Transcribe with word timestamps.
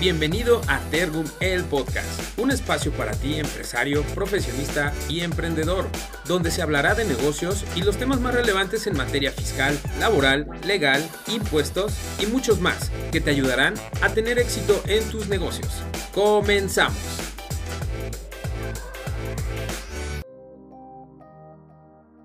Bienvenido 0.00 0.62
a 0.66 0.80
Tergum 0.90 1.26
el 1.40 1.62
Podcast, 1.64 2.38
un 2.38 2.50
espacio 2.50 2.90
para 2.90 3.12
ti 3.12 3.34
empresario, 3.34 4.02
profesionista 4.14 4.94
y 5.10 5.20
emprendedor, 5.20 5.84
donde 6.26 6.50
se 6.50 6.62
hablará 6.62 6.94
de 6.94 7.04
negocios 7.04 7.66
y 7.76 7.82
los 7.82 7.98
temas 7.98 8.18
más 8.18 8.32
relevantes 8.32 8.86
en 8.86 8.96
materia 8.96 9.30
fiscal, 9.30 9.78
laboral, 9.98 10.46
legal, 10.64 11.06
impuestos 11.28 11.92
y 12.18 12.24
muchos 12.24 12.62
más 12.62 12.90
que 13.12 13.20
te 13.20 13.28
ayudarán 13.28 13.74
a 14.00 14.08
tener 14.08 14.38
éxito 14.38 14.82
en 14.86 15.06
tus 15.10 15.28
negocios. 15.28 15.82
Comenzamos. 16.14 16.96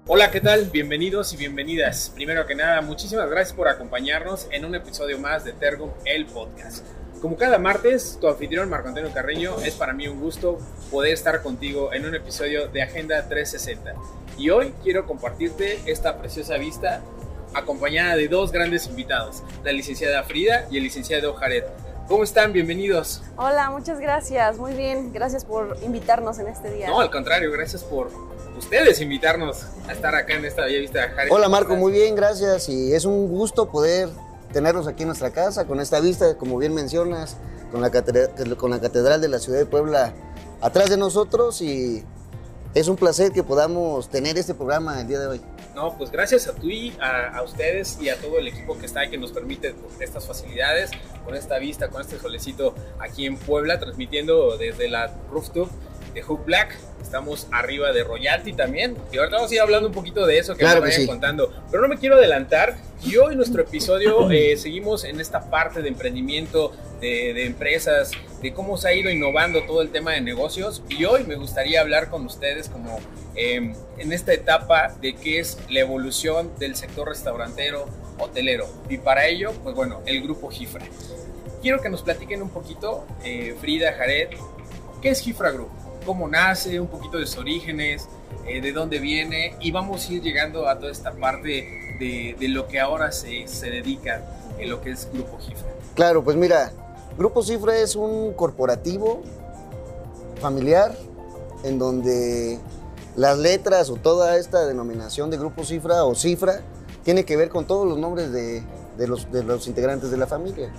Hola, 0.07 0.31
¿qué 0.31 0.39
tal? 0.39 0.69
Bienvenidos 0.71 1.33
y 1.33 1.35
bienvenidas. 1.35 2.09
Primero 2.15 2.45
que 2.45 2.55
nada, 2.55 2.79
muchísimas 2.79 3.29
gracias 3.29 3.53
por 3.53 3.67
acompañarnos 3.67 4.47
en 4.51 4.63
un 4.63 4.75
episodio 4.75 5.19
más 5.19 5.43
de 5.43 5.51
Tergum 5.51 5.91
el 6.05 6.25
Podcast. 6.25 6.85
Como 7.21 7.37
cada 7.37 7.57
martes, 7.57 8.17
tu 8.19 8.27
anfitrión 8.27 8.69
Marco 8.69 8.89
Antonio 8.89 9.11
Carreño, 9.13 9.55
es 9.63 9.75
para 9.75 9.93
mí 9.93 10.07
un 10.07 10.19
gusto 10.19 10.57
poder 10.91 11.13
estar 11.13 11.41
contigo 11.41 11.93
en 11.93 12.05
un 12.05 12.13
episodio 12.13 12.67
de 12.67 12.83
Agenda 12.83 13.27
360. 13.27 13.93
Y 14.37 14.49
hoy 14.49 14.73
quiero 14.83 15.05
compartirte 15.05 15.79
esta 15.85 16.17
preciosa 16.17 16.57
vista 16.57 17.01
acompañada 17.53 18.15
de 18.15 18.27
dos 18.27 18.51
grandes 18.51 18.87
invitados, 18.87 19.43
la 19.63 19.71
licenciada 19.71 20.23
Frida 20.23 20.67
y 20.69 20.77
el 20.77 20.83
licenciado 20.83 21.33
Jared. 21.35 21.63
¿Cómo 22.07 22.23
están? 22.23 22.53
Bienvenidos. 22.53 23.23
Hola, 23.37 23.71
muchas 23.71 23.99
gracias. 23.99 24.57
Muy 24.57 24.73
bien. 24.73 25.11
Gracias 25.11 25.43
por 25.43 25.77
invitarnos 25.83 26.37
en 26.37 26.47
este 26.47 26.71
día. 26.71 26.87
No, 26.87 26.99
al 26.99 27.09
contrario, 27.09 27.51
gracias 27.51 27.83
por 27.83 28.11
ustedes 28.55 29.01
invitarnos 29.01 29.65
a 29.87 29.93
estar 29.93 30.13
acá 30.13 30.35
en 30.35 30.45
esta 30.45 30.65
bella 30.65 30.79
vista. 30.79 31.09
Jared. 31.15 31.31
Hola 31.31 31.49
Marco, 31.49 31.75
muy 31.75 31.91
bien, 31.93 32.13
gracias. 32.13 32.69
Y 32.69 32.93
es 32.93 33.05
un 33.05 33.27
gusto 33.27 33.71
poder 33.71 34.09
tenerlos 34.55 34.87
aquí 34.87 35.03
en 35.03 35.07
nuestra 35.07 35.31
casa, 35.31 35.67
con 35.67 35.81
esta 35.81 35.99
vista, 35.99 36.37
como 36.37 36.57
bien 36.57 36.73
mencionas, 36.73 37.35
con 37.73 37.81
la, 37.81 37.91
catedral, 37.91 38.55
con 38.55 38.71
la 38.71 38.79
Catedral 38.79 39.19
de 39.19 39.27
la 39.27 39.37
Ciudad 39.37 39.59
de 39.59 39.65
Puebla 39.65 40.13
atrás 40.61 40.89
de 40.89 40.95
nosotros 40.95 41.61
y 41.61 42.05
es 42.73 42.87
un 42.87 42.95
placer 42.95 43.33
que 43.33 43.43
podamos 43.43 44.09
tener 44.09 44.37
este 44.37 44.53
programa 44.53 45.01
el 45.01 45.09
día 45.09 45.19
de 45.19 45.27
hoy. 45.27 45.41
No, 45.75 45.97
pues 45.97 46.09
gracias 46.09 46.47
a 46.47 46.53
tú 46.53 46.69
y 46.69 46.95
a, 47.01 47.41
ustedes 47.43 47.97
y 47.99 48.07
a 48.07 48.15
todo 48.15 48.39
el 48.39 48.47
equipo 48.47 48.77
que 48.77 48.85
está 48.85 49.01
ahí 49.01 49.09
que 49.09 49.17
nos 49.17 49.33
permite 49.33 49.75
estas 49.99 50.25
facilidades, 50.25 50.89
con 51.25 51.35
esta 51.35 51.59
vista, 51.59 51.89
con 51.89 51.99
este 51.99 52.17
solecito 52.17 52.75
aquí 52.99 53.25
en 53.25 53.35
Puebla, 53.35 53.77
transmitiendo 53.77 54.57
desde 54.57 54.87
la 54.87 55.13
rooftop 55.29 55.67
de 56.15 56.23
Hook 56.23 56.45
Black. 56.45 56.75
Estamos 57.01 57.47
arriba 57.51 57.91
de 57.91 58.03
Royalty 58.03 58.53
también. 58.53 58.97
Y 59.11 59.17
ahorita 59.17 59.35
vamos 59.35 59.51
a 59.51 59.53
ir 59.53 59.61
hablando 59.61 59.89
un 59.89 59.93
poquito 59.93 60.25
de 60.25 60.39
eso 60.39 60.55
que 60.55 60.65
me 60.65 60.79
vayan 60.79 61.05
contando. 61.05 61.53
Pero 61.69 61.83
no 61.83 61.89
me 61.89 61.97
quiero 61.97 62.15
adelantar. 62.15 62.77
Y 63.03 63.17
hoy 63.17 63.33
en 63.33 63.37
nuestro 63.37 63.61
episodio 63.61 64.31
eh, 64.31 64.57
seguimos 64.57 65.03
en 65.03 65.19
esta 65.19 65.51
parte 65.51 65.83
de 65.83 65.89
emprendimiento, 65.89 66.71
de, 67.01 67.45
empresas, 67.45 68.11
de 68.41 68.53
cómo 68.53 68.77
se 68.77 68.87
ha 68.87 68.93
ido 68.93 69.11
innovando 69.11 69.63
todo 69.65 69.83
el 69.83 69.89
tema 69.89 70.13
de 70.13 70.21
negocios. 70.21 70.81
Y 70.89 71.05
hoy 71.05 71.25
me 71.25 71.35
gustaría 71.35 71.81
hablar 71.81 72.09
con 72.09 72.25
ustedes 72.25 72.69
como 72.69 72.99
em, 73.35 73.75
en 73.99 74.11
esta 74.11 74.33
etapa 74.33 74.95
de 75.01 75.13
qué 75.15 75.39
es 75.39 75.59
la 75.69 75.81
evolución 75.81 76.51
del 76.57 76.75
sector 76.75 77.09
restaurantero, 77.09 77.85
hotelero. 78.17 78.67
Y 78.89 78.97
para 78.97 79.27
ello, 79.27 79.51
pues 79.63 79.75
bueno, 79.75 80.01
el 80.05 80.23
grupo 80.23 80.49
Gifra. 80.49 80.85
Quiero 81.61 81.81
que 81.81 81.89
nos 81.89 82.03
platiquen 82.03 82.41
un 82.41 82.49
poquito, 82.49 83.05
eh, 83.23 83.55
Frida, 83.59 83.93
Jared, 83.93 84.29
¿qué 85.01 85.09
es 85.09 85.19
Gifra 85.19 85.51
Group? 85.51 85.84
Cómo 86.05 86.27
nace, 86.27 86.79
un 86.79 86.87
poquito 86.87 87.17
de 87.17 87.25
sus 87.25 87.37
orígenes, 87.37 88.07
eh, 88.47 88.61
de 88.61 88.71
dónde 88.71 88.99
viene 88.99 89.55
y 89.59 89.71
vamos 89.71 90.07
a 90.07 90.13
ir 90.13 90.21
llegando 90.21 90.67
a 90.67 90.77
toda 90.77 90.91
esta 90.91 91.11
parte 91.11 91.97
de, 91.99 92.35
lo 92.49 92.67
que 92.67 92.79
ahora 92.79 93.11
se, 93.11 93.47
se, 93.47 93.69
dedica 93.69 94.23
en 94.59 94.69
lo 94.69 94.81
que 94.81 94.91
es 94.91 95.07
Grupo 95.11 95.39
Cifra. 95.41 95.67
Claro, 95.95 96.23
pues 96.23 96.37
mira, 96.37 96.71
Grupo 97.17 97.41
Cifra 97.41 97.77
es 97.77 97.95
un 97.95 98.33
corporativo 98.33 99.23
familiar 100.39 100.95
en 101.63 101.79
donde 101.79 102.59
las 103.15 103.37
letras 103.37 103.89
o 103.89 103.95
toda 103.95 104.37
esta 104.37 104.65
denominación 104.65 105.31
de 105.31 105.37
Grupo 105.37 105.63
Cifra 105.63 106.03
o 106.03 106.13
Cifra 106.15 106.61
tiene 107.03 107.23
que 107.23 107.37
ver 107.37 107.49
con 107.49 107.65
todos 107.65 107.87
los 107.87 107.97
nombres 107.97 108.31
de, 108.31 108.61
de, 108.97 109.07
los, 109.07 109.31
de 109.31 109.43
los 109.43 109.67
integrantes 109.67 110.11
de 110.11 110.17
la 110.17 110.27
familia. 110.27 110.69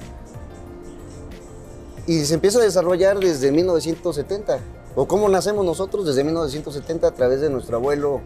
Y 2.07 2.25
se 2.25 2.35
empieza 2.35 2.61
a 2.61 2.63
desarrollar 2.63 3.19
desde 3.19 3.51
1970 3.51 4.61
o 4.97 5.07
cómo 5.07 5.29
nacemos 5.29 5.65
nosotros 5.65 6.07
desde 6.07 6.25
1970 6.25 7.07
a 7.07 7.11
través 7.13 7.41
de 7.43 7.51
nuestro 7.51 7.77
abuelo 7.77 8.23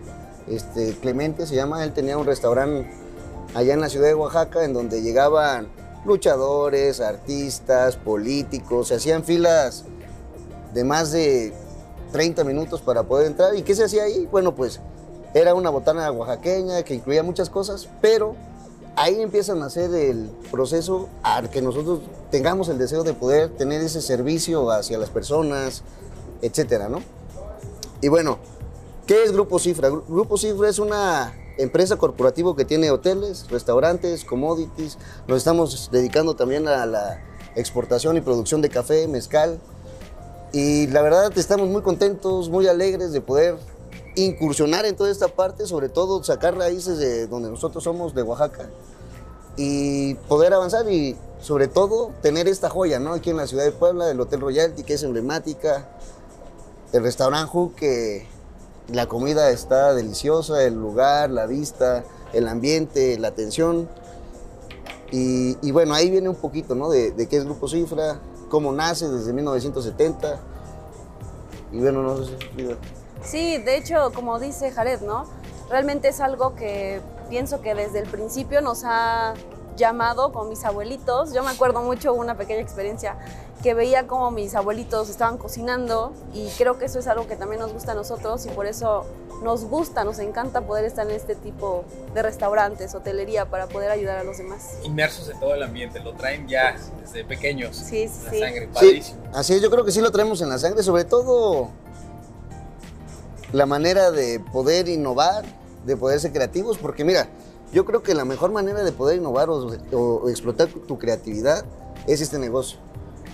este, 0.47 0.95
Clemente, 0.95 1.47
se 1.47 1.57
llama, 1.57 1.85
él 1.85 1.93
tenía 1.93 2.17
un 2.17 2.25
restaurante 2.25 2.89
allá 3.55 3.75
en 3.75 3.81
la 3.81 3.89
ciudad 3.89 4.07
de 4.07 4.15
Oaxaca 4.15 4.65
en 4.65 4.73
donde 4.73 5.03
llegaban 5.03 5.69
luchadores, 6.05 7.01
artistas, 7.01 7.97
políticos, 7.97 8.89
se 8.89 8.95
hacían 8.95 9.25
filas 9.25 9.85
de 10.73 10.85
más 10.85 11.11
de 11.11 11.53
30 12.13 12.45
minutos 12.45 12.81
para 12.81 13.03
poder 13.03 13.27
entrar. 13.27 13.55
¿Y 13.57 13.63
qué 13.63 13.75
se 13.75 13.85
hacía 13.85 14.05
ahí? 14.05 14.29
Bueno, 14.31 14.55
pues 14.55 14.81
era 15.35 15.55
una 15.55 15.71
botana 15.71 16.11
oaxaqueña 16.11 16.83
que 16.85 16.95
incluía 16.95 17.23
muchas 17.23 17.51
cosas, 17.51 17.89
pero 18.01 18.35
ahí 18.97 19.21
empieza 19.21 19.53
a 19.53 19.57
nacer 19.57 19.93
el 19.95 20.31
proceso 20.51 21.09
al 21.23 21.51
que 21.51 21.63
nosotros 21.63 22.01
tengamos 22.31 22.69
el 22.69 22.79
deseo 22.79 23.03
de 23.03 23.13
poder 23.13 23.51
tener 23.51 23.81
ese 23.81 24.01
servicio 24.01 24.71
hacia 24.71 24.99
las 24.99 25.11
personas, 25.11 25.83
etcétera, 26.43 26.89
¿no? 26.89 27.03
Y 28.01 28.09
bueno, 28.09 28.39
¿qué 29.07 29.25
es 29.25 29.33
Grupo 29.33 29.59
Cifra? 29.59 29.89
Grupo 29.89 30.37
Cifra 30.39 30.69
es 30.69 30.79
una 30.79 31.35
empresa 31.59 31.97
corporativa 31.97 32.55
que 32.57 32.65
tiene 32.65 32.91
hoteles, 32.91 33.49
restaurantes, 33.51 34.25
commodities. 34.25 34.99
Nos 35.27 35.39
estamos 35.39 35.91
dedicando 35.93 36.35
también 36.35 36.67
a 36.69 36.87
la 36.87 37.23
exportación 37.55 38.17
y 38.17 38.21
producción 38.21 38.63
de 38.63 38.71
café, 38.71 39.07
mezcal. 39.09 39.61
Y 40.53 40.87
la 40.89 41.03
verdad 41.03 41.37
estamos 41.37 41.69
muy 41.69 41.83
contentos, 41.83 42.49
muy 42.49 42.67
alegres 42.67 43.13
de 43.13 43.21
poder 43.21 43.57
incursionar 44.17 44.85
en 44.87 44.97
toda 44.97 45.11
esta 45.11 45.29
parte, 45.29 45.67
sobre 45.67 45.89
todo 45.89 46.23
sacar 46.25 46.57
raíces 46.57 46.99
de 46.99 47.27
donde 47.27 47.51
nosotros 47.51 47.85
somos, 47.85 48.15
de 48.15 48.23
Oaxaca, 48.23 48.69
y 49.57 50.15
poder 50.15 50.53
avanzar 50.53 50.91
y 50.91 51.17
sobre 51.41 51.69
todo 51.69 52.11
tener 52.23 52.49
esta 52.49 52.69
joya, 52.69 52.99
¿no? 52.99 53.13
Aquí 53.13 53.31
en 53.31 53.37
la 53.37 53.47
ciudad 53.47 53.65
de 53.65 53.73
Puebla, 53.73 54.11
el 54.11 54.21
Hotel 54.21 54.41
Royalty, 54.41 54.83
que 54.83 54.95
es 54.95 55.03
emblemática, 55.03 55.89
el 56.93 57.03
restaurante 57.03 57.53
que 57.77 58.27
la 58.89 59.07
comida 59.07 59.51
está 59.51 59.95
deliciosa, 59.95 60.65
el 60.65 60.75
lugar, 60.75 61.31
la 61.31 61.47
vista, 61.47 62.05
el 62.33 62.49
ambiente, 62.49 63.19
la 63.19 63.29
atención. 63.29 63.89
Y, 65.13 65.71
bueno, 65.73 65.95
ahí 65.95 66.09
viene 66.09 66.29
un 66.29 66.37
poquito, 66.37 66.75
¿no? 66.75 66.89
De, 66.89 67.15
qué 67.29 67.37
es 67.37 67.45
Grupo 67.45 67.69
Cifra, 67.69 68.21
cómo 68.49 68.73
nace 68.73 69.09
desde 69.09 69.33
1970. 69.33 70.39
Y 71.73 71.81
bueno, 71.81 72.03
no 72.03 72.17
sé 72.25 72.37
si... 72.39 72.77
Sí, 73.23 73.59
de 73.59 73.77
hecho, 73.77 74.13
como 74.15 74.39
dice 74.39 74.71
Jared, 74.71 75.01
¿no? 75.03 75.25
Realmente 75.69 76.09
es 76.09 76.21
algo 76.21 76.55
que 76.55 77.01
pienso 77.29 77.61
que 77.61 77.75
desde 77.75 78.01
el 78.01 78.09
principio 78.09 78.61
nos 78.61 78.83
ha 78.85 79.35
llamado 79.77 80.33
con 80.33 80.49
mis 80.49 80.65
abuelitos. 80.65 81.33
Yo 81.33 81.43
me 81.43 81.51
acuerdo 81.51 81.83
mucho 81.83 82.15
una 82.15 82.37
pequeña 82.37 82.61
experiencia 82.61 83.19
que 83.63 83.75
veía 83.75 84.07
como 84.07 84.31
mis 84.31 84.55
abuelitos 84.55 85.11
estaban 85.11 85.37
cocinando 85.39 86.13
y 86.33 86.49
creo 86.57 86.79
que 86.79 86.87
eso 86.87 86.99
es 86.99 87.07
algo 87.07 87.27
que 87.27 87.37
también 87.37 87.61
nos 87.61 87.73
gusta 87.73 87.93
a 87.93 87.95
nosotros 87.95 88.47
y 88.47 88.49
por 88.51 88.67
eso 88.67 89.05
nos 89.43 89.65
gusta, 89.65 90.05
nos 90.05 90.19
encanta 90.19 90.63
poder 90.63 90.85
estar 90.85 91.09
en 91.09 91.15
este 91.15 91.35
tipo 91.35 91.85
de 92.15 92.23
restaurantes, 92.23 92.95
hotelería 92.95 93.47
para 93.51 93.67
poder 93.67 93.91
ayudar 93.91 94.19
a 94.19 94.25
los 94.25 94.39
demás. 94.39 94.77
Inmersos 94.83 95.29
en 95.31 95.41
todo 95.41 95.55
el 95.55 95.63
ambiente, 95.63 96.01
lo 96.01 96.15
traen 96.15 96.47
ya 96.47 96.77
desde 97.01 97.25
pequeños. 97.25 97.77
Sí, 97.77 98.09
sí. 98.09 98.39
La 98.39 98.49
sangre, 98.49 98.69
padrísimo. 98.69 99.19
así 99.35 99.55
es, 99.55 99.63
yo 99.63 99.71
creo 99.71 99.85
que 99.85 99.93
sí 99.93 100.01
lo 100.01 100.11
traemos 100.11 100.41
en 100.43 100.51
la 100.51 100.59
sangre, 100.59 100.83
sobre 100.83 101.05
todo 101.05 101.71
la 103.53 103.67
manera 103.67 104.11
de 104.11 104.41
poder 104.41 104.89
innovar, 104.89 105.45
de 105.85 105.97
poder 105.97 106.21
ser 106.21 106.33
creativos, 106.33 106.79
porque 106.79 107.05
mira, 107.05 107.29
yo 107.73 107.85
creo 107.85 108.03
que 108.03 108.15
la 108.15 108.25
mejor 108.25 108.53
manera 108.53 108.83
de 108.83 108.93
poder 108.93 109.19
innovar 109.19 109.49
o, 109.51 110.29
explotar 110.29 110.69
tu 110.69 110.99
creatividad 110.99 111.65
es 112.07 112.21
este 112.21 112.39
negocio, 112.39 112.79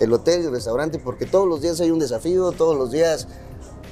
el 0.00 0.12
hotel 0.12 0.42
y 0.42 0.46
el 0.46 0.52
restaurante, 0.52 0.98
porque 0.98 1.26
todos 1.26 1.48
los 1.48 1.60
días 1.60 1.80
hay 1.80 1.90
un 1.90 1.98
desafío, 1.98 2.52
todos 2.52 2.76
los 2.76 2.90
días 2.90 3.28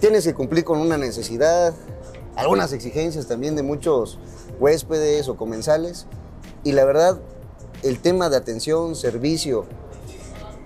tienes 0.00 0.24
que 0.24 0.34
cumplir 0.34 0.64
con 0.64 0.78
una 0.78 0.98
necesidad, 0.98 1.74
algunas 2.36 2.72
exigencias 2.72 3.26
también 3.26 3.56
de 3.56 3.62
muchos 3.62 4.18
huéspedes 4.58 5.28
o 5.28 5.36
comensales. 5.36 6.06
Y 6.62 6.72
la 6.72 6.84
verdad, 6.84 7.20
el 7.82 8.00
tema 8.00 8.28
de 8.28 8.36
atención, 8.36 8.96
servicio 8.96 9.66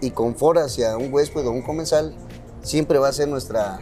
y 0.01 0.11
confort 0.11 0.59
hacia 0.59 0.97
un 0.97 1.13
huésped 1.13 1.47
o 1.47 1.51
un 1.51 1.63
comensal 1.63 2.15
siempre 2.63 2.99
va 2.99 3.09
a 3.09 3.13
ser 3.13 3.29
nuestra, 3.29 3.81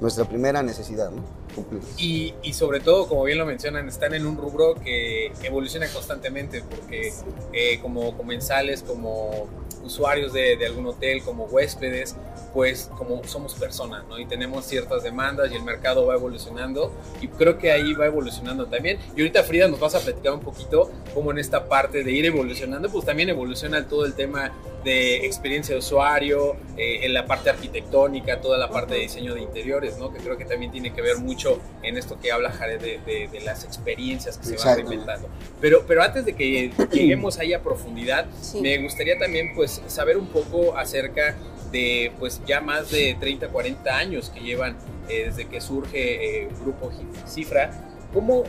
nuestra 0.00 0.28
primera 0.28 0.62
necesidad. 0.62 1.10
¿no? 1.10 1.22
cumplirlas. 1.54 1.90
Y, 1.98 2.34
y, 2.42 2.52
sobre 2.52 2.80
todo, 2.80 3.08
como 3.08 3.24
bien 3.24 3.38
lo 3.38 3.46
mencionan, 3.46 3.88
están 3.88 4.14
en 4.14 4.26
un 4.26 4.36
rubro 4.36 4.74
que 4.74 5.32
evoluciona 5.42 5.88
constantemente 5.88 6.62
porque 6.62 7.12
eh, 7.52 7.80
como 7.80 8.16
comensales, 8.16 8.82
como 8.82 9.48
usuarios 9.86 10.32
de, 10.32 10.56
de, 10.56 10.66
algún 10.66 10.86
hotel, 10.86 11.22
como 11.22 11.44
huéspedes, 11.44 12.16
pues 12.52 12.90
como 12.96 13.22
somos 13.24 13.54
personas, 13.54 14.04
¿no? 14.08 14.18
Y 14.18 14.26
tenemos 14.26 14.64
ciertas 14.64 15.02
demandas 15.02 15.50
y 15.52 15.56
el 15.56 15.62
mercado 15.62 16.06
va 16.06 16.14
evolucionando 16.14 16.92
y 17.20 17.28
creo 17.28 17.58
que 17.58 17.70
ahí 17.70 17.94
va 17.94 18.06
evolucionando 18.06 18.66
también. 18.66 18.98
Y 19.16 19.20
ahorita 19.20 19.42
Frida 19.44 19.68
nos 19.68 19.80
vas 19.80 19.94
a 19.94 20.00
platicar 20.00 20.32
un 20.32 20.40
poquito 20.40 20.90
cómo 21.14 21.30
en 21.30 21.38
esta 21.38 21.68
parte 21.68 22.02
de 22.02 22.12
ir 22.12 22.26
evolucionando, 22.26 22.90
pues 22.90 23.04
también 23.04 23.28
evoluciona 23.28 23.86
todo 23.86 24.04
el 24.04 24.14
tema 24.14 24.52
de 24.86 25.26
experiencia 25.26 25.74
de 25.74 25.80
usuario, 25.80 26.56
eh, 26.76 27.00
en 27.02 27.12
la 27.12 27.26
parte 27.26 27.50
arquitectónica, 27.50 28.40
toda 28.40 28.56
la 28.56 28.70
parte 28.70 28.94
de 28.94 29.00
diseño 29.00 29.34
de 29.34 29.42
interiores, 29.42 29.98
¿no? 29.98 30.12
Que 30.12 30.20
creo 30.20 30.38
que 30.38 30.44
también 30.44 30.70
tiene 30.70 30.94
que 30.94 31.02
ver 31.02 31.18
mucho 31.18 31.60
en 31.82 31.98
esto 31.98 32.18
que 32.20 32.30
habla 32.30 32.52
Jared 32.52 32.80
de, 32.80 33.00
de, 33.04 33.28
de 33.28 33.40
las 33.40 33.64
experiencias 33.64 34.38
que 34.38 34.46
se 34.46 34.56
van 34.56 34.76
reinventando. 34.76 35.28
Pero, 35.60 35.84
pero 35.88 36.02
antes 36.04 36.24
de 36.24 36.34
que 36.34 36.70
lleguemos 36.92 37.38
ahí 37.38 37.52
a 37.52 37.62
profundidad, 37.62 38.26
sí. 38.40 38.60
me 38.60 38.78
gustaría 38.78 39.18
también 39.18 39.54
pues 39.56 39.75
saber 39.86 40.16
un 40.16 40.26
poco 40.28 40.76
acerca 40.76 41.36
de 41.72 42.12
pues 42.18 42.40
ya 42.46 42.60
más 42.60 42.90
de 42.90 43.16
30, 43.18 43.48
40 43.48 43.96
años 43.96 44.30
que 44.30 44.40
llevan 44.40 44.76
eh, 45.08 45.24
desde 45.26 45.46
que 45.46 45.60
surge 45.60 46.42
eh, 46.44 46.48
Grupo 46.60 46.90
Cifra. 47.26 47.70
¿Cómo, 48.12 48.44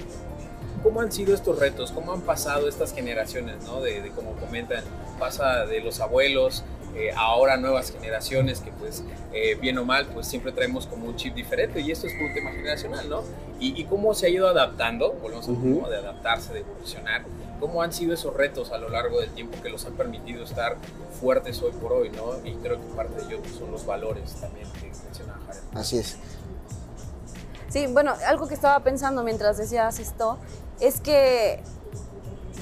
¿Cómo 0.83 1.01
han 1.01 1.11
sido 1.11 1.33
estos 1.33 1.59
retos? 1.59 1.91
¿Cómo 1.91 2.13
han 2.13 2.21
pasado 2.21 2.67
estas 2.67 2.93
generaciones? 2.93 3.63
¿no? 3.65 3.81
De, 3.81 4.01
de 4.01 4.09
como 4.11 4.33
comentan, 4.33 4.83
pasa 5.19 5.65
de 5.65 5.81
los 5.81 5.99
abuelos, 5.99 6.63
eh, 6.97 7.11
ahora 7.15 7.57
nuevas 7.57 7.91
generaciones 7.91 8.59
que 8.59 8.71
pues 8.71 9.03
eh, 9.31 9.55
bien 9.61 9.77
o 9.77 9.85
mal 9.85 10.07
pues 10.07 10.25
siempre 10.25 10.51
traemos 10.51 10.87
como 10.87 11.05
un 11.05 11.15
chip 11.15 11.35
diferente 11.35 11.79
y 11.81 11.91
esto 11.91 12.07
es 12.07 12.13
por 12.13 12.23
un 12.23 12.33
tema 12.33 12.51
generacional, 12.51 13.07
¿no? 13.07 13.23
Y, 13.59 13.79
y 13.79 13.85
cómo 13.85 14.15
se 14.15 14.27
ha 14.27 14.29
ido 14.29 14.47
adaptando, 14.47 15.13
volvemos 15.21 15.47
a 15.47 15.51
uh 15.51 15.55
-huh. 15.57 15.89
de 15.89 15.97
adaptarse, 15.97 16.53
de 16.53 16.61
evolucionar, 16.61 17.23
cómo 17.59 17.81
han 17.81 17.93
sido 17.93 18.13
esos 18.13 18.33
retos 18.35 18.71
a 18.71 18.77
lo 18.77 18.89
largo 18.89 19.19
del 19.19 19.29
tiempo 19.31 19.61
que 19.61 19.69
los 19.69 19.85
han 19.85 19.93
permitido 19.93 20.43
estar 20.43 20.77
fuertes 21.19 21.61
hoy 21.61 21.71
por 21.71 21.93
hoy, 21.93 22.09
¿no? 22.09 22.45
Y 22.45 22.55
creo 22.55 22.79
que 22.79 22.87
parte 22.95 23.15
de 23.15 23.35
ello 23.35 23.41
son 23.57 23.71
los 23.71 23.85
valores 23.85 24.35
también 24.35 24.67
que 24.73 24.91
mencionaba 25.03 25.39
Jared. 25.47 25.61
Así 25.73 25.97
es. 25.97 26.17
Sí, 27.69 27.87
bueno, 27.87 28.13
algo 28.25 28.47
que 28.47 28.53
estaba 28.53 28.79
pensando 28.81 29.23
mientras 29.23 29.57
decías 29.57 29.99
esto 29.99 30.37
es 30.79 31.01
que 31.01 31.61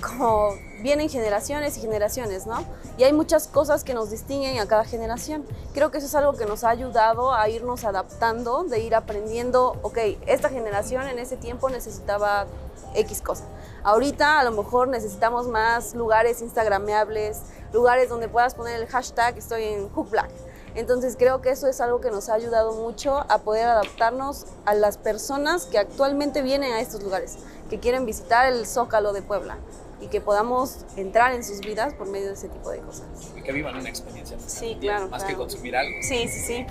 como 0.02 0.50
vienen 0.82 1.10
generaciones 1.10 1.78
y 1.78 1.82
generaciones, 1.82 2.46
¿no? 2.46 2.64
Y 2.98 3.04
hay 3.04 3.14
muchas 3.14 3.48
cosas 3.48 3.84
que 3.84 3.94
nos 3.94 4.12
distinguen 4.12 4.60
a 4.60 4.68
cada 4.68 4.86
generación. 4.86 5.46
Creo 5.74 5.92
que 5.92 5.98
eso 5.98 6.08
es 6.08 6.16
algo 6.16 6.34
que 6.34 6.46
nos 6.46 6.64
ha 6.64 6.70
ayudado 6.70 7.34
a 7.34 7.50
irnos 7.50 7.84
adaptando, 7.84 8.64
de 8.64 8.80
ir 8.80 8.96
aprendiendo, 8.96 9.78
ok, 9.82 9.98
esta 10.28 10.50
generación 10.50 11.08
en 11.08 11.20
ese 11.20 11.38
tiempo 11.38 11.70
necesitaba 11.70 12.46
X 12.94 13.22
cosa. 13.22 13.44
Ahorita 13.86 14.40
a 14.40 14.44
lo 14.44 14.52
mejor 14.52 14.88
necesitamos 14.88 15.48
más 15.48 15.94
lugares 15.94 16.42
instagrameables, 16.42 17.42
lugares 17.72 18.10
donde 18.10 18.28
puedas 18.28 18.56
poner 18.56 18.82
el 18.82 18.88
hashtag 18.88 19.38
estoy 19.38 19.64
en 19.64 19.90
Hoopblack. 19.94 20.32
Entonces 20.74 21.16
creo 21.16 21.42
que 21.42 21.52
eso 21.52 21.68
es 21.68 21.80
algo 21.80 22.02
que 22.02 22.10
nos 22.10 22.30
ha 22.30 22.34
ayudado 22.34 22.74
mucho 22.74 23.24
a 23.30 23.38
poder 23.44 23.68
adaptarnos 23.68 24.48
a 24.66 24.74
las 24.74 24.98
personas 24.98 25.68
que 25.68 25.78
actualmente 25.78 26.42
vienen 26.42 26.74
a 26.74 26.82
estos 26.82 27.04
lugares, 27.04 27.38
que 27.70 27.80
quieren 27.80 28.08
visitar 28.08 28.52
el 28.52 28.66
Zócalo 28.66 29.14
de 29.14 29.22
Puebla 29.22 29.60
y 30.02 30.08
que 30.08 30.20
podamos 30.20 30.80
entrar 30.96 31.34
en 31.34 31.44
sus 31.44 31.60
vidas 31.60 31.94
por 31.94 32.08
medio 32.08 32.30
de 32.30 32.34
ese 32.34 32.50
tipo 32.50 32.72
de 32.72 32.80
cosas. 32.80 33.06
Y 33.38 33.44
que 33.44 33.52
vivan 33.52 33.76
una 33.76 33.88
experiencia. 33.88 34.36
Sí, 34.48 34.80
claro. 34.82 35.10
Más 35.10 35.22
claro. 35.22 35.38
que 35.38 35.44
consumir 35.44 35.76
algo. 35.76 35.96
Sí, 36.02 36.28
sí, 36.28 36.40
sí. 36.40 36.66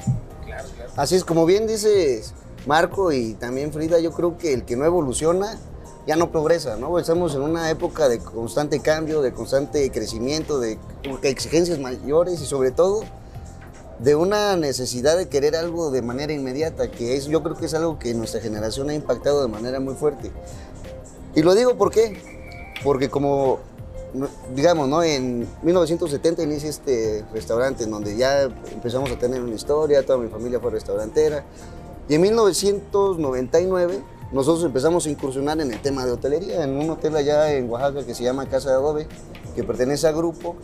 Claro, 0.44 0.68
claro. 0.74 0.90
Así 0.96 1.14
es, 1.14 1.24
como 1.24 1.46
bien 1.46 1.68
dices 1.68 2.34
Marco 2.66 3.12
y 3.12 3.34
también 3.34 3.72
Frida, 3.72 4.00
yo 4.00 4.10
creo 4.10 4.36
que 4.36 4.52
el 4.52 4.64
que 4.64 4.74
no 4.74 4.84
evoluciona 4.84 5.56
ya 6.06 6.16
no 6.16 6.30
progresa, 6.30 6.76
¿no? 6.76 6.98
Estamos 6.98 7.34
en 7.34 7.42
una 7.42 7.70
época 7.70 8.08
de 8.08 8.18
constante 8.18 8.80
cambio, 8.80 9.22
de 9.22 9.32
constante 9.32 9.90
crecimiento, 9.90 10.60
de 10.60 10.78
exigencias 11.22 11.78
mayores 11.78 12.40
y 12.40 12.46
sobre 12.46 12.70
todo 12.70 13.04
de 13.98 14.14
una 14.14 14.56
necesidad 14.56 15.16
de 15.16 15.28
querer 15.28 15.56
algo 15.56 15.90
de 15.90 16.02
manera 16.02 16.32
inmediata, 16.32 16.90
que 16.90 17.16
es, 17.16 17.26
yo 17.26 17.42
creo 17.42 17.56
que 17.56 17.66
es 17.66 17.74
algo 17.74 17.98
que 17.98 18.12
nuestra 18.12 18.40
generación 18.40 18.90
ha 18.90 18.94
impactado 18.94 19.42
de 19.42 19.48
manera 19.48 19.80
muy 19.80 19.94
fuerte. 19.94 20.30
Y 21.34 21.42
lo 21.42 21.54
digo 21.54 21.76
por 21.76 21.92
porque 22.82 23.08
como, 23.08 23.60
digamos, 24.54 24.88
¿no? 24.88 25.02
En 25.02 25.48
1970 25.62 26.42
inicia 26.42 26.68
este 26.68 27.24
restaurante 27.32 27.84
en 27.84 27.90
donde 27.90 28.16
ya 28.16 28.42
empezamos 28.42 29.10
a 29.10 29.18
tener 29.18 29.40
una 29.40 29.54
historia, 29.54 30.04
toda 30.04 30.18
mi 30.18 30.28
familia 30.28 30.60
fue 30.60 30.70
restaurantera, 30.70 31.44
y 32.08 32.16
en 32.16 32.20
1999 32.20 34.13
nosotros 34.34 34.64
empezamos 34.64 35.06
a 35.06 35.10
incursionar 35.10 35.60
en 35.60 35.72
el 35.72 35.80
tema 35.80 36.04
de 36.04 36.12
hotelería, 36.12 36.64
en 36.64 36.76
un 36.76 36.90
hotel 36.90 37.14
allá 37.16 37.52
en 37.54 37.70
Oaxaca 37.70 38.04
que 38.04 38.14
se 38.14 38.24
llama 38.24 38.46
Casa 38.46 38.70
de 38.70 38.74
Adobe, 38.74 39.06
que 39.54 39.62
pertenece 39.62 40.08
a 40.08 40.12
Grupo, 40.12 40.56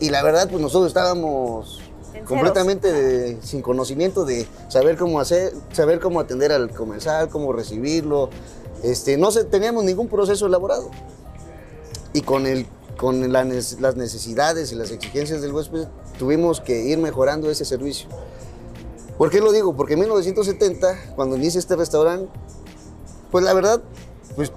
y 0.00 0.10
la 0.10 0.22
verdad, 0.22 0.48
pues 0.48 0.60
nosotros 0.60 0.88
estábamos 0.88 1.80
completamente 2.26 2.92
de, 2.92 3.42
sin 3.42 3.62
conocimiento 3.62 4.24
de 4.24 4.46
saber 4.68 4.96
cómo 4.96 5.20
hacer, 5.20 5.52
saber 5.72 6.00
cómo 6.00 6.20
atender 6.20 6.52
al 6.52 6.70
comensal, 6.70 7.28
cómo 7.28 7.52
recibirlo. 7.52 8.30
Este, 8.82 9.16
no 9.16 9.30
se, 9.30 9.44
teníamos 9.44 9.84
ningún 9.84 10.08
proceso 10.08 10.46
elaborado. 10.46 10.90
Y 12.14 12.22
con, 12.22 12.46
el, 12.46 12.66
con 12.96 13.32
la, 13.32 13.44
las 13.44 13.96
necesidades 13.96 14.72
y 14.72 14.74
las 14.74 14.90
exigencias 14.90 15.40
del 15.40 15.52
huésped 15.52 15.86
tuvimos 16.18 16.60
que 16.60 16.82
ir 16.82 16.98
mejorando 16.98 17.50
ese 17.50 17.64
servicio. 17.64 18.08
¿Por 19.18 19.30
qué 19.30 19.40
lo 19.40 19.52
digo? 19.52 19.76
Porque 19.76 19.94
en 19.94 20.00
1970, 20.00 21.14
cuando 21.14 21.36
inicia 21.36 21.58
este 21.58 21.76
restaurante, 21.76 22.28
pues 23.32 23.44
la 23.44 23.54
verdad, 23.54 23.80
pues 24.36 24.52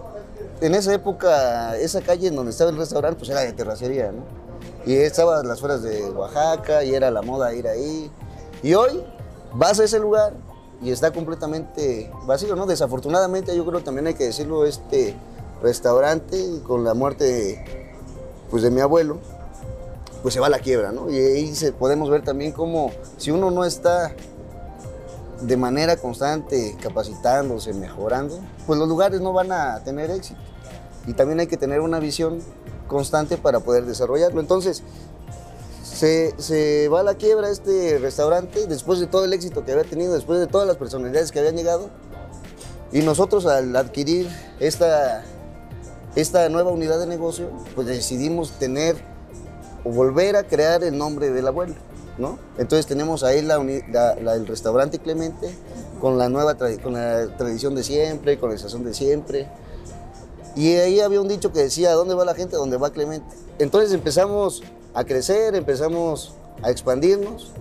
en 0.61 0.75
esa 0.75 0.93
época, 0.93 1.75
esa 1.77 2.01
calle 2.01 2.27
en 2.27 2.35
donde 2.35 2.51
estaba 2.51 2.69
el 2.69 2.77
restaurante, 2.77 3.17
pues 3.17 3.31
era 3.31 3.41
de 3.41 3.53
terracería, 3.53 4.11
¿no? 4.11 4.23
Y 4.85 4.93
estaba 4.95 5.41
las 5.43 5.59
fueras 5.61 5.81
de 5.81 6.11
Oaxaca 6.11 6.83
y 6.83 6.93
era 6.93 7.09
la 7.09 7.23
moda 7.23 7.53
ir 7.53 7.67
ahí. 7.67 8.11
Y 8.61 8.73
hoy 8.73 9.03
vas 9.53 9.79
a 9.79 9.85
ese 9.85 9.99
lugar 9.99 10.33
y 10.81 10.91
está 10.91 11.11
completamente 11.11 12.11
vacío, 12.25 12.55
¿no? 12.55 12.65
Desafortunadamente, 12.65 13.55
yo 13.55 13.65
creo 13.65 13.81
también 13.81 14.07
hay 14.07 14.13
que 14.13 14.25
decirlo, 14.25 14.65
este 14.65 15.15
restaurante 15.63 16.61
con 16.67 16.83
la 16.83 16.93
muerte 16.93 17.23
de, 17.23 17.65
pues, 18.51 18.61
de 18.61 18.71
mi 18.71 18.81
abuelo, 18.81 19.19
pues 20.21 20.33
se 20.33 20.39
va 20.39 20.47
a 20.47 20.49
la 20.49 20.59
quiebra, 20.59 20.91
¿no? 20.91 21.09
Y 21.09 21.17
ahí 21.17 21.55
se, 21.55 21.71
podemos 21.71 22.09
ver 22.09 22.23
también 22.23 22.51
cómo 22.51 22.91
si 23.17 23.31
uno 23.31 23.51
no 23.51 23.63
está 23.63 24.13
de 25.41 25.57
manera 25.57 25.97
constante 25.97 26.75
capacitándose, 26.81 27.73
mejorando, 27.73 28.39
pues 28.65 28.79
los 28.79 28.87
lugares 28.87 29.21
no 29.21 29.33
van 29.33 29.51
a 29.51 29.81
tener 29.83 30.09
éxito. 30.11 30.39
Y 31.07 31.13
también 31.13 31.39
hay 31.39 31.47
que 31.47 31.57
tener 31.57 31.81
una 31.81 31.99
visión 31.99 32.39
constante 32.87 33.37
para 33.37 33.59
poder 33.59 33.85
desarrollarlo. 33.85 34.39
Entonces, 34.39 34.83
se, 35.83 36.33
se, 36.37 36.89
va 36.89 37.01
a 37.01 37.03
la 37.03 37.15
quiebra 37.15 37.49
este 37.49 37.99
restaurante 37.99 38.67
después 38.67 38.99
de 38.99 39.07
todo 39.07 39.25
el 39.25 39.33
éxito 39.33 39.63
que 39.63 39.71
había 39.71 39.83
tenido, 39.83 40.13
después 40.13 40.39
de 40.39 40.47
todas 40.47 40.67
las 40.67 40.77
personalidades 40.77 41.31
que 41.31 41.39
habían 41.39 41.55
llegado. 41.55 41.89
Y 42.91 43.01
nosotros 43.01 43.45
al 43.45 43.75
adquirir 43.75 44.29
esta, 44.59 45.23
esta 46.15 46.47
nueva 46.49 46.71
unidad 46.71 46.99
de 46.99 47.07
negocio, 47.07 47.49
pues 47.75 47.87
decidimos 47.87 48.51
tener 48.51 48.95
o 49.83 49.91
volver 49.91 50.35
a 50.35 50.43
crear 50.43 50.83
el 50.83 50.97
nombre 50.97 51.29
del 51.29 51.47
abuelo. 51.47 51.75
¿No? 52.17 52.39
Entonces 52.57 52.85
tenemos 52.85 53.23
ahí 53.23 53.41
la, 53.41 53.57
el 53.57 54.47
restaurante 54.47 54.99
Clemente 54.99 55.53
con 55.99 56.17
la 56.17 56.29
nueva 56.29 56.55
con 56.81 56.93
la 56.93 57.35
tradición 57.37 57.75
de 57.75 57.83
siempre, 57.83 58.37
con 58.37 58.51
la 58.51 58.57
sazón 58.57 58.83
de 58.83 58.93
siempre. 58.93 59.49
Y 60.55 60.73
ahí 60.75 61.01
había 61.01 61.19
un 61.19 61.27
dicho 61.27 61.51
que 61.51 61.59
decía, 61.59 61.91
¿dónde 61.93 62.15
va 62.15 62.23
la 62.23 62.35
gente? 62.35 62.55
¿Dónde 62.55 62.77
va 62.77 62.91
Clemente? 62.91 63.35
Entonces 63.59 63.91
empezamos 63.91 64.63
a 64.93 65.03
crecer, 65.03 65.55
empezamos 65.55 66.33
a 66.63 66.71
expandirnos 66.71 67.51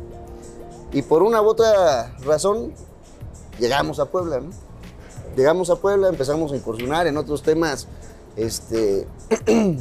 y 0.92 1.02
por 1.02 1.25
una 1.25 1.42
u 1.42 1.46
otra 1.46 2.14
razón 2.25 2.73
llegamos 3.58 3.99
a 3.99 4.06
Puebla. 4.06 4.40
Llegamos 5.37 5.68
a 5.70 5.76
Puebla, 5.76 6.08
empezamos 6.08 6.52
a 6.52 6.56
incursionar 6.56 7.08
en 7.08 7.16
otros 7.16 7.42
temas 7.42 7.88
este, 8.37 9.08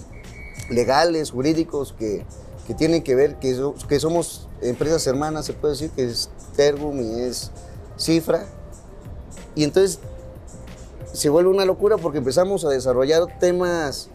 legales, 0.71 1.29
jurídicos, 1.29 1.93
que, 1.93 2.25
que, 2.67 2.73
tienen 2.73 3.03
que 3.03 3.15
ver, 3.15 3.35
que, 3.39 3.57
que 3.87 3.99
somos 3.99 4.47
empresas 4.61 5.05
hermanas, 5.07 5.45
se 5.45 5.53
puede 5.53 5.73
decir, 5.73 5.89
que 5.91 6.05
es 6.05 6.29
Tergum 6.55 6.99
y 7.01 7.21
es 7.21 7.51
Cifra. 7.97 8.45
Y 9.55 9.63
entonces 9.63 9.99
se 11.13 11.29
vuelve 11.29 11.49
una 11.49 11.65
locura 11.65 11.97
porque 11.97 12.17
empezamos 12.17 12.65
a 12.65 12.69
desarrollar 12.69 13.39
temas 13.39 14.09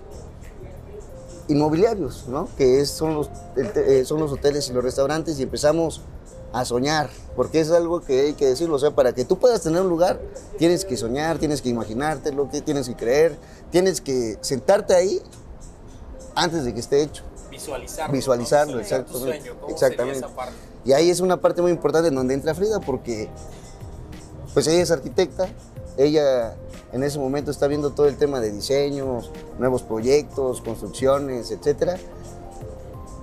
inmobiliarios, 1.48 2.26
¿no? 2.28 2.48
que 2.56 2.80
es, 2.80 2.90
son, 2.90 3.14
los, 3.14 3.30
eh, 3.56 4.04
son 4.04 4.20
los 4.20 4.32
hoteles 4.32 4.68
y 4.68 4.72
los 4.72 4.84
restaurantes 4.84 5.38
y 5.40 5.42
empezamos 5.42 6.02
a 6.52 6.64
soñar, 6.64 7.10
porque 7.36 7.60
es 7.60 7.70
algo 7.70 8.00
que 8.00 8.20
hay 8.20 8.32
que 8.34 8.46
decirlo, 8.46 8.76
o 8.76 8.78
sea, 8.78 8.90
para 8.90 9.12
que 9.14 9.24
tú 9.24 9.38
puedas 9.38 9.62
tener 9.62 9.82
un 9.82 9.88
lugar, 9.88 10.20
tienes 10.58 10.84
que 10.84 10.96
soñar, 10.96 11.38
tienes 11.38 11.62
que 11.62 11.68
imaginarte 11.68 12.32
lo 12.32 12.50
que 12.50 12.62
tienes 12.62 12.88
que 12.88 12.96
creer, 12.96 13.38
tienes 13.70 14.00
que 14.00 14.38
sentarte 14.40 14.94
ahí 14.94 15.20
antes 16.34 16.64
de 16.64 16.72
que 16.72 16.80
esté 16.80 17.02
hecho. 17.02 17.27
Visualizarlo. 17.58 18.12
Visualizarlo, 18.12 18.74
¿no? 18.74 18.80
exactamente. 18.80 19.40
Sueño, 19.40 19.60
¿cómo 19.60 19.72
exactamente. 19.72 20.18
Esa 20.18 20.28
parte? 20.28 20.54
Y 20.84 20.92
ahí 20.92 21.10
es 21.10 21.20
una 21.20 21.40
parte 21.40 21.60
muy 21.62 21.70
importante 21.70 22.08
en 22.08 22.14
donde 22.14 22.34
entra 22.34 22.54
Frida, 22.54 22.80
porque 22.80 23.28
pues 24.54 24.66
ella 24.66 24.82
es 24.82 24.90
arquitecta 24.90 25.48
ella 25.98 26.54
en 26.92 27.02
ese 27.02 27.18
momento 27.18 27.50
está 27.50 27.66
viendo 27.66 27.90
todo 27.90 28.06
el 28.06 28.16
tema 28.16 28.40
de 28.40 28.52
diseños, 28.52 29.30
nuevos 29.58 29.82
proyectos, 29.82 30.62
construcciones, 30.62 31.50
etcétera. 31.50 31.98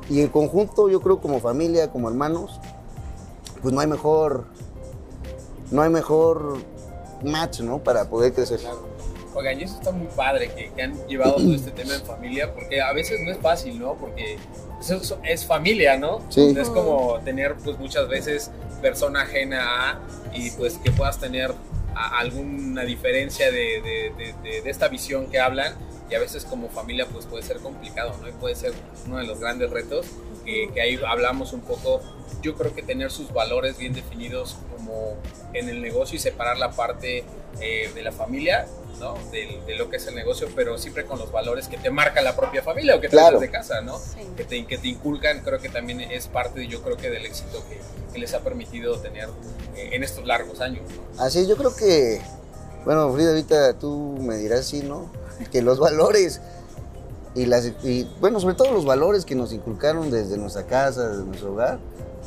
Y 0.10 0.22
en 0.22 0.28
conjunto, 0.28 0.90
yo 0.90 1.02
creo 1.02 1.20
como 1.20 1.40
familia, 1.40 1.90
como 1.90 2.10
hermanos, 2.10 2.60
pues 3.62 3.74
no 3.74 3.80
hay 3.80 3.88
mejor, 3.88 4.44
no 5.72 5.82
hay 5.82 5.90
mejor 5.90 6.58
match, 7.24 7.62
¿no? 7.62 7.80
Para 7.80 8.08
poder 8.10 8.34
crecer. 8.34 8.60
Oigan, 9.36 9.60
y 9.60 9.64
eso 9.64 9.76
está 9.76 9.92
muy 9.92 10.08
padre 10.16 10.50
que, 10.56 10.72
que 10.72 10.82
han 10.82 10.96
llevado 11.08 11.36
todo 11.36 11.54
este 11.54 11.72
tema 11.72 11.94
en 11.94 12.02
familia, 12.06 12.54
porque 12.54 12.82
a 12.82 12.94
veces 12.94 13.20
no 13.22 13.32
es 13.32 13.38
fácil, 13.38 13.78
¿no? 13.80 13.96
Porque 13.96 14.38
es, 14.82 15.14
es 15.24 15.46
familia, 15.46 15.98
¿no? 15.98 16.22
Sí. 16.30 16.56
Es 16.58 16.70
como 16.70 17.20
tener, 17.26 17.56
pues 17.56 17.78
muchas 17.78 18.08
veces, 18.08 18.50
persona 18.82 19.24
ajena 19.24 19.92
a, 19.92 20.00
y 20.34 20.52
pues 20.52 20.78
que 20.78 20.90
puedas 20.92 21.20
tener 21.20 21.54
a- 21.96 22.20
alguna 22.20 22.84
diferencia 22.84 23.52
de, 23.52 23.82
de- 23.82 24.14
de- 24.44 24.62
de- 24.62 24.70
esta 24.70 24.88
visión 24.88 25.28
que 25.30 25.40
hablan, 25.40 25.74
y 26.10 26.16
a 26.16 26.20
veces 26.20 26.46
como 26.46 26.70
familia, 26.70 27.06
pues 27.12 27.26
puede 27.26 27.44
ser 27.44 27.58
complicado, 27.58 28.16
¿no? 28.22 28.30
Y 28.30 28.32
puede 28.34 28.56
ser 28.56 28.74
uno 29.08 29.18
de 29.18 29.24
los 29.26 29.40
grandes 29.40 29.70
retos, 29.70 30.06
que, 30.46 30.70
que 30.74 30.80
ahí 30.82 31.00
hablamos 31.06 31.52
un 31.54 31.62
poco. 31.62 32.02
Yo 32.42 32.54
creo 32.56 32.76
que 32.76 32.84
tener 32.84 33.10
sus 33.12 33.34
valores 33.34 33.78
bien 33.80 33.94
definidos 33.94 34.56
como 34.86 35.16
en 35.54 35.70
el 35.70 35.82
negocio 35.82 36.16
y 36.16 36.20
separar 36.20 36.58
la 36.58 36.72
parte 36.72 37.24
eh, 37.62 37.92
de 37.94 38.02
la 38.02 38.12
familia, 38.12 38.68
¿no? 39.00 39.16
De, 39.32 39.60
de 39.66 39.76
lo 39.76 39.90
que 39.90 39.98
es 39.98 40.08
el 40.08 40.16
negocio, 40.16 40.48
pero 40.56 40.78
siempre 40.78 41.06
con 41.06 41.20
los 41.20 41.32
valores 41.32 41.68
que 41.68 41.78
te 41.78 41.90
marca 41.90 42.22
la 42.22 42.36
propia 42.36 42.62
familia 42.62 42.96
o 42.96 43.02
que 43.02 43.10
traes 43.10 43.24
Claro. 43.28 43.40
de 43.40 43.50
casa, 43.50 43.82
¿no? 43.82 43.98
Sí. 43.98 44.20
Que 44.38 44.44
te, 44.44 44.66
que 44.66 44.78
te 44.78 44.88
inculcan, 44.90 45.42
creo 45.42 45.60
que 45.60 45.70
también 45.70 46.00
es 46.02 46.28
parte, 46.28 46.68
yo 46.68 46.82
creo 46.82 46.96
que 46.98 47.10
del 47.10 47.26
éxito 47.26 47.64
que, 47.70 47.80
que 48.14 48.20
les 48.20 48.34
ha 48.34 48.40
permitido 48.42 48.98
tener 49.00 49.30
eh, 49.76 49.90
en 49.94 50.04
estos 50.04 50.26
largos 50.26 50.62
años, 50.62 50.84
¿no? 51.18 51.24
Así 51.24 51.40
es, 51.40 51.48
yo 51.48 51.58
creo 51.58 51.76
que, 51.76 52.22
bueno, 52.86 53.12
Frida, 53.14 53.30
ahorita 53.30 53.74
tú 53.80 54.18
me 54.22 54.38
dirás 54.38 54.66
sí, 54.68 54.82
¿no? 54.84 55.10
Que 55.52 55.62
los 55.62 55.80
valores 55.80 56.40
y 57.34 57.46
las, 57.48 57.66
y, 57.84 58.10
bueno, 58.22 58.40
sobre 58.40 58.56
todo 58.56 58.72
los 58.72 58.86
valores 58.86 59.26
que 59.26 59.36
nos 59.36 59.52
inculcaron 59.52 60.10
desde 60.10 60.38
nuestra 60.38 60.64
casa, 60.68 61.10
desde 61.10 61.24
nuestro 61.26 61.52
hogar, 61.52 61.80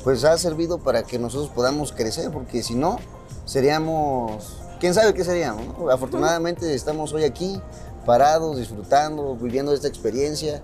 pues 0.05 0.25
ha 0.25 0.37
servido 0.39 0.79
para 0.79 1.03
que 1.03 1.19
nosotros 1.19 1.51
podamos 1.51 1.93
crecer, 1.93 2.31
porque 2.31 2.63
si 2.63 2.75
no, 2.75 2.99
seríamos, 3.45 4.59
quién 4.81 4.95
sabe 4.95 5.15
qué 5.15 5.25
seríamos. 5.25 5.91
Afortunadamente 5.91 6.75
estamos 6.75 7.13
hoy 7.13 7.25
aquí, 7.25 7.61
parados, 8.07 8.57
disfrutando, 8.57 9.37
viviendo 9.37 9.73
esta 9.73 9.89
experiencia, 9.89 10.63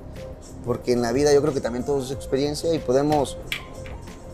porque 0.64 0.92
en 0.92 1.02
la 1.02 1.12
vida 1.12 1.32
yo 1.32 1.42
creo 1.42 1.52
que 1.52 1.60
también 1.60 1.84
todo 1.84 2.02
es 2.02 2.10
experiencia 2.10 2.72
y 2.74 2.78
podemos 2.78 3.36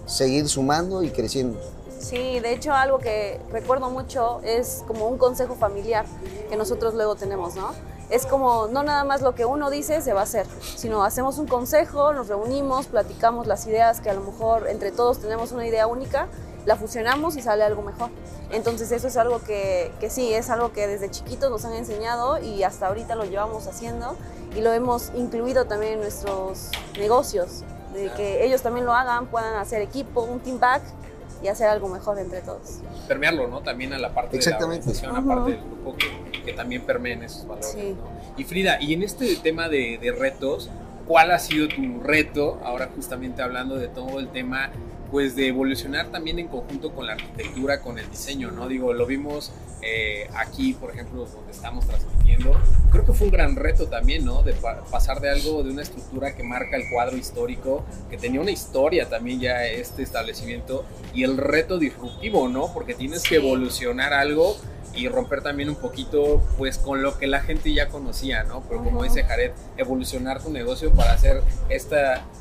seguir 0.06 0.48
sumando 0.48 1.02
y 1.02 1.10
creciendo. 1.10 1.58
Sí, 1.98 2.40
de 2.40 2.54
hecho 2.54 2.72
algo 2.72 2.98
que 2.98 3.40
recuerdo 3.52 3.90
mucho 3.90 4.40
es 4.42 4.82
como 4.86 5.06
un 5.06 5.18
consejo 5.18 5.54
familiar 5.54 6.06
que 6.48 6.56
nosotros 6.56 6.94
luego 6.94 7.14
tenemos, 7.14 7.54
¿no? 7.54 7.72
Es 8.10 8.26
como 8.26 8.66
no 8.66 8.82
nada 8.82 9.04
más 9.04 9.22
lo 9.22 9.36
que 9.36 9.44
uno 9.44 9.70
dice 9.70 10.02
se 10.02 10.12
va 10.12 10.20
a 10.20 10.24
hacer, 10.24 10.44
sino 10.62 11.04
hacemos 11.04 11.38
un 11.38 11.46
consejo, 11.46 12.12
nos 12.12 12.26
reunimos, 12.26 12.86
platicamos 12.86 13.46
las 13.46 13.66
ideas 13.66 14.00
que 14.00 14.10
a 14.10 14.14
lo 14.14 14.22
mejor 14.22 14.66
entre 14.68 14.90
todos 14.90 15.20
tenemos 15.20 15.52
una 15.52 15.64
idea 15.64 15.86
única, 15.86 16.26
la 16.66 16.74
fusionamos 16.74 17.36
y 17.36 17.42
sale 17.42 17.62
algo 17.62 17.82
mejor. 17.82 18.10
Entonces 18.50 18.90
eso 18.90 19.06
es 19.06 19.16
algo 19.16 19.40
que, 19.40 19.92
que 20.00 20.10
sí, 20.10 20.34
es 20.34 20.50
algo 20.50 20.72
que 20.72 20.88
desde 20.88 21.08
chiquitos 21.08 21.50
nos 21.50 21.64
han 21.64 21.74
enseñado 21.74 22.38
y 22.38 22.64
hasta 22.64 22.88
ahorita 22.88 23.14
lo 23.14 23.24
llevamos 23.24 23.68
haciendo 23.68 24.16
y 24.56 24.60
lo 24.60 24.72
hemos 24.72 25.12
incluido 25.14 25.66
también 25.66 25.94
en 25.94 26.00
nuestros 26.00 26.70
negocios, 26.98 27.62
de 27.92 28.10
que 28.14 28.44
ellos 28.44 28.60
también 28.62 28.86
lo 28.86 28.92
hagan, 28.92 29.26
puedan 29.26 29.54
hacer 29.54 29.82
equipo, 29.82 30.22
un 30.22 30.40
team 30.40 30.58
back 30.58 30.82
y 31.42 31.48
hacer 31.48 31.68
algo 31.68 31.88
mejor 31.88 32.18
entre 32.18 32.40
todos. 32.42 32.80
permearlo, 33.08 33.48
¿no? 33.48 33.60
También 33.60 33.92
a 33.92 33.98
la 33.98 34.12
parte 34.14 34.36
Exactamente. 34.36 34.86
de 34.86 34.92
la 35.02 35.08
organización, 35.10 35.24
Ujú. 35.24 35.32
aparte 35.32 35.50
del 35.52 35.60
grupo 35.70 35.96
que, 35.96 36.42
que 36.42 36.52
también 36.52 36.82
permeen 36.82 37.22
esos 37.22 37.46
valores, 37.46 37.70
Sí. 37.72 37.96
¿no? 37.98 38.08
Y 38.38 38.44
Frida, 38.44 38.80
y 38.80 38.92
en 38.94 39.02
este 39.02 39.36
tema 39.36 39.68
de, 39.68 39.98
de 40.00 40.12
retos, 40.12 40.70
¿cuál 41.06 41.30
ha 41.32 41.38
sido 41.38 41.68
tu 41.68 42.00
reto? 42.02 42.60
Ahora 42.64 42.88
justamente 42.94 43.42
hablando 43.42 43.76
de 43.76 43.88
todo 43.88 44.18
el 44.20 44.28
tema, 44.28 44.70
pues 45.10 45.34
de 45.36 45.48
evolucionar 45.48 46.08
también 46.10 46.38
en 46.38 46.48
conjunto 46.48 46.92
con 46.92 47.06
la 47.06 47.14
arquitectura, 47.14 47.80
con 47.80 47.98
el 47.98 48.08
diseño, 48.10 48.50
¿no? 48.50 48.68
Digo, 48.68 48.92
lo 48.92 49.06
vimos 49.06 49.50
eh, 49.82 50.28
aquí, 50.36 50.74
por 50.74 50.90
ejemplo, 50.92 51.26
donde 51.26 51.50
estamos 51.52 51.86
transmitiendo. 51.86 52.52
Creo 52.92 53.04
que 53.06 53.12
fue 53.12 53.26
un 53.26 53.32
gran 53.32 53.56
reto 53.56 53.86
también, 53.88 54.24
¿no? 54.24 54.42
De 54.42 54.52
pa- 54.52 54.84
pasar 54.84 55.20
de 55.20 55.30
algo, 55.30 55.62
de 55.62 55.70
una 55.70 55.82
estructura 55.82 56.34
que 56.36 56.42
marca 56.42 56.76
el 56.76 56.84
cuadro 56.92 57.16
histórico, 57.16 57.84
que 58.10 58.16
tenía 58.16 58.40
una 58.40 58.50
historia 58.50 59.08
también 59.08 59.40
ya 59.40 59.64
este 59.66 60.02
establecimiento, 60.02 60.84
y 61.14 61.24
el 61.24 61.36
reto 61.36 61.78
disruptivo, 61.78 62.48
¿no? 62.48 62.72
Porque 62.72 62.94
tienes 62.94 63.22
que 63.22 63.36
evolucionar 63.36 64.12
algo 64.12 64.56
y 64.94 65.08
romper 65.08 65.42
también 65.42 65.68
un 65.68 65.76
poquito 65.76 66.42
pues 66.58 66.78
con 66.78 67.02
lo 67.02 67.16
que 67.18 67.26
la 67.26 67.40
gente 67.40 67.72
ya 67.72 67.88
conocía, 67.88 68.42
¿no? 68.44 68.62
Pero 68.68 68.82
como 68.82 69.02
dice 69.04 69.22
Jared, 69.24 69.52
evolucionar 69.76 70.42
tu 70.42 70.50
negocio 70.50 70.92
para 70.92 71.12
hacer 71.12 71.42
este 71.68 71.96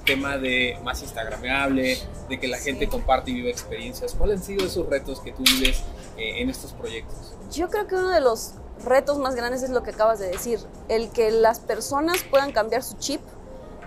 tema 0.05 0.37
de 0.37 0.77
más 0.83 1.01
instagramable, 1.03 1.97
de 2.27 2.39
que 2.39 2.47
la 2.47 2.57
gente 2.57 2.85
Sí. 2.85 2.91
comparte 2.91 3.31
y 3.31 3.35
vive 3.35 3.51
experiencias. 3.51 4.13
¿Cuáles 4.15 4.39
han 4.39 4.45
sido 4.45 4.65
esos 4.65 4.87
retos 4.89 5.19
que 5.19 5.31
tú 5.31 5.43
vives 5.43 5.83
eh, 6.17 6.41
en 6.41 6.49
estos 6.49 6.73
proyectos? 6.73 7.35
Yo 7.51 7.69
creo 7.69 7.87
que 7.87 7.95
uno 7.95 8.09
de 8.09 8.21
los 8.21 8.53
retos 8.83 9.17
más 9.19 9.35
grandes 9.35 9.61
es 9.63 9.69
lo 9.69 9.83
que 9.83 9.91
acabas 9.91 10.19
de 10.19 10.27
decir, 10.27 10.59
el 10.87 11.09
que 11.11 11.31
las 11.31 11.59
personas 11.59 12.17
puedan 12.29 12.51
cambiar 12.51 12.81
su 12.83 12.95
chip 12.97 13.21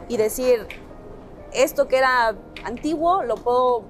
y 0.08 0.16
decir, 0.18 0.66
esto 1.52 1.88
que 1.88 1.96
era 1.98 2.34
antiguo 2.64 3.22
lo 3.22 3.36
puedo 3.36 3.84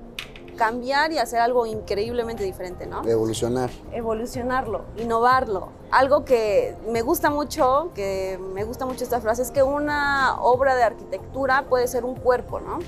cambiar 0.56 1.12
y 1.12 1.18
hacer 1.18 1.40
algo 1.40 1.66
increíblemente 1.66 2.44
diferente, 2.44 2.86
¿no? 2.86 3.06
Evolucionar. 3.06 3.70
evolucionarlo, 3.92 4.82
innovarlo. 4.96 5.68
Algo 5.90 6.24
que 6.24 6.74
me 6.88 7.02
gusta 7.02 7.30
mucho, 7.30 7.90
que 7.94 8.38
me 8.54 8.64
gusta 8.64 8.86
mucho 8.86 9.04
esta 9.04 9.20
frase, 9.20 9.42
es 9.42 9.50
que 9.50 9.62
una 9.62 10.40
obra 10.40 10.74
de 10.74 10.82
arquitectura 10.82 11.66
puede 11.68 11.86
ser 11.88 12.04
un 12.04 12.14
cuerpo, 12.14 12.60
¿no? 12.60 12.78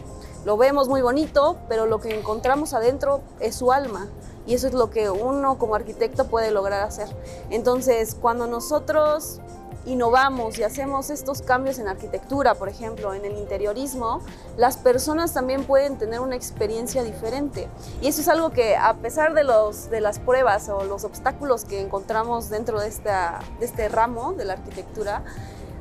Lo 0.44 0.56
vemos 0.56 0.88
muy 0.88 1.00
bonito, 1.00 1.56
pero 1.68 1.86
lo 1.86 2.00
que 2.00 2.18
encontramos 2.18 2.74
adentro 2.74 3.22
es 3.40 3.54
su 3.54 3.72
alma. 3.72 4.08
Y 4.46 4.52
eso 4.52 4.66
es 4.66 4.74
lo 4.74 4.90
que 4.90 5.08
uno 5.08 5.56
como 5.56 5.74
arquitecto 5.74 6.26
puede 6.26 6.50
lograr 6.50 6.82
hacer. 6.82 7.08
Entonces, 7.48 8.14
cuando 8.14 8.46
nosotros 8.46 9.40
innovamos 9.86 10.58
y 10.58 10.62
hacemos 10.62 11.10
estos 11.10 11.42
cambios 11.42 11.78
en 11.78 11.88
arquitectura, 11.88 12.54
por 12.54 12.68
ejemplo, 12.68 13.14
en 13.14 13.24
el 13.24 13.36
interiorismo, 13.36 14.20
las 14.56 14.76
personas 14.76 15.32
también 15.32 15.64
pueden 15.64 15.98
tener 15.98 16.20
una 16.20 16.36
experiencia 16.36 17.02
diferente. 17.02 17.68
Y 18.00 18.08
eso 18.08 18.20
es 18.20 18.28
algo 18.28 18.50
que 18.50 18.76
a 18.76 18.94
pesar 18.94 19.34
de, 19.34 19.44
los, 19.44 19.90
de 19.90 20.00
las 20.00 20.18
pruebas 20.18 20.68
o 20.68 20.84
los 20.84 21.04
obstáculos 21.04 21.64
que 21.64 21.80
encontramos 21.80 22.48
dentro 22.50 22.80
de, 22.80 22.88
esta, 22.88 23.40
de 23.58 23.66
este 23.66 23.88
ramo 23.88 24.32
de 24.32 24.44
la 24.44 24.54
arquitectura, 24.54 25.22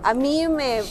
a 0.04 0.14
mí 0.14 0.48
me, 0.50 0.82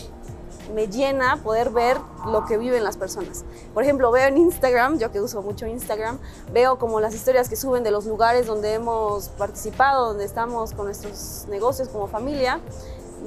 me 0.75 0.89
llena 0.89 1.37
poder 1.43 1.71
ver 1.71 1.99
lo 2.27 2.45
que 2.47 2.57
viven 2.57 2.85
las 2.85 2.97
personas. 2.97 3.45
Por 3.75 3.83
ejemplo, 3.83 4.11
veo 4.11 4.27
en 4.27 4.39
Instagram, 4.39 4.99
yo 4.99 5.13
que 5.13 5.21
uso 5.21 5.43
mucho 5.43 5.67
Instagram, 5.67 6.19
veo 6.53 6.79
como 6.79 7.01
las 7.01 7.15
historias 7.15 7.49
que 7.49 7.57
suben 7.57 7.83
de 7.83 7.91
los 7.91 8.07
lugares 8.07 8.47
donde 8.47 8.75
hemos 8.75 9.29
participado, 9.31 10.09
donde 10.09 10.25
estamos 10.25 10.73
con 10.73 10.87
nuestros 10.87 11.47
negocios 11.49 11.89
como 11.89 12.07
familia. 12.07 12.61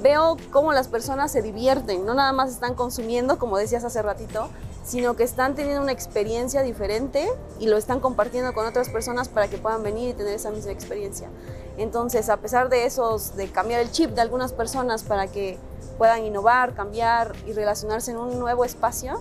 Veo 0.02 0.36
cómo 0.50 0.72
las 0.72 0.88
personas 0.88 1.32
se 1.32 1.42
divierten, 1.42 2.04
no 2.04 2.14
nada 2.14 2.32
más 2.32 2.50
están 2.50 2.74
consumiendo, 2.74 3.38
como 3.38 3.56
decías 3.56 3.84
hace 3.84 4.02
ratito, 4.02 4.48
sino 4.84 5.16
que 5.16 5.24
están 5.24 5.54
teniendo 5.54 5.82
una 5.82 5.92
experiencia 5.92 6.62
diferente 6.62 7.28
y 7.58 7.66
lo 7.66 7.76
están 7.76 8.00
compartiendo 8.00 8.52
con 8.52 8.66
otras 8.66 8.88
personas 8.88 9.28
para 9.28 9.48
que 9.48 9.58
puedan 9.58 9.82
venir 9.82 10.10
y 10.10 10.12
tener 10.12 10.34
esa 10.34 10.50
misma 10.50 10.70
experiencia. 10.70 11.28
Entonces, 11.76 12.28
a 12.28 12.36
pesar 12.36 12.68
de 12.68 12.86
esos, 12.86 13.36
de 13.36 13.48
cambiar 13.48 13.80
el 13.80 13.90
chip 13.90 14.10
de 14.10 14.20
algunas 14.20 14.52
personas 14.52 15.02
para 15.02 15.26
que 15.26 15.58
puedan 15.98 16.24
innovar, 16.24 16.74
cambiar 16.74 17.34
y 17.46 17.52
relacionarse 17.52 18.12
en 18.12 18.18
un 18.18 18.38
nuevo 18.38 18.64
espacio, 18.64 19.20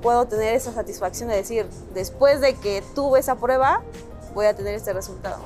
puedo 0.00 0.26
tener 0.26 0.54
esa 0.54 0.72
satisfacción 0.72 1.28
de 1.28 1.36
decir, 1.36 1.66
después 1.94 2.40
de 2.40 2.54
que 2.54 2.82
tuve 2.94 3.20
esa 3.20 3.36
prueba, 3.36 3.82
voy 4.34 4.46
a 4.46 4.54
tener 4.54 4.74
este 4.74 4.92
resultado. 4.92 5.42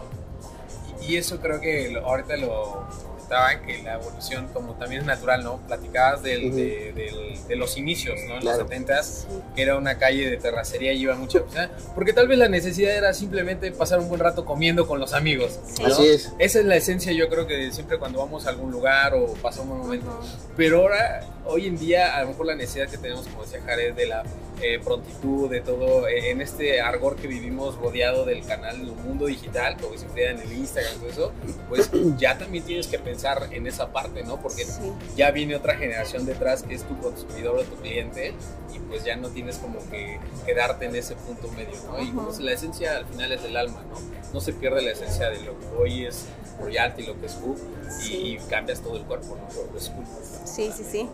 Y, 1.01 1.17
eso 1.17 1.41
creo 1.41 1.61
que 1.61 1.97
ahorita 2.05 2.37
lo 2.37 2.85
comentaban, 3.29 3.67
que 3.67 3.83
la 3.83 3.95
evolución 3.95 4.49
como 4.53 4.75
también 4.75 5.03
es 5.03 5.07
natural, 5.07 5.45
¿no? 5.45 5.59
Platicabas 5.67 6.23
del- 6.23 6.47
Ujú. 6.47 6.57
de, 6.57 6.93
del- 6.95 7.47
de 7.49 7.57
los 7.57 7.77
inicios, 7.77 8.19
¿no? 8.27 8.35
En 8.35 8.41
Claro. 8.41 8.59
los 8.59 8.69
70s, 8.69 9.27
Sí. 9.29 9.43
que 9.55 9.63
era 9.63 9.77
una 9.77 9.99
calle 9.99 10.31
de 10.31 10.37
terracería 10.39 10.93
y 10.93 11.03
iba 11.03 11.15
mucho, 11.15 11.45
o 11.49 11.53
sea, 11.53 11.71
porque 11.95 12.13
tal 12.13 12.29
vez 12.29 12.39
la 12.39 12.49
necesidad 12.49 12.95
era 12.97 13.13
simplemente 13.13 13.71
pasar 13.73 13.99
un 13.99 14.09
buen 14.09 14.21
rato 14.21 14.45
comiendo 14.45 14.87
con 14.87 14.99
los 14.99 15.13
amigos. 15.13 15.59
Sí. 15.75 15.83
¿no? 15.83 15.89
Así 15.89 16.07
es. 16.09 16.33
Esa 16.39 16.61
es 16.61 16.65
la 16.65 16.77
esencia, 16.77 17.13
yo 17.13 17.29
creo 17.29 17.47
que 17.47 17.71
siempre 17.73 17.99
cuando 17.99 18.19
vamos 18.19 18.47
a 18.47 18.51
algún 18.51 18.71
lugar 18.71 19.15
o 19.15 19.35
pasa 19.35 19.63
un 19.63 19.69
momento. 19.69 20.21
Pero 20.57 20.81
ahora, 20.83 21.21
hoy 21.49 21.67
en 21.67 21.77
día, 21.79 22.17
a 22.17 22.23
lo 22.23 22.29
mejor 22.29 22.47
la 22.47 22.55
necesidad 22.55 22.89
que 22.89 22.99
tenemos, 22.99 23.27
como 23.27 23.43
decía 23.43 23.61
Jared, 23.65 23.95
de 23.95 24.07
la 24.07 24.23
eh, 24.61 24.79
prontitud, 24.83 25.49
de 25.51 25.61
todo, 25.61 26.09
eh, 26.09 26.31
en 26.31 26.41
este 26.41 26.81
argor 26.81 27.17
que 27.17 27.27
vivimos 27.29 27.77
rodeado 27.77 28.25
del 28.25 28.45
canal 28.45 28.79
del 28.79 28.95
mundo 28.97 29.27
digital, 29.27 29.77
como 29.81 29.93
dice 29.93 30.09
Frida 30.09 30.31
en 30.31 30.41
el 30.41 30.53
Instagram, 30.53 30.95
todo 30.99 31.09
eso, 31.09 31.33
pues 31.69 31.91
ya 32.19 32.37
también 32.39 32.65
tienes 32.65 32.87
que 32.89 32.99
pensar 32.99 33.49
en 33.53 33.67
esa 33.67 33.93
parte, 33.93 34.25
¿no? 34.25 34.41
Porque 34.41 34.65
Sí. 34.65 34.93
ya 35.17 35.31
viene 35.31 35.55
otra 35.57 35.77
generación 35.77 36.27
detrás 36.27 36.63
que 36.63 36.75
es 36.75 36.83
tu 36.85 36.99
consumidor 37.01 37.59
o 37.59 37.63
tu 37.63 37.77
cliente 37.77 38.35
y 38.75 38.79
pues 38.81 39.05
ya 39.05 39.17
no 39.17 39.29
tienes 39.29 39.57
como 39.59 39.79
que 39.91 40.19
quedarte 40.45 40.87
en 40.87 40.97
ese 40.97 41.15
punto 41.15 41.49
medio, 41.53 41.77
¿no? 41.87 42.03
Y 42.03 42.09
Ujú. 42.11 42.25
pues, 42.27 42.41
la 42.41 42.53
esencia 42.53 42.97
al 42.97 43.07
final 43.07 43.31
es 43.33 43.43
del 43.43 43.57
alma, 43.57 43.83
¿no? 43.89 43.97
No 44.35 44.41
se 44.41 44.53
pierde 44.53 44.83
la 44.83 44.91
esencia 44.91 45.31
de 45.31 45.41
lo 45.43 45.59
que 45.59 45.67
hoy 45.79 46.05
es 46.07 46.27
Royalty, 46.61 47.05
lo 47.07 47.19
que 47.21 47.27
es 47.27 47.37
y, 47.37 48.03
Sí. 48.03 48.15
y 48.15 48.37
cambias 48.51 48.81
todo 48.81 48.97
el 48.97 49.05
cuerpo, 49.05 49.37
¿no? 49.37 49.55
Lo- 49.55 49.71
lo 49.73 49.79
es 49.79 49.89
cool. 49.91 50.05
Sí, 50.45 50.71
sí, 50.77 50.85
sí. 50.91 51.09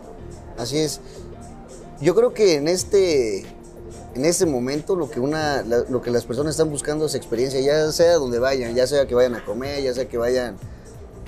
Así 0.57 0.77
es. 0.77 1.01
Yo 2.01 2.15
creo 2.15 2.33
que 2.33 2.55
en 2.55 2.67
este, 2.67 3.45
en 4.15 4.25
este 4.25 4.45
momento 4.45 4.95
lo 4.95 5.09
que, 5.09 5.19
una, 5.19 5.61
lo 5.61 6.01
que 6.01 6.11
las 6.11 6.25
personas 6.25 6.51
están 6.51 6.69
buscando 6.69 7.05
es 7.05 7.15
experiencia, 7.15 7.59
ya 7.61 7.91
sea 7.91 8.15
donde 8.15 8.39
vayan, 8.39 8.75
ya 8.75 8.85
sea 8.87 9.07
que 9.07 9.15
vayan 9.15 9.35
a 9.35 9.45
comer, 9.45 9.81
ya 9.81 9.93
sea 9.93 10.07
que 10.07 10.17
vayan 10.17 10.57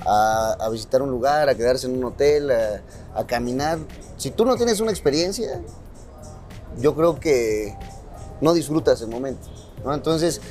a, 0.05 0.69
visitar 0.71 1.01
un 1.01 1.09
lugar, 1.09 1.49
a 1.49 1.55
quedarse 1.55 1.87
en 1.87 1.97
un 1.97 2.03
hotel, 2.03 2.51
a, 2.51 3.25
caminar. 3.25 3.79
Si 4.17 4.29
tú 4.29 4.45
no 4.45 4.55
tienes 4.55 4.79
una 4.79 4.91
experiencia, 4.91 5.61
yo 6.79 6.95
creo 6.95 7.19
que 7.19 7.75
no 8.41 8.53
disfrutas 8.53 9.01
el 9.01 9.07
momento. 9.07 9.47
Entonces, 9.85 10.41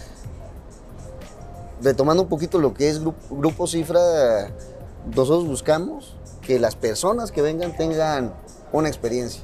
retomando 1.82 2.22
un 2.24 2.28
poquito 2.28 2.58
lo 2.58 2.74
que 2.74 2.88
es 2.88 3.00
Grupo, 3.00 3.36
Grupo 3.36 3.66
Cifra, 3.66 4.50
nosotros 5.14 5.46
buscamos 5.46 6.15
que 6.46 6.58
las 6.58 6.76
personas 6.76 7.32
que 7.32 7.42
vengan 7.42 7.76
tengan 7.76 8.32
una 8.72 8.88
experiencia. 8.88 9.42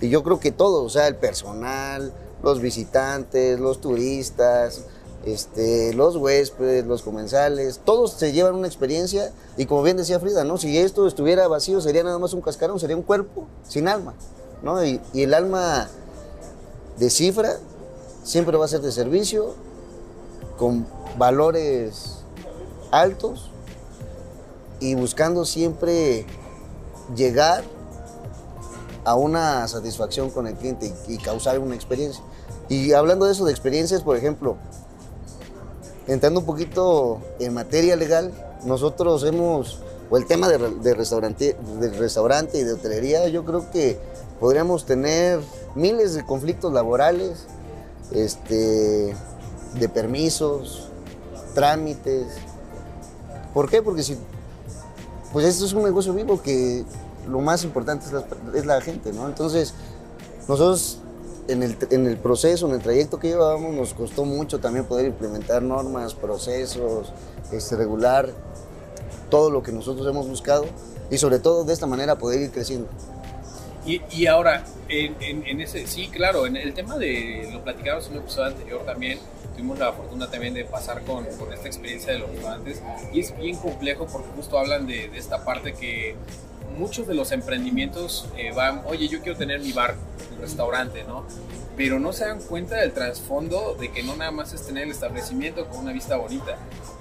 Y 0.00 0.08
yo 0.08 0.22
creo 0.22 0.40
que 0.40 0.50
todo, 0.50 0.82
o 0.82 0.88
sea, 0.88 1.06
el 1.06 1.16
personal, 1.16 2.12
los 2.42 2.60
visitantes, 2.60 3.60
los 3.60 3.80
turistas, 3.80 4.84
este, 5.24 5.92
los 5.94 6.16
huéspedes, 6.16 6.86
los 6.86 7.02
comensales, 7.02 7.80
todos 7.84 8.12
se 8.12 8.32
llevan 8.32 8.54
una 8.54 8.66
experiencia 8.66 9.30
y 9.56 9.66
como 9.66 9.82
bien 9.82 9.98
decía 9.98 10.18
Frida, 10.18 10.44
¿no? 10.44 10.56
Si 10.56 10.78
esto 10.78 11.06
estuviera 11.06 11.46
vacío 11.46 11.80
sería 11.80 12.02
nada 12.02 12.18
más 12.18 12.32
un 12.32 12.40
cascarón, 12.40 12.80
sería 12.80 12.96
un 12.96 13.02
cuerpo 13.02 13.46
sin 13.68 13.86
alma, 13.86 14.14
¿no? 14.62 14.82
Y, 14.84 15.00
y 15.12 15.22
el 15.22 15.34
alma 15.34 15.88
de 16.98 17.10
cifra 17.10 17.58
siempre 18.24 18.56
va 18.56 18.64
a 18.64 18.68
ser 18.68 18.80
de 18.80 18.92
servicio, 18.92 19.54
con 20.58 20.86
valores 21.18 22.16
altos 22.90 23.49
y 24.80 24.94
buscando 24.94 25.44
siempre 25.44 26.26
llegar 27.14 27.62
a 29.04 29.14
una 29.14 29.66
satisfacción 29.68 30.30
con 30.30 30.46
el 30.46 30.54
cliente 30.54 30.92
y, 31.08 31.18
causar 31.18 31.58
una 31.58 31.74
experiencia. 31.74 32.22
Y 32.68 32.92
hablando 32.92 33.26
de 33.26 33.32
eso, 33.32 33.44
de 33.44 33.50
experiencias, 33.50 34.02
por 34.02 34.16
ejemplo, 34.16 34.56
entrando 36.06 36.40
un 36.40 36.46
poquito 36.46 37.20
en 37.38 37.54
materia 37.54 37.96
legal, 37.96 38.32
nosotros 38.64 39.24
hemos, 39.24 39.80
o 40.10 40.16
el 40.16 40.26
tema 40.26 40.48
de, 40.48 40.58
de 40.58 40.94
restaurante, 40.94 41.56
de 41.80 41.90
restaurante 41.90 42.58
y 42.58 42.64
de 42.64 42.72
hotelería, 42.72 43.28
yo 43.28 43.44
creo 43.44 43.70
que 43.70 43.98
podríamos 44.38 44.86
tener 44.86 45.40
miles 45.74 46.14
de 46.14 46.24
conflictos 46.24 46.72
laborales, 46.72 47.46
este, 48.12 49.14
de 49.78 49.88
permisos, 49.88 50.88
trámites. 51.54 52.26
¿Por 53.54 53.68
qué? 53.68 53.82
Porque 53.82 54.02
si, 54.02 54.16
pues 55.32 55.46
esto 55.46 55.64
es 55.64 55.72
un 55.72 55.82
negocio 55.84 56.12
vivo 56.12 56.40
que 56.42 56.84
lo 57.28 57.40
más 57.40 57.64
importante 57.64 58.06
es 58.54 58.66
la, 58.66 58.80
gente, 58.80 59.12
¿no? 59.12 59.26
Entonces, 59.26 59.74
nosotros 60.48 60.98
en 61.48 61.62
el, 61.62 61.76
en 61.90 62.06
el 62.06 62.16
proceso, 62.16 62.68
en 62.68 62.74
el 62.74 62.80
trayecto 62.80 63.18
que 63.18 63.28
llevábamos, 63.28 63.74
nos 63.74 63.94
costó 63.94 64.24
mucho 64.24 64.58
también 64.58 64.84
poder 64.86 65.06
implementar 65.06 65.62
normas, 65.62 66.14
procesos, 66.14 67.12
este, 67.52 67.76
regular 67.76 68.30
todo 69.30 69.50
lo 69.50 69.62
que 69.62 69.70
nosotros 69.72 70.06
hemos 70.08 70.28
buscado 70.28 70.64
y 71.10 71.18
sobre 71.18 71.38
todo 71.38 71.64
de 71.64 71.72
esta 71.72 71.86
manera 71.86 72.16
poder 72.18 72.40
ir 72.40 72.50
creciendo. 72.50 72.88
Y, 73.86 74.02
y 74.10 74.26
ahora, 74.26 74.64
en, 74.88 75.16
en- 75.20 75.46
en 75.46 75.60
ese, 75.60 75.86
sí, 75.86 76.08
claro, 76.08 76.46
en 76.46 76.56
el 76.56 76.74
tema 76.74 76.98
de, 76.98 77.48
lo 77.52 77.62
platicamos 77.62 78.06
en 78.08 78.12
un 78.12 78.18
episodio 78.18 78.48
anterior 78.48 78.82
también, 78.84 79.18
tuvimos 79.60 79.78
la 79.78 79.92
fortuna 79.92 80.30
también 80.30 80.54
de 80.54 80.64
pasar 80.64 81.02
con, 81.02 81.26
con 81.36 81.52
esta 81.52 81.68
experiencia 81.68 82.14
de 82.14 82.20
los 82.20 82.30
restaurantes 82.30 82.80
y 83.12 83.20
es 83.20 83.36
bien 83.36 83.56
complejo 83.56 84.06
porque 84.06 84.28
justo 84.34 84.58
hablan 84.58 84.86
de, 84.86 85.08
de 85.08 85.18
esta 85.18 85.44
parte 85.44 85.74
que 85.74 86.16
muchos 86.78 87.06
de 87.06 87.12
los 87.12 87.30
emprendimientos 87.30 88.26
eh, 88.38 88.52
van, 88.52 88.80
oye, 88.86 89.06
yo 89.08 89.20
quiero 89.20 89.36
tener 89.36 89.60
mi 89.60 89.72
bar, 89.72 89.96
mi 90.30 90.40
restaurante, 90.40 91.04
¿no? 91.04 91.26
Pero 91.76 91.98
no 91.98 92.14
se 92.14 92.24
dan 92.24 92.40
cuenta 92.40 92.76
del 92.76 92.92
trasfondo 92.92 93.74
de 93.78 93.90
que 93.90 94.02
no 94.02 94.16
nada 94.16 94.30
más 94.30 94.54
es 94.54 94.66
tener 94.66 94.84
el 94.84 94.92
establecimiento 94.92 95.66
con 95.68 95.80
una 95.80 95.92
vista 95.92 96.16
bonita. 96.16 96.56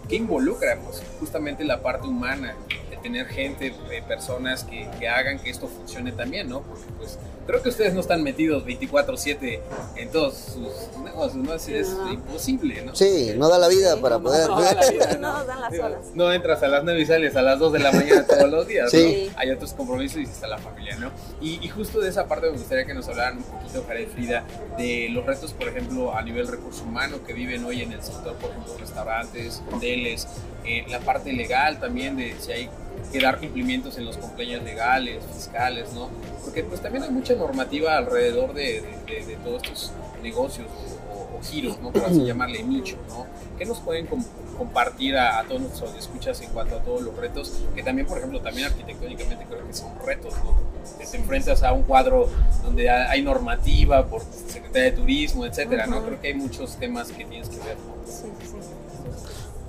¿Qué 0.10 0.18
involucra? 0.18 0.78
Pues 0.84 1.02
justamente 1.20 1.64
la 1.64 1.82
parte 1.82 2.08
humana, 2.08 2.56
de 2.90 2.98
tener 2.98 3.28
gente, 3.28 3.74
eh, 3.90 4.04
personas 4.06 4.66
que, 4.66 4.90
que 5.00 5.08
hagan 5.08 5.40
que 5.40 5.50
esto 5.50 5.68
funcione 5.68 6.12
también, 6.12 6.50
¿no? 6.50 6.62
Porque 6.62 6.86
pues 6.98 7.20
creo 7.50 7.64
que 7.64 7.70
ustedes 7.70 7.96
no 7.96 8.02
están 8.02 8.22
metidos 8.22 8.64
24/7 8.64 9.60
en 9.96 10.12
todos 10.12 10.36
sus 10.38 11.02
negocios, 11.04 11.36
¿no? 11.44 11.54
Es, 11.56 11.68
es 11.68 11.90
No. 11.90 12.14
imposible, 12.14 12.82
¿no? 12.84 12.96
Sí, 12.96 13.34
no 13.38 13.50
da 13.50 13.58
la 13.58 13.68
vida 13.68 13.96
Sí, 13.96 14.02
para 14.02 14.18
no, 14.18 14.24
poder... 14.24 14.48
no 14.50 14.62
da 14.62 14.74
la 14.76 14.90
vida, 14.92 15.18
No 15.20 15.34
nos 15.40 15.48
dan 15.48 15.62
las 15.62 15.72
Digo, 15.72 15.86
horas. 15.86 16.00
No 16.14 16.32
entras 16.32 16.62
a 16.62 16.68
las 16.68 16.84
9 16.84 17.02
y 17.02 17.06
sales 17.08 17.36
a 17.36 17.42
las 17.42 17.58
2 17.58 17.74
de 17.74 17.80
la 17.80 17.92
mañana 17.92 18.26
todos 18.28 18.50
los 18.52 18.68
días, 18.68 18.92
Sí. 18.92 19.30
¿no? 19.34 19.40
Hay 19.40 19.50
otros 19.50 19.74
compromisos 19.74 20.18
y 20.20 20.24
está 20.24 20.46
la 20.48 20.60
familia, 20.60 20.96
¿no? 20.98 21.12
Y, 21.42 21.60
y 21.66 21.70
justo 21.70 22.00
de 22.00 22.10
esa 22.10 22.28
parte 22.28 22.52
me 22.52 22.58
gustaría 22.58 22.86
que 22.86 22.94
nos 22.94 23.08
hablaran 23.08 23.38
un 23.38 23.44
poquito, 23.44 23.84
Jared 23.88 24.10
Frida, 24.10 24.44
de 24.78 25.08
los 25.10 25.26
retos, 25.26 25.54
por 25.54 25.68
ejemplo, 25.70 26.16
a 26.16 26.22
nivel 26.22 26.48
recurso 26.48 26.84
humano 26.84 27.18
que 27.26 27.34
viven 27.34 27.64
hoy 27.66 27.82
en 27.82 27.92
el 27.94 28.04
sector, 28.04 28.36
por 28.36 28.52
ejemplo, 28.52 28.78
restaurantes, 28.80 29.64
hoteles, 29.74 30.28
eh, 30.66 30.86
la 30.88 31.00
parte 31.00 31.34
legal 31.34 31.80
también 31.80 32.16
de 32.16 32.36
si 32.40 32.52
hay 32.52 32.70
que 33.12 33.20
dar 33.20 33.40
cumplimientos 33.40 33.98
en 33.98 34.06
los 34.06 34.18
cumpleaños 34.18 34.64
legales, 34.64 35.24
fiscales, 35.34 35.94
¿no? 35.94 36.10
Porque 36.44 36.64
pues 36.64 36.82
también 36.82 37.04
hay 37.04 37.12
mucha 37.12 37.34
normativa 37.36 37.98
alrededor 37.98 38.54
de, 38.54 38.82
de- 38.82 39.16
de- 39.16 39.26
de 39.26 39.36
todos 39.38 39.64
estos 39.64 39.92
negocios 40.22 40.68
o, 40.70 41.14
o- 41.14 41.38
o 41.38 41.42
giros, 41.44 41.80
¿no? 41.82 41.92
Por 41.92 42.06
así 42.06 42.24
llamarle 42.26 42.64
nicho, 42.64 42.98
¿no? 43.10 43.26
¿Qué 43.58 43.66
nos 43.66 43.80
pueden 43.80 44.06
com- 44.08 44.24
compartir 44.58 45.18
a, 45.18 45.40
a 45.40 45.44
todos 45.44 45.62
nuestros 45.62 45.96
escuchas 45.96 46.40
en 46.42 46.50
cuanto 46.52 46.76
a 46.78 46.80
todos 46.80 47.02
los 47.02 47.16
retos? 47.16 47.52
Que 47.76 47.84
también, 47.84 48.08
por 48.08 48.18
ejemplo, 48.18 48.40
también 48.42 48.68
arquitectónicamente 48.68 49.46
creo 49.50 49.66
que 49.68 49.74
son 49.74 49.92
retos, 50.06 50.34
¿no? 50.44 50.58
Te, 50.98 51.06
te 51.06 51.18
enfrentas 51.18 51.64
a 51.64 51.74
un 51.74 51.84
cuadro 51.84 52.30
donde 52.64 52.90
ha- 52.90 53.10
hay 53.10 53.22
normativa 53.22 54.06
por 54.08 54.22
Secretaría 54.24 54.92
de 54.92 54.98
Turismo, 54.98 55.46
etcétera, 55.46 55.88
¿no? 55.88 56.04
Creo 56.06 56.22
que 56.22 56.28
hay 56.30 56.34
muchos 56.36 56.76
temas 56.78 57.10
que 57.12 57.26
tienes 57.26 57.50
que 57.50 57.58
ver, 57.58 57.78
¿no? 57.78 57.96
Sí, 58.06 58.28
sí. 58.42 58.56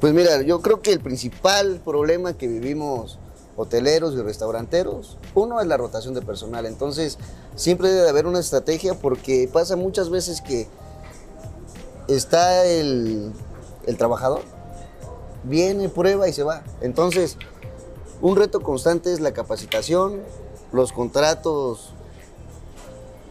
Pues 0.00 0.14
mira, 0.14 0.40
yo 0.40 0.62
creo 0.62 0.80
que 0.80 0.92
el 0.92 1.00
principal 1.00 1.78
problema 1.84 2.32
que 2.32 2.48
vivimos 2.48 3.18
hoteleros 3.56 4.14
y 4.14 4.22
restauranteros, 4.22 5.18
uno 5.34 5.60
es 5.60 5.66
la 5.66 5.76
rotación 5.76 6.14
de 6.14 6.22
personal. 6.22 6.64
Entonces, 6.64 7.18
siempre 7.54 7.90
debe 7.90 8.08
haber 8.08 8.26
una 8.26 8.40
estrategia 8.40 8.94
porque 8.94 9.46
pasa 9.52 9.76
muchas 9.76 10.08
veces 10.08 10.40
que 10.40 10.66
está 12.08 12.64
el, 12.64 13.30
el 13.86 13.96
trabajador, 13.98 14.40
viene, 15.44 15.90
prueba 15.90 16.26
y 16.28 16.32
se 16.32 16.44
va. 16.44 16.62
Entonces, 16.80 17.36
un 18.22 18.36
reto 18.36 18.62
constante 18.62 19.12
es 19.12 19.20
la 19.20 19.32
capacitación, 19.32 20.22
los 20.72 20.92
contratos, 20.92 21.92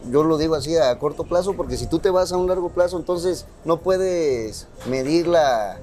yo 0.08 0.22
lo 0.22 0.38
digo 0.38 0.54
así 0.54 0.76
a 0.76 0.96
corto 1.00 1.24
plazo, 1.24 1.54
porque 1.54 1.76
si 1.76 1.86
tú 1.86 1.98
te 1.98 2.10
vas 2.10 2.30
a 2.30 2.36
un 2.36 2.46
largo 2.46 2.70
plazo, 2.70 2.96
entonces 2.96 3.46
no 3.64 3.80
puedes 3.80 4.68
medir 4.88 5.26
la, 5.26 5.78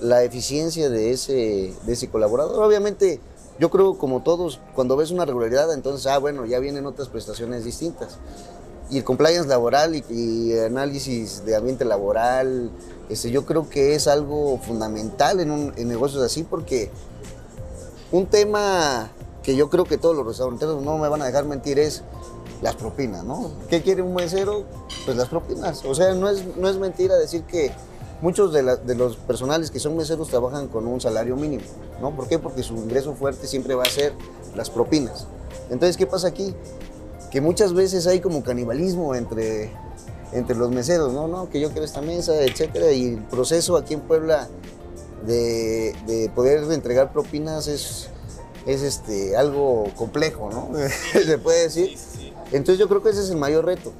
la 0.00 0.22
eficiencia 0.24 0.88
de 0.90 1.10
ese, 1.12 1.74
de 1.84 1.92
ese 1.92 2.08
colaborador. 2.08 2.62
Obviamente, 2.62 3.20
yo 3.58 3.70
creo 3.70 3.96
como 3.96 4.22
todos, 4.22 4.60
cuando 4.74 4.96
ves 4.96 5.10
una 5.10 5.24
regularidad, 5.24 5.72
entonces, 5.72 6.06
ah, 6.06 6.18
bueno, 6.18 6.44
ya 6.46 6.58
vienen 6.58 6.86
otras 6.86 7.08
prestaciones 7.08 7.64
distintas. 7.64 8.18
Y 8.90 8.98
el 8.98 9.04
compliance 9.04 9.48
laboral 9.48 9.94
y, 9.96 10.04
y 10.10 10.58
análisis 10.58 11.44
de 11.44 11.56
ambiente 11.56 11.84
laboral, 11.84 12.70
este, 13.08 13.30
yo 13.30 13.44
creo 13.46 13.68
que 13.68 13.94
es 13.94 14.06
algo 14.06 14.58
fundamental 14.58 15.40
en, 15.40 15.50
un- 15.50 15.72
en 15.76 15.88
negocios 15.88 16.22
así, 16.22 16.44
porque 16.44 16.90
un 18.12 18.26
tema 18.26 19.10
que 19.42 19.56
yo 19.56 19.70
creo 19.70 19.84
que 19.84 19.98
todos 19.98 20.14
los 20.14 20.26
restauranteros 20.26 20.82
no 20.82 20.98
me 20.98 21.08
van 21.08 21.22
a 21.22 21.26
dejar 21.26 21.44
mentir 21.46 21.78
es 21.78 22.02
las 22.62 22.76
propinas, 22.76 23.24
¿no? 23.24 23.50
¿Qué 23.68 23.82
quiere 23.82 24.02
un 24.02 24.14
mesero? 24.14 24.64
Pues 25.04 25.16
las 25.16 25.28
propinas. 25.28 25.84
O 25.84 25.94
sea, 25.94 26.14
no 26.14 26.28
es, 26.28 26.56
no 26.56 26.68
es 26.68 26.76
mentira 26.78 27.16
decir 27.16 27.42
que 27.42 27.72
muchos 28.20 28.52
de, 28.52 28.62
la- 28.62 28.76
de 28.76 28.94
los 28.94 29.16
personales 29.16 29.70
que 29.70 29.78
son 29.78 29.96
meseros 29.96 30.28
trabajan 30.28 30.68
con 30.68 30.86
un 30.86 31.00
salario 31.00 31.36
mínimo, 31.36 31.64
¿no? 32.00 32.14
¿Por 32.14 32.28
qué? 32.28 32.38
Porque 32.38 32.62
su 32.62 32.74
ingreso 32.76 33.14
fuerte 33.14 33.46
siempre 33.46 33.74
va 33.74 33.82
a 33.84 33.90
ser 33.90 34.12
las 34.54 34.70
propinas. 34.70 35.26
Entonces, 35.70 35.96
¿qué 35.96 36.06
pasa 36.06 36.28
aquí? 36.28 36.54
Que 37.30 37.40
muchas 37.40 37.74
veces 37.74 38.06
hay 38.06 38.20
como 38.20 38.42
canibalismo 38.42 39.14
entre, 39.14 39.70
entre 40.32 40.56
los 40.56 40.70
meseros, 40.70 41.12
¿no? 41.12 41.28
¿no? 41.28 41.50
Que 41.50 41.60
yo 41.60 41.68
quiero 41.70 41.84
esta 41.84 42.00
mesa, 42.00 42.40
etcétera. 42.42 42.92
Y 42.92 43.14
el 43.14 43.18
proceso 43.24 43.76
aquí 43.76 43.94
en 43.94 44.00
Puebla 44.00 44.48
de, 45.26 45.94
de 46.06 46.30
poder 46.34 46.70
entregar 46.72 47.12
propinas 47.12 47.66
es, 47.66 48.08
es 48.64 48.82
este, 48.82 49.36
algo 49.36 49.84
complejo, 49.96 50.50
¿no? 50.50 50.70
Se 51.12 51.38
puede 51.38 51.62
decir. 51.64 51.98
Entonces 52.52 52.78
yo 52.78 52.88
creo 52.88 53.02
que 53.02 53.10
ese 53.10 53.20
es 53.22 53.30
el 53.30 53.36
mayor 53.36 53.64
reto. 53.66 53.92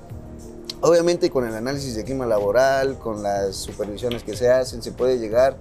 Obviamente 0.82 1.30
con 1.30 1.46
el 1.46 1.54
análisis 1.54 1.94
de 1.96 2.04
clima 2.04 2.26
laboral, 2.26 2.98
con 2.98 3.22
las 3.22 3.56
supervisiones 3.56 4.22
que 4.22 4.36
se 4.36 4.50
hacen, 4.50 4.82
se 4.82 4.92
puede 4.92 5.18
llegar 5.18 5.56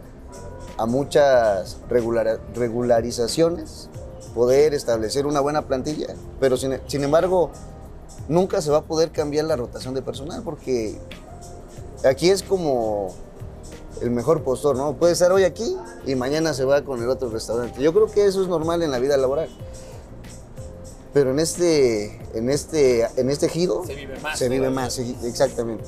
a 0.77 0.85
muchas 0.85 1.77
regular- 1.89 2.39
regularizaciones, 2.53 3.89
poder 4.33 4.73
establecer 4.73 5.25
una 5.25 5.39
buena 5.39 5.61
plantilla, 5.63 6.07
pero 6.39 6.57
sin, 6.57 6.77
sin 6.87 7.03
embargo 7.03 7.49
nunca 8.27 8.61
se 8.61 8.69
va 8.71 8.79
a 8.79 8.83
poder 8.83 9.11
cambiar 9.11 9.45
la 9.45 9.55
rotación 9.55 9.93
de 9.93 10.01
personal 10.01 10.41
porque 10.43 10.99
aquí 12.03 12.29
es 12.29 12.43
como 12.43 13.13
el 14.01 14.11
mejor 14.11 14.43
postor, 14.43 14.75
¿no? 14.75 14.93
Puede 14.95 15.13
estar 15.13 15.31
hoy 15.31 15.45
aquí 15.45 15.77
y 16.05 16.15
mañana 16.15 16.53
se 16.53 16.65
va 16.65 16.83
con 16.83 17.01
el 17.01 17.09
otro 17.09 17.29
restaurante. 17.29 17.81
Yo 17.81 17.93
creo 17.93 18.07
que 18.07 18.25
eso 18.25 18.41
es 18.41 18.49
normal 18.49 18.83
en 18.83 18.91
la 18.91 18.99
vida 18.99 19.15
laboral. 19.15 19.47
Pero 21.15 21.31
en 21.31 21.39
este, 21.39 22.19
en 22.37 22.49
este, 22.49 23.07
en 23.19 23.29
este 23.29 23.47
giro 23.47 23.83
Se 23.87 23.95
vive 23.95 24.19
más 24.19 24.37
se 24.37 24.49
vive 24.49 24.65
todavía. 24.65 24.81
más, 24.81 24.93
sí, 24.93 25.17
exactamente. 25.23 25.85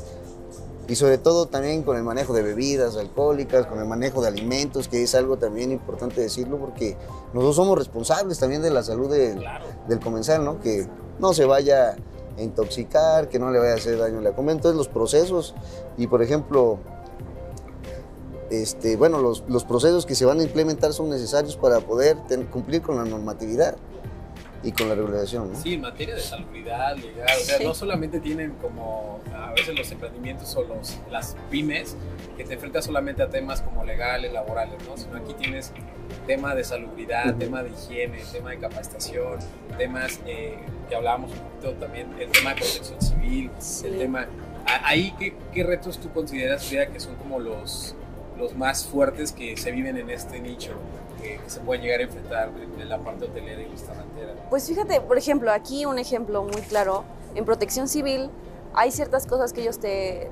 Y 0.88 0.96
sobre 0.96 1.18
todo 1.18 1.48
también 1.48 1.84
con 1.84 1.98
el 1.98 2.04
manejo 2.04 2.34
de 2.34 2.42
bebidas 2.44 2.96
alcohólicas, 2.96 3.66
con 3.68 3.78
el 3.80 3.86
manejo 3.86 4.22
de 4.22 4.30
alimentos, 4.30 4.88
que 4.88 5.04
es 5.04 5.14
algo 5.16 5.36
también 5.38 5.74
importante 5.74 6.22
decirlo 6.22 6.58
porque 6.58 6.96
nosotros 7.34 7.58
somos 7.58 7.78
responsables 7.78 8.40
también 8.40 8.62
de 8.62 8.70
la 8.72 8.84
salud 8.84 9.12
del, 9.12 9.38
Claro. 9.40 9.66
del 9.90 10.00
comensal, 10.00 10.46
¿no? 10.46 10.62
Que 10.62 10.88
no 11.20 11.34
se 11.34 11.44
vaya 11.44 11.98
a 12.38 12.42
intoxicar, 12.42 13.28
que 13.28 13.38
no 13.38 13.52
le 13.52 13.60
vaya 13.60 13.74
a 13.74 13.76
hacer 13.76 13.98
daño 13.98 14.20
a 14.20 14.22
la 14.22 14.32
comida. 14.34 14.54
Entonces 14.54 14.78
los 14.78 14.88
procesos 14.88 15.56
y 15.98 16.08
por 16.08 16.22
ejemplo, 16.24 16.78
este, 18.50 18.96
bueno, 18.96 19.20
los, 19.20 19.44
los 19.50 19.66
procesos 19.66 20.06
que 20.06 20.16
se 20.16 20.24
van 20.24 20.40
a 20.40 20.44
implementar 20.44 20.94
son 20.94 21.10
necesarios 21.10 21.58
para 21.58 21.82
poder 21.82 22.16
ten- 22.30 22.46
cumplir 22.46 22.82
con 22.82 22.96
la 22.96 23.04
normatividad 23.04 23.76
y 24.64 24.72
con 24.72 24.90
la 24.90 24.96
regulación, 24.96 25.54
¿no? 25.54 25.60
Sí, 25.62 25.76
en 25.76 25.82
materia 25.82 26.16
de 26.16 26.22
salubridad, 26.22 26.96
legal, 26.98 27.28
o 27.40 27.44
sea, 27.44 27.58
Sí. 27.58 27.64
no 27.64 27.74
solamente 27.74 28.20
tienen 28.20 28.52
como 28.62 29.20
a 29.34 29.52
veces 29.54 29.78
los 29.78 29.92
emprendimientos 29.92 30.56
o 30.56 30.64
los, 30.64 30.98
las 31.12 31.36
pymes 31.50 31.96
que 32.36 32.44
te 32.44 32.56
enfrentas 32.56 32.86
solamente 32.86 33.22
a 33.24 33.30
temas 33.30 33.62
como 33.62 33.84
legales, 33.84 34.34
laborales, 34.34 34.76
¿no? 34.88 34.98
Sino 34.98 35.18
aquí 35.18 35.34
tienes 35.36 35.72
tema 36.26 36.56
de 36.56 36.64
salubridad, 36.64 37.30
Ujú. 37.30 37.40
tema 37.40 37.64
de 37.64 37.70
higiene, 37.72 38.20
tema 38.32 38.52
de 38.52 38.58
capacitación, 38.60 39.38
temas 39.78 40.20
eh, 40.26 40.58
que 40.90 40.96
hablábamos 40.96 41.32
un 41.32 41.38
poquito 41.40 41.74
también, 41.74 42.08
el 42.20 42.30
tema 42.32 42.52
de 42.52 42.56
protección 42.62 43.02
civil, 43.02 43.52
Sí. 43.60 43.88
el 43.88 43.98
tema... 44.00 44.28
Ahí, 44.84 45.14
¿qué, 45.18 45.34
qué 45.54 45.64
retos 45.64 45.98
tú 45.98 46.12
consideras, 46.12 46.66
Frida, 46.66 46.88
que 46.88 47.00
son 47.00 47.16
como 47.16 47.40
los, 47.40 47.96
los 48.38 48.54
más 48.56 48.86
fuertes 48.86 49.32
que 49.32 49.56
se 49.56 49.72
viven 49.72 49.96
en 49.98 50.10
este 50.10 50.42
nicho, 50.42 50.74
que, 51.22 51.40
se 51.48 51.60
pueden 51.60 51.84
llegar 51.84 52.00
a 52.00 52.04
enfrentar 52.04 52.50
en, 52.50 52.82
en 52.82 52.90
la 52.90 53.00
parte 53.00 53.26
hotelera 53.26 53.62
y 53.62 53.68
restaurantera? 53.68 54.34
Pues 54.50 54.68
fíjate, 54.68 55.02
por 55.02 55.18
ejemplo, 55.18 55.52
aquí 55.52 55.86
un 55.86 56.00
ejemplo 56.00 56.44
muy 56.44 56.62
claro, 56.62 57.04
en 57.36 57.46
protección 57.46 57.88
civil 57.88 58.30
hay 58.74 58.92
ciertas 58.92 59.26
cosas 59.26 59.54
que 59.54 59.62
ellos 59.62 59.80
te, 59.80 60.30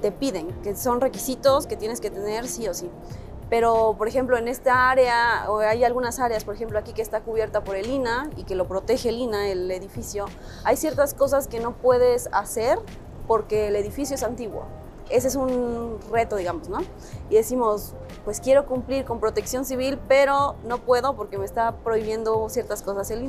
te 0.00 0.12
piden, 0.12 0.48
que 0.62 0.76
son 0.76 1.00
requisitos 1.00 1.66
que 1.66 1.76
tienes 1.76 2.00
que 2.00 2.10
tener 2.10 2.46
sí 2.46 2.68
o 2.68 2.74
sí. 2.74 2.90
Pero, 3.48 3.96
por 3.98 4.08
ejemplo, 4.08 4.38
en 4.38 4.48
esta 4.48 4.90
área, 4.90 5.44
o 5.48 5.58
hay 5.58 5.84
algunas 5.84 6.18
áreas, 6.20 6.44
por 6.44 6.54
ejemplo, 6.54 6.78
aquí 6.78 6.92
que 6.92 7.02
está 7.02 7.20
cubierta 7.20 7.62
por 7.62 7.76
el 7.76 7.86
INA 7.86 8.30
y 8.36 8.44
que 8.44 8.54
lo 8.54 8.66
protege 8.66 9.10
el 9.10 9.16
INA, 9.16 9.48
el 9.48 9.70
edificio, 9.70 10.24
hay 10.64 10.76
ciertas 10.76 11.12
cosas 11.12 11.48
que 11.48 11.60
no 11.60 11.76
puedes 11.76 12.28
hacer 12.32 12.78
porque 13.26 13.68
el 13.68 13.76
edificio 13.76 14.14
es 14.14 14.22
antiguo. 14.22 14.64
Ese 15.10 15.28
es 15.28 15.36
un 15.36 15.98
reto, 16.10 16.36
digamos, 16.36 16.70
¿no? 16.70 16.78
Y 17.28 17.34
decimos, 17.34 17.94
pues 18.24 18.40
quiero 18.40 18.66
cumplir 18.66 19.04
con 19.04 19.20
protección 19.20 19.64
civil, 19.64 19.98
pero 20.08 20.56
no 20.64 20.78
puedo 20.78 21.16
porque 21.16 21.38
me 21.38 21.44
está 21.44 21.76
prohibiendo 21.76 22.48
ciertas 22.48 22.82
cosas 22.82 23.10
el. 23.10 23.22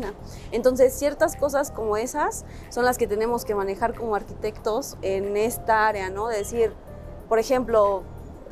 Entonces, 0.51 0.93
ciertas 0.93 1.35
cosas 1.35 1.71
como 1.71 1.97
esas 1.97 2.45
son 2.69 2.85
las 2.85 2.97
que 2.97 3.07
tenemos 3.07 3.45
que 3.45 3.53
manejar 3.53 3.93
como 3.93 4.15
arquitectos 4.15 4.97
en 5.01 5.37
esta 5.37 5.87
área, 5.87 6.09
¿no? 6.09 6.27
De 6.27 6.37
decir, 6.37 6.73
por 7.29 7.39
ejemplo, 7.39 8.03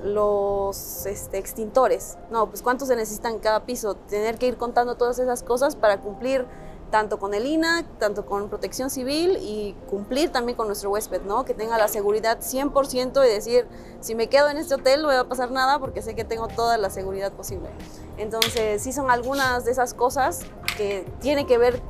los 0.04 1.06
este, 1.06 1.38
extintores, 1.38 2.18
no, 2.32 2.48
pues 2.48 2.62
cuántos 2.62 2.88
se 2.88 2.96
necesitan 2.96 3.40
cada 3.40 3.66
piso, 3.66 3.96
tener 3.96 4.38
que 4.38 4.48
ir 4.48 4.58
contando 4.58 4.96
todas 4.96 5.20
esas 5.20 5.44
cosas 5.44 5.76
para 5.76 6.00
cumplir 6.00 6.46
tanto 6.92 7.18
con 7.20 7.34
el 7.34 7.46
INA, 7.46 7.86
tanto 7.98 8.26
con 8.26 8.50
protección 8.50 8.90
civil 8.90 9.38
y 9.42 9.76
cumplir 9.90 10.32
también 10.32 10.58
con 10.58 10.68
nuestro 10.68 10.92
huésped, 10.92 11.22
¿no? 11.22 11.46
Que 11.46 11.54
tenga 11.54 11.78
la 11.78 11.88
seguridad 11.88 12.40
100% 12.40 13.26
y 13.26 13.30
decir, 13.30 13.66
si 14.02 14.14
me 14.14 14.28
quedo 14.28 14.50
en 14.50 14.58
este 14.58 14.76
hotel 14.76 15.02
no 15.02 15.08
me 15.08 15.16
va 15.16 15.22
a 15.22 15.28
pasar 15.28 15.52
nada 15.52 15.80
porque 15.80 16.02
sé 16.02 16.14
que 16.14 16.26
tengo 16.26 16.48
toda 16.50 16.78
la 16.78 16.90
seguridad 16.90 17.32
posible. 17.32 17.70
Entonces, 18.18 18.84
sí 18.84 18.92
son 18.92 19.10
algunas 19.10 19.66
de 19.66 19.72
esas 19.72 19.94
cosas 19.94 20.42
que 20.78 21.06
tiene 21.22 21.48
que 21.48 21.58
ver 21.58 21.82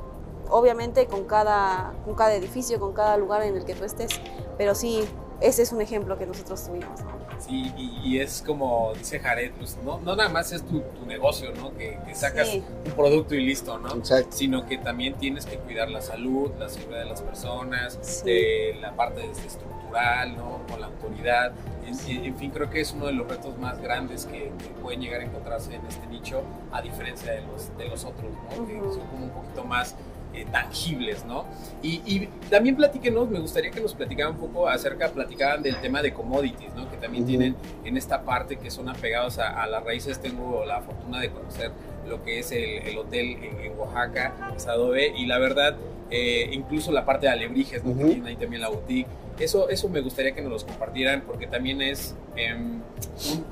obviamente 0.49 1.07
con 1.07 1.23
cada, 1.25 1.93
con 2.05 2.13
cada 2.13 2.33
edificio, 2.35 2.79
con 2.79 2.93
cada 2.93 3.17
lugar 3.17 3.41
en 3.41 3.57
el 3.57 3.65
que 3.65 3.73
tú 3.73 3.83
estés, 3.85 4.11
pero 4.57 4.75
sí, 4.75 5.07
ese 5.39 5.63
es 5.63 5.71
un 5.71 5.81
ejemplo 5.81 6.17
que 6.17 6.27
nosotros 6.27 6.63
tuvimos, 6.63 7.01
¿no? 7.01 7.20
Sí, 7.45 7.73
y, 7.75 7.99
y 8.03 8.19
es 8.19 8.43
como 8.45 8.93
dice 8.97 9.19
Jared, 9.19 9.51
pues 9.57 9.75
no, 9.83 9.99
no 9.99 10.15
nada 10.15 10.29
más 10.29 10.51
es 10.51 10.61
tu, 10.63 10.81
tu 10.81 11.05
negocio, 11.07 11.51
¿no? 11.55 11.75
Que, 11.75 11.97
que 12.05 12.13
sacas 12.13 12.49
Sí. 12.49 12.63
un 12.85 12.91
producto 12.91 13.33
y 13.33 13.43
listo, 13.43 13.77
¿no? 13.79 13.95
Exacto. 13.95 14.31
Sino 14.31 14.65
que 14.67 14.77
también 14.77 15.15
tienes 15.15 15.45
que 15.47 15.57
cuidar 15.57 15.89
la 15.89 16.01
salud, 16.01 16.51
la 16.59 16.69
seguridad 16.69 16.99
de 16.99 17.09
las 17.09 17.21
personas, 17.23 17.97
Sí. 18.01 18.25
de 18.25 18.77
la 18.79 18.95
parte 18.95 19.27
desde 19.27 19.47
estructural, 19.47 20.37
¿no? 20.37 20.61
Con 20.69 20.81
la 20.81 20.87
autoridad. 20.87 21.51
En, 21.87 22.35
fin, 22.37 22.51
creo 22.51 22.69
que 22.69 22.79
es 22.81 22.93
uno 22.93 23.07
de 23.07 23.13
los 23.13 23.27
retos 23.27 23.57
más 23.57 23.81
grandes 23.81 24.25
que, 24.25 24.51
que 24.57 24.67
pueden 24.81 25.01
llegar 25.01 25.19
a 25.21 25.25
encontrarse 25.25 25.75
en 25.75 25.85
este 25.87 26.05
nicho, 26.07 26.43
a 26.71 26.81
diferencia 26.81 27.33
de 27.33 27.41
los, 27.41 27.75
de 27.77 27.87
los 27.89 28.05
otros, 28.05 28.31
¿no? 28.55 28.65
Que 28.67 28.79
son 28.79 29.07
como 29.07 29.25
un 29.25 29.31
poquito 29.31 29.65
más 29.65 29.95
eh, 30.33 30.45
tangibles, 30.51 31.25
¿no? 31.25 31.45
Y, 31.83 32.01
y 32.05 32.27
también 32.49 32.75
platíquenos, 32.75 33.29
me 33.29 33.39
gustaría 33.39 33.71
que 33.71 33.81
nos 33.81 33.93
platicaran 33.93 34.33
un 34.33 34.39
poco 34.39 34.67
acerca, 34.67 35.09
platicaran 35.09 35.61
del 35.63 35.75
tema 35.77 36.01
de 36.01 36.13
commodities, 36.13 36.73
¿no? 36.75 36.89
Que 36.89 36.97
también 36.97 37.25
tienen 37.25 37.55
en 37.83 37.97
esta 37.97 38.21
parte 38.23 38.57
que 38.57 38.69
son 38.71 38.87
apegados 38.89 39.39
a, 39.39 39.61
a 39.61 39.67
las 39.67 39.83
raíces. 39.83 40.19
Tengo 40.21 40.63
la 40.65 40.81
fortuna 40.81 41.19
de 41.19 41.29
conocer 41.29 41.71
lo 42.07 42.23
que 42.23 42.39
es 42.39 42.51
el, 42.51 42.63
el 42.63 42.97
hotel 42.97 43.37
en, 43.43 43.59
en 43.71 43.79
Oaxaca, 43.79 44.53
es 44.55 44.67
Adobe, 44.67 45.13
y 45.17 45.25
la 45.25 45.37
verdad, 45.39 45.75
eh, 46.09 46.49
incluso 46.51 46.91
la 46.91 47.05
parte 47.05 47.27
de 47.27 47.31
alebrijes, 47.33 47.83
¿no? 47.83 47.91
Que 47.95 47.99
Ujú. 48.03 48.07
tienen 48.13 48.27
ahí 48.27 48.35
también 48.35 48.61
la 48.61 48.69
boutique. 48.69 49.07
Eso, 49.39 49.69
eso 49.69 49.89
me 49.89 50.01
gustaría 50.01 50.33
que 50.33 50.41
nos 50.41 50.51
los 50.51 50.63
compartieran 50.65 51.21
porque 51.25 51.47
también 51.47 51.81
es 51.81 52.15
em, 52.35 52.79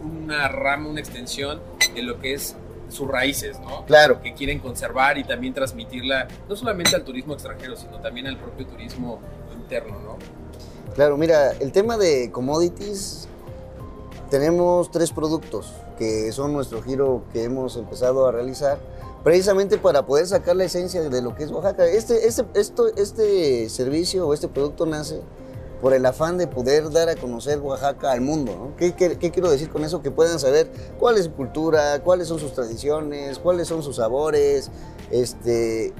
un- 0.02 0.24
una 0.26 0.48
rama, 0.48 0.90
una 0.90 1.00
extensión 1.00 1.60
de 1.96 2.02
lo 2.04 2.20
que 2.20 2.34
es 2.34 2.56
sus 2.90 3.08
raíces, 3.08 3.60
¿no? 3.60 3.86
Claro. 3.86 4.22
que 4.22 4.34
quieren 4.34 4.60
conservar 4.60 5.18
y 5.18 5.24
también 5.24 5.54
transmitirla 5.54 6.28
no 6.48 6.56
solamente 6.56 6.96
al 6.96 7.04
turismo 7.04 7.34
extranjero, 7.34 7.76
sino 7.76 8.00
también 8.00 8.28
al 8.28 8.38
propio 8.38 8.66
turismo 8.68 9.20
interno, 9.54 10.00
¿no? 10.00 10.18
Claro, 10.96 11.18
mira, 11.18 11.52
el 11.52 11.72
tema 11.72 11.98
de 11.98 12.32
commodities, 12.32 13.28
tenemos 14.30 14.92
tres 14.92 15.12
productos 15.12 15.74
que 15.98 16.32
son 16.32 16.54
nuestro 16.54 16.82
giro 16.82 17.24
que 17.34 17.44
hemos 17.44 17.76
empezado 17.78 18.28
a 18.28 18.32
realizar, 18.32 18.80
precisamente 19.24 19.78
para 19.78 20.06
poder 20.06 20.28
sacar 20.28 20.56
la 20.56 20.64
esencia 20.64 21.02
de 21.02 21.22
lo 21.22 21.36
que 21.36 21.44
es 21.44 21.52
Oaxaca. 21.52 21.86
Este, 21.86 22.28
este, 22.28 22.46
esto, 22.56 22.88
este 22.96 23.70
servicio 23.70 24.28
o 24.28 24.34
este 24.34 24.48
producto 24.48 24.86
nace 24.86 25.22
por 25.82 25.94
el 25.94 26.06
afán 26.06 26.38
de 26.38 26.48
poder 26.48 26.90
dar 26.92 27.10
a 27.10 27.16
conocer 27.16 27.60
Oaxaca 27.60 28.12
al 28.12 28.22
mundo. 28.22 28.56
¿no? 28.56 28.76
¿Qué, 28.76 28.94
quiero 28.94 29.50
decir 29.50 29.70
con 29.70 29.84
eso? 29.84 30.02
Que 30.02 30.12
puedan 30.12 30.40
saber 30.40 30.70
cuál 31.00 31.18
es 31.18 31.26
su 31.26 31.34
cultura, 31.34 32.02
cuáles 32.04 32.28
son 32.28 32.40
sus 32.40 32.54
tradiciones, 32.54 33.40
cuáles 33.40 33.68
son 33.68 33.82
sus 33.82 33.98
sabores, 33.98 34.70
este, 35.10 35.94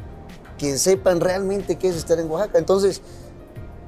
que 0.58 0.78
sepan 0.78 1.22
realmente 1.22 1.78
qué 1.78 1.90
es 1.90 1.96
estar 1.96 2.20
en 2.20 2.30
Oaxaca. 2.30 2.60
Entonces, 2.60 3.02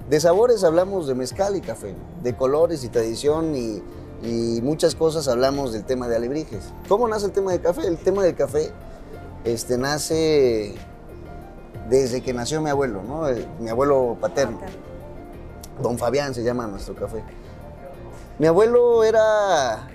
de 0.10 0.20
sabores 0.20 0.64
hablamos 0.64 1.08
de 1.08 1.16
mezcal 1.16 1.56
y 1.56 1.62
café, 1.62 1.96
de 2.24 2.36
colores 2.36 2.84
y 2.84 2.90
tradición 2.90 3.56
y, 3.56 3.84
muchas 4.62 4.94
cosas 4.94 5.28
hablamos 5.28 5.74
del 5.74 5.84
tema 5.84 6.08
de 6.08 6.16
alebrijes. 6.16 6.66
¿Cómo 6.88 7.08
nace 7.08 7.26
el 7.26 7.32
tema 7.32 7.54
del 7.54 7.62
café? 7.62 7.88
El 7.88 7.98
tema 7.98 8.22
del 8.24 8.36
café 8.36 8.72
este, 9.44 9.80
nace 9.80 10.76
desde 11.90 12.22
que 12.22 12.32
nació 12.32 12.62
mi 12.62 12.70
abuelo, 12.70 13.02
¿no? 13.02 13.28
El- 13.28 13.48
mi 13.60 13.70
abuelo 13.70 14.18
paterno. 14.22 14.60
Don 15.82 15.98
Fabián 15.98 16.34
se 16.34 16.44
llama 16.44 16.68
nuestro 16.68 16.96
café. 16.96 17.24
Mi 18.40 18.48
abuelo 18.48 19.04
era, 19.04 19.88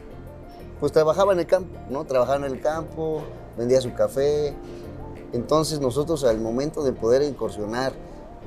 pues 0.80 0.92
trabajaba 0.92 1.32
en 1.32 1.40
el 1.40 1.46
campo, 1.46 1.78
¿no? 1.90 2.04
Trabajaba 2.04 2.44
en 2.46 2.52
el 2.52 2.60
campo, 2.60 3.22
vendía 3.56 3.80
su 3.80 3.92
café. 3.94 4.54
Entonces 5.32 5.80
nosotros 5.80 6.24
al 6.24 6.38
momento 6.40 6.82
de 6.84 6.92
poder 6.92 7.22
incursionar 7.22 7.92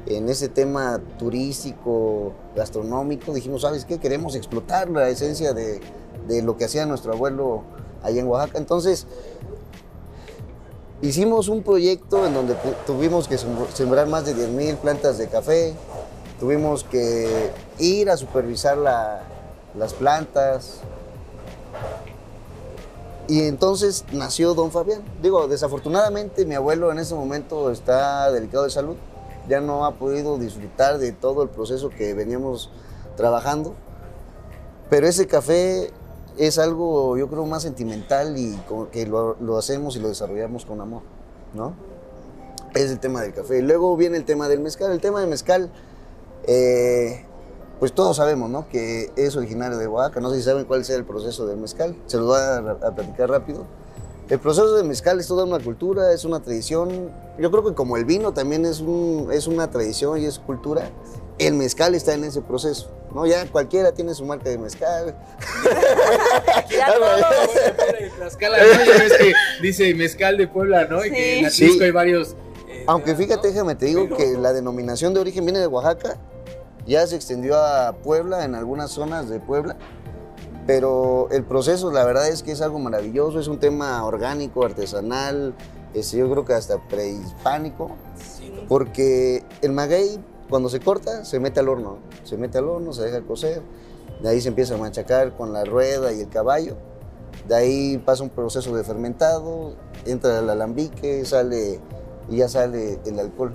en 0.06 0.30
ese 0.30 0.48
tema 0.48 1.00
turístico, 1.18 2.32
gastronómico, 2.56 3.34
dijimos, 3.34 3.62
¿sabes 3.62 3.84
qué? 3.86 4.00
Queremos 4.00 4.36
explotar 4.36 4.90
la 4.90 5.10
esencia 5.10 5.54
de, 5.54 5.82
de 6.28 6.42
lo 6.42 6.56
que 6.58 6.66
hacía 6.66 6.86
nuestro 6.86 7.12
abuelo 7.14 7.64
allá 8.02 8.22
en 8.22 8.28
Oaxaca. 8.28 8.58
Entonces, 8.58 9.06
hicimos 11.02 11.48
un 11.50 11.64
proyecto 11.64 12.26
en 12.26 12.34
donde 12.34 12.56
tu- 12.56 12.94
tuvimos 12.94 13.28
que 13.28 13.36
sem- 13.38 13.68
sembrar 13.74 14.08
más 14.08 14.26
de 14.26 14.34
10.000 14.36 14.78
plantas 14.78 15.18
de 15.18 15.28
café, 15.28 15.74
tuvimos 16.40 16.84
que 16.84 17.52
ir 17.80 18.10
a 18.10 18.18
supervisar 18.18 18.78
la- 18.78 19.22
las 19.78 19.94
plantas. 19.94 20.82
Y 23.28 23.44
entonces 23.44 24.06
nació 24.12 24.56
Don 24.56 24.72
Fabián. 24.72 25.02
Digo, 25.22 25.48
desafortunadamente 25.48 26.46
mi 26.46 26.56
abuelo 26.56 26.92
en 26.92 26.98
ese 27.00 27.14
momento 27.14 27.70
está 27.72 28.32
delicado 28.32 28.64
de 28.64 28.72
salud, 28.72 28.96
ya 29.48 29.62
no 29.62 29.86
ha 29.86 29.96
podido 29.96 30.38
disfrutar 30.38 30.98
de 30.98 31.12
todo 31.12 31.44
el 31.44 31.50
proceso 31.50 31.90
que 31.90 32.14
veníamos 32.14 32.72
trabajando. 33.16 33.76
Pero 34.90 35.06
ese 35.08 35.28
café 35.28 35.92
es 36.38 36.58
algo, 36.58 37.18
yo 37.18 37.28
creo, 37.28 37.46
más 37.46 37.62
sentimental 37.62 38.36
y 38.38 38.60
que 38.92 39.06
lo, 39.06 39.36
lo 39.40 39.58
hacemos 39.58 39.96
y 39.96 40.00
lo 40.00 40.08
desarrollamos 40.08 40.66
con 40.66 40.82
amor, 40.82 41.02
¿no? 41.54 41.74
Es 42.74 42.90
el 42.90 43.00
tema 43.00 43.22
del 43.22 43.34
café. 43.34 43.62
Luego 43.62 43.96
viene 43.96 44.18
el 44.18 44.26
tema 44.26 44.48
del 44.48 44.60
mezcal. 44.60 44.92
El 44.92 45.02
tema 45.02 45.20
del 45.20 45.30
mezcal, 45.30 45.70
eh, 46.48 47.26
pues 47.80 47.94
todos 47.94 48.18
sabemos, 48.18 48.50
¿no? 48.50 48.68
Que 48.68 49.10
es 49.16 49.36
originario 49.36 49.78
de 49.78 49.88
Oaxaca. 49.88 50.20
No 50.20 50.30
sé 50.32 50.38
si 50.38 50.44
saben 50.44 50.66
cuál 50.66 50.82
es 50.82 50.90
el 50.90 51.06
proceso 51.06 51.46
del 51.48 51.58
mezcal. 51.58 51.96
Se 52.08 52.18
los 52.18 52.26
voy 52.28 52.40
a, 52.40 52.58
a 52.88 52.96
platicar 52.96 53.30
rápido. 53.30 53.66
El 54.30 54.38
proceso 54.40 54.76
del 54.76 54.86
mezcal 54.86 55.20
es 55.20 55.28
toda 55.28 55.44
una 55.46 55.60
cultura, 55.60 56.14
es 56.14 56.24
una 56.26 56.40
tradición. 56.40 57.10
Yo 57.40 57.50
creo 57.50 57.64
que 57.66 57.74
como 57.74 57.98
el 57.98 58.06
vino 58.06 58.32
también 58.34 58.66
es, 58.66 58.80
un, 58.80 59.30
es 59.32 59.48
una 59.48 59.72
tradición 59.72 60.20
y 60.22 60.26
es 60.26 60.38
cultura, 60.38 60.90
el 61.40 61.54
mezcal 61.56 61.96
está 61.96 62.14
en 62.14 62.26
ese 62.26 62.42
proceso. 62.42 62.92
¿no? 63.16 63.26
Ya 63.26 63.48
cualquiera 63.48 63.92
tiene 63.92 64.14
su 64.14 64.26
marca 64.26 64.50
de 64.50 64.58
mezcal. 64.60 65.16
Ya 66.70 66.94
todos. 66.94 67.22
En 68.00 68.12
Tlaxcala, 68.12 68.58
¿no? 68.60 68.64
Ya 68.86 69.04
ves 69.04 69.14
que 69.18 69.34
dice 69.62 69.94
mezcal 69.96 70.38
de 70.38 70.48
Puebla, 70.48 70.86
¿no? 70.86 71.04
Y 71.04 71.10
que 71.10 71.40
en 71.40 71.52
Sí. 71.52 71.64
Atlisco 71.64 71.80
Sí. 71.80 71.84
hay 71.86 71.92
varios. 71.92 72.36
Aunque 72.90 73.12
¿no? 73.12 73.18
fíjate, 73.18 73.50
déjame 73.50 73.76
te 73.76 73.86
digo 73.86 74.10
que 74.10 74.36
la 74.36 74.52
denominación 74.52 75.14
de 75.14 75.20
origen 75.20 75.46
viene 75.46 75.60
de 75.60 75.68
Oaxaca, 75.68 76.18
ya 76.88 77.06
se 77.06 77.16
extendió 77.16 77.56
a 77.56 77.94
Puebla, 77.94 78.44
en 78.46 78.56
algunas 78.56 78.90
zonas 78.90 79.30
de 79.30 79.40
Puebla, 79.40 79.78
pero 80.66 81.28
el 81.30 81.44
proceso 81.44 81.92
la 81.92 82.04
verdad 82.04 82.28
es 82.30 82.42
que 82.42 82.52
es 82.52 82.62
algo 82.62 82.80
maravilloso, 82.80 83.40
es 83.40 83.48
un 83.48 83.60
tema 83.60 84.04
orgánico, 84.04 84.66
artesanal, 84.66 85.54
este, 85.94 86.18
yo 86.18 86.32
creo 86.32 86.46
que 86.46 86.54
hasta 86.54 86.80
prehispánico, 86.88 87.90
no. 87.90 88.68
porque 88.68 89.44
el 89.62 89.72
maguey 89.72 90.20
cuando 90.50 90.68
se 90.68 90.80
corta 90.80 91.26
se 91.26 91.40
mete 91.40 91.60
al 91.60 91.70
horno, 91.70 92.00
se 92.24 92.38
mete 92.38 92.58
al 92.58 92.68
horno, 92.70 92.92
se 92.92 93.04
deja 93.04 93.22
cocer, 93.22 93.62
de 94.20 94.30
ahí 94.30 94.42
se 94.42 94.50
empieza 94.50 94.74
a 94.74 94.78
machacar 94.80 95.38
con 95.38 95.54
la 95.54 95.64
rueda 95.64 96.12
y 96.12 96.22
el 96.22 96.30
caballo, 96.30 96.76
de 97.48 97.56
ahí 97.56 97.98
pasa 98.00 98.24
un 98.24 98.30
proceso 98.30 98.76
de 98.76 98.84
fermentado, 98.84 99.76
entra 100.06 100.40
el 100.40 100.50
alambique, 100.50 101.24
sale 101.26 101.80
y 102.30 102.38
ya 102.38 102.50
sale 102.50 103.00
el 103.06 103.20
alcohol. 103.20 103.54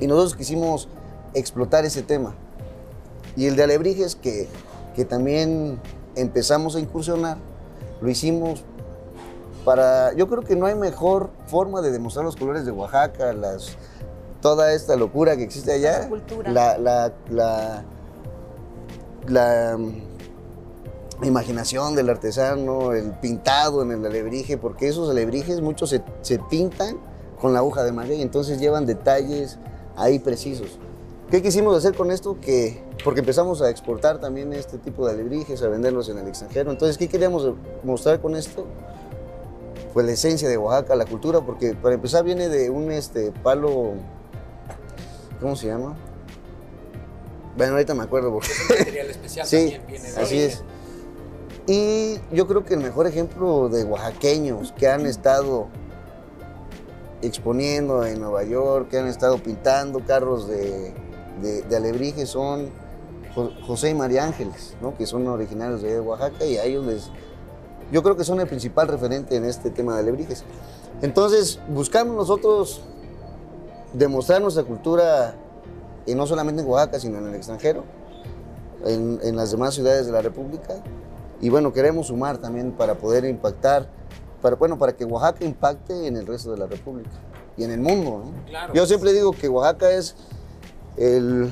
Y 0.00 0.06
nosotros 0.06 0.36
quisimos 0.36 0.88
explotar 1.34 1.84
ese 1.84 2.02
tema. 2.02 2.34
Y 3.36 3.46
el 3.46 3.56
de 3.56 3.64
alebrijes 3.64 4.16
que, 4.16 4.48
que 4.94 5.04
también 5.04 5.78
empezamos 6.14 6.76
a 6.76 6.80
incursionar, 6.80 7.38
lo 8.00 8.08
hicimos 8.08 8.64
para, 9.64 10.12
yo 10.14 10.28
creo 10.28 10.42
que 10.42 10.54
no 10.54 10.66
hay 10.66 10.74
mejor 10.74 11.30
forma 11.46 11.80
de 11.80 11.90
demostrar 11.90 12.24
los 12.24 12.36
colores 12.36 12.64
de 12.64 12.70
Oaxaca, 12.70 13.32
las, 13.32 13.76
toda 14.40 14.72
esta 14.72 14.96
locura 14.96 15.36
que 15.36 15.42
existe 15.42 15.72
allá. 15.72 16.00
La 16.00 16.08
cultura. 16.08 16.50
La, 16.52 16.78
la, 16.78 17.12
la, 17.28 17.84
la, 19.26 19.76
mm, 19.76 21.24
imaginación 21.24 21.96
del 21.96 22.10
artesano, 22.10 22.92
el 22.92 23.10
pintado 23.14 23.82
en 23.82 23.90
el 23.90 24.06
alebrije, 24.06 24.56
porque 24.56 24.86
esos 24.88 25.10
alebrijes 25.10 25.60
muchos 25.60 25.90
se, 25.90 26.02
se 26.22 26.38
pintan 26.38 26.98
con 27.40 27.52
la 27.52 27.60
aguja 27.60 27.84
de 27.84 27.92
maguey, 27.92 28.22
entonces 28.22 28.58
llevan 28.58 28.86
detalles 28.86 29.58
ahí 29.96 30.18
precisos. 30.18 30.78
¿Qué 31.30 31.42
quisimos 31.42 31.76
hacer 31.76 31.94
con 31.94 32.10
esto? 32.10 32.38
Que, 32.40 32.82
porque 33.02 33.20
empezamos 33.20 33.60
a 33.60 33.68
exportar 33.68 34.20
también 34.20 34.52
este 34.52 34.78
tipo 34.78 35.06
de 35.06 35.12
alebrijes, 35.14 35.60
a 35.62 35.68
venderlos 35.68 36.08
en 36.08 36.18
el 36.18 36.28
extranjero. 36.28 36.70
Entonces, 36.70 36.96
¿qué 36.96 37.08
queríamos 37.08 37.52
mostrar 37.82 38.20
con 38.20 38.36
esto? 38.36 38.64
Pues 39.92 40.06
la 40.06 40.12
esencia 40.12 40.48
de 40.48 40.56
Oaxaca, 40.56 40.94
la 40.94 41.04
cultura, 41.04 41.40
porque 41.40 41.74
para 41.74 41.94
empezar 41.94 42.22
viene 42.22 42.48
de 42.48 42.70
un 42.70 42.92
este, 42.92 43.32
palo, 43.32 43.94
¿cómo 45.40 45.56
se 45.56 45.66
llama? 45.66 45.96
Bueno, 47.56 47.72
ahorita 47.72 47.94
me 47.94 48.04
acuerdo. 48.04 48.32
porque- 48.32 48.48
material 48.68 49.10
especial 49.10 49.46
Sí, 49.48 49.56
también 49.56 49.82
viene 49.88 50.12
de 50.12 50.20
así 50.20 50.38
es. 50.38 50.62
Y 51.66 52.20
yo 52.30 52.46
creo 52.46 52.64
que 52.64 52.74
el 52.74 52.80
mejor 52.80 53.08
ejemplo 53.08 53.68
de 53.68 53.82
oaxaqueños 53.82 54.72
que 54.72 54.86
han 54.88 55.06
estado 55.06 55.66
exponiendo 57.22 58.04
en 58.04 58.20
Nueva 58.20 58.44
York, 58.44 58.88
que 58.90 58.98
han 58.98 59.06
estado 59.06 59.38
pintando 59.38 60.00
carros 60.06 60.48
de, 60.48 60.92
de, 61.42 61.62
de 61.62 61.76
alebrije 61.76 62.26
son 62.26 62.70
Jo- 63.34 63.50
José 63.66 63.90
y 63.90 63.94
María 63.94 64.24
Ángeles, 64.24 64.74
¿no? 64.80 64.96
que 64.96 65.06
son 65.06 65.26
originarios 65.26 65.82
de 65.82 65.98
Oaxaca 66.00 66.44
y 66.44 66.56
a 66.58 66.64
ellos 66.64 66.84
les... 66.86 67.10
Yo 67.92 68.02
creo 68.02 68.16
que 68.16 68.24
son 68.24 68.40
el 68.40 68.46
principal 68.48 68.88
referente 68.88 69.36
en 69.36 69.44
este 69.44 69.70
tema 69.70 69.94
de 69.94 70.00
alebrijes. 70.00 70.44
Entonces, 71.02 71.60
buscamos 71.68 72.16
nosotros 72.16 72.82
demostrar 73.92 74.42
nuestra 74.42 74.64
cultura, 74.64 75.34
y 76.04 76.14
no 76.14 76.26
solamente 76.26 76.62
en 76.62 76.68
Oaxaca, 76.68 76.98
sino 76.98 77.18
en 77.18 77.28
el 77.28 77.34
extranjero 77.34 77.84
en 78.84 79.36
las 79.36 79.50
demás 79.50 79.74
ciudades 79.74 80.06
de 80.06 80.12
la 80.12 80.22
República. 80.22 80.74
Y 81.40 81.48
bueno, 81.48 81.72
queremos 81.72 82.06
sumar 82.08 82.38
también 82.38 82.72
para 82.72 82.94
poder 82.94 83.24
impactar, 83.24 83.88
para, 84.46 84.54
bueno, 84.54 84.78
para 84.78 84.92
que 84.94 85.04
Oaxaca 85.04 85.44
impacte 85.44 86.06
en 86.06 86.16
el 86.16 86.24
resto 86.24 86.52
de 86.52 86.58
la 86.58 86.66
República 86.68 87.10
y 87.56 87.64
en 87.64 87.72
el 87.72 87.80
mundo. 87.80 88.22
¿no? 88.26 88.46
Claro. 88.46 88.72
Yo 88.74 88.86
siempre 88.86 89.12
digo 89.12 89.32
que 89.32 89.48
Oaxaca 89.48 89.90
es 89.90 90.14
el- 90.96 91.50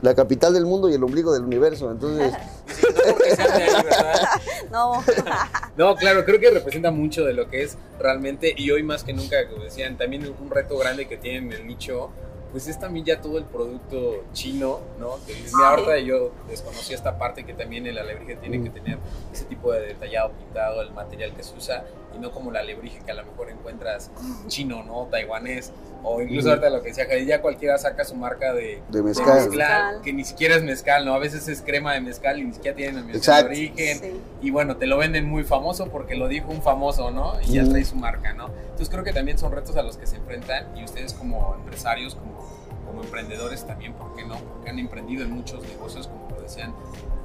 la 0.00 0.14
capital 0.14 0.54
del 0.54 0.64
mundo 0.64 0.88
y 0.88 0.94
el 0.94 1.02
ombligo 1.02 1.32
del 1.32 1.42
universo. 1.42 1.90
Entonces, 1.90 2.32
Sí, 2.70 2.86
no 2.86 3.12
porque 3.14 3.34
sea 3.34 3.48
de 3.48 3.62
ahí, 3.64 3.82
¿verdad? 3.82 4.14
No. 4.70 5.02
No, 5.76 5.96
claro, 5.96 6.24
creo 6.24 6.38
que 6.38 6.50
representa 6.50 6.90
mucho 6.92 7.24
de 7.24 7.32
lo 7.32 7.48
que 7.48 7.62
es 7.62 7.76
realmente, 7.98 8.54
y 8.56 8.70
hoy 8.70 8.82
más 8.84 9.02
que 9.02 9.12
nunca, 9.12 9.48
como 9.50 9.64
decían, 9.64 9.96
también 9.98 10.22
un 10.40 10.50
reto 10.50 10.76
grande 10.78 11.08
que 11.08 11.16
tienen 11.16 11.50
el 11.52 11.66
nicho, 11.66 12.10
pues 12.52 12.66
es 12.66 12.78
también 12.78 13.06
ya 13.06 13.20
todo 13.20 13.38
el 13.38 13.44
producto 13.44 14.24
chino, 14.34 14.80
¿no? 14.98 15.16
Que 15.26 15.34
mira, 15.34 15.70
ahorita 15.70 15.98
yo 16.00 16.32
desconocí 16.48 16.92
esta 16.92 17.16
parte 17.16 17.44
que 17.46 17.54
también 17.54 17.86
el 17.86 17.96
alebrije 17.96 18.36
tiene 18.36 18.62
que 18.62 18.68
tener 18.70 18.98
ese 19.32 19.44
tipo 19.44 19.72
de 19.72 19.80
detallado 19.86 20.32
pintado, 20.32 20.82
el 20.82 20.90
material 20.92 21.32
que 21.34 21.42
se 21.44 21.56
usa, 21.56 21.84
no 22.20 22.30
como 22.30 22.50
el 22.50 22.56
alebrije 22.56 23.00
que 23.04 23.10
a 23.10 23.14
lo 23.14 23.24
mejor 23.24 23.50
encuentras 23.50 24.10
chino, 24.46 24.82
¿no? 24.82 25.06
Taiwanés, 25.10 25.72
o 26.02 26.20
incluso 26.22 26.50
ahorita 26.50 26.70
lo 26.70 26.82
que 26.82 26.88
decía 26.88 27.06
ya 27.18 27.42
cualquiera 27.42 27.76
saca 27.78 28.04
su 28.04 28.14
marca 28.14 28.52
de, 28.54 28.82
de 28.88 28.98
de 28.98 29.02
mezcal. 29.02 30.00
Que 30.02 30.12
ni 30.12 30.24
siquiera 30.24 30.56
es 30.56 30.62
mezcal, 30.62 31.04
¿no? 31.04 31.14
A 31.14 31.18
veces 31.18 31.48
es 31.48 31.62
crema 31.62 31.92
de 31.94 32.00
mezcal 32.00 32.38
y 32.38 32.44
ni 32.44 32.52
siquiera 32.52 32.76
tienen 32.76 32.96
el 32.98 33.04
mezcal 33.04 33.18
Exacto. 33.18 33.48
de 33.48 33.56
origen. 33.56 33.98
Sí. 33.98 34.20
Y 34.42 34.50
bueno, 34.50 34.76
te 34.76 34.86
lo 34.86 34.96
venden 34.98 35.26
muy 35.26 35.44
famoso 35.44 35.86
porque 35.88 36.14
lo 36.16 36.28
dijo 36.28 36.50
un 36.50 36.62
famoso, 36.62 37.10
¿no? 37.10 37.34
Y 37.42 37.54
ya 37.54 37.64
trae 37.64 37.84
su 37.84 37.96
marca, 37.96 38.32
¿no? 38.32 38.46
Entonces 38.46 38.88
creo 38.88 39.04
que 39.04 39.12
también 39.12 39.38
son 39.38 39.52
retos 39.52 39.76
a 39.76 39.82
los 39.82 39.96
que 39.96 40.06
se 40.06 40.16
enfrentan 40.16 40.76
y 40.76 40.84
ustedes 40.84 41.12
como 41.12 41.54
empresarios, 41.54 42.14
como, 42.14 42.38
como 42.86 43.02
emprendedores 43.02 43.66
también, 43.66 43.92
¿por 43.94 44.14
qué 44.16 44.24
no? 44.24 44.36
Porque 44.36 44.70
han 44.70 44.78
emprendido 44.78 45.22
en 45.22 45.30
muchos 45.32 45.62
negocios, 45.68 46.08
como 46.08 46.30
lo 46.34 46.42
decían, 46.42 46.74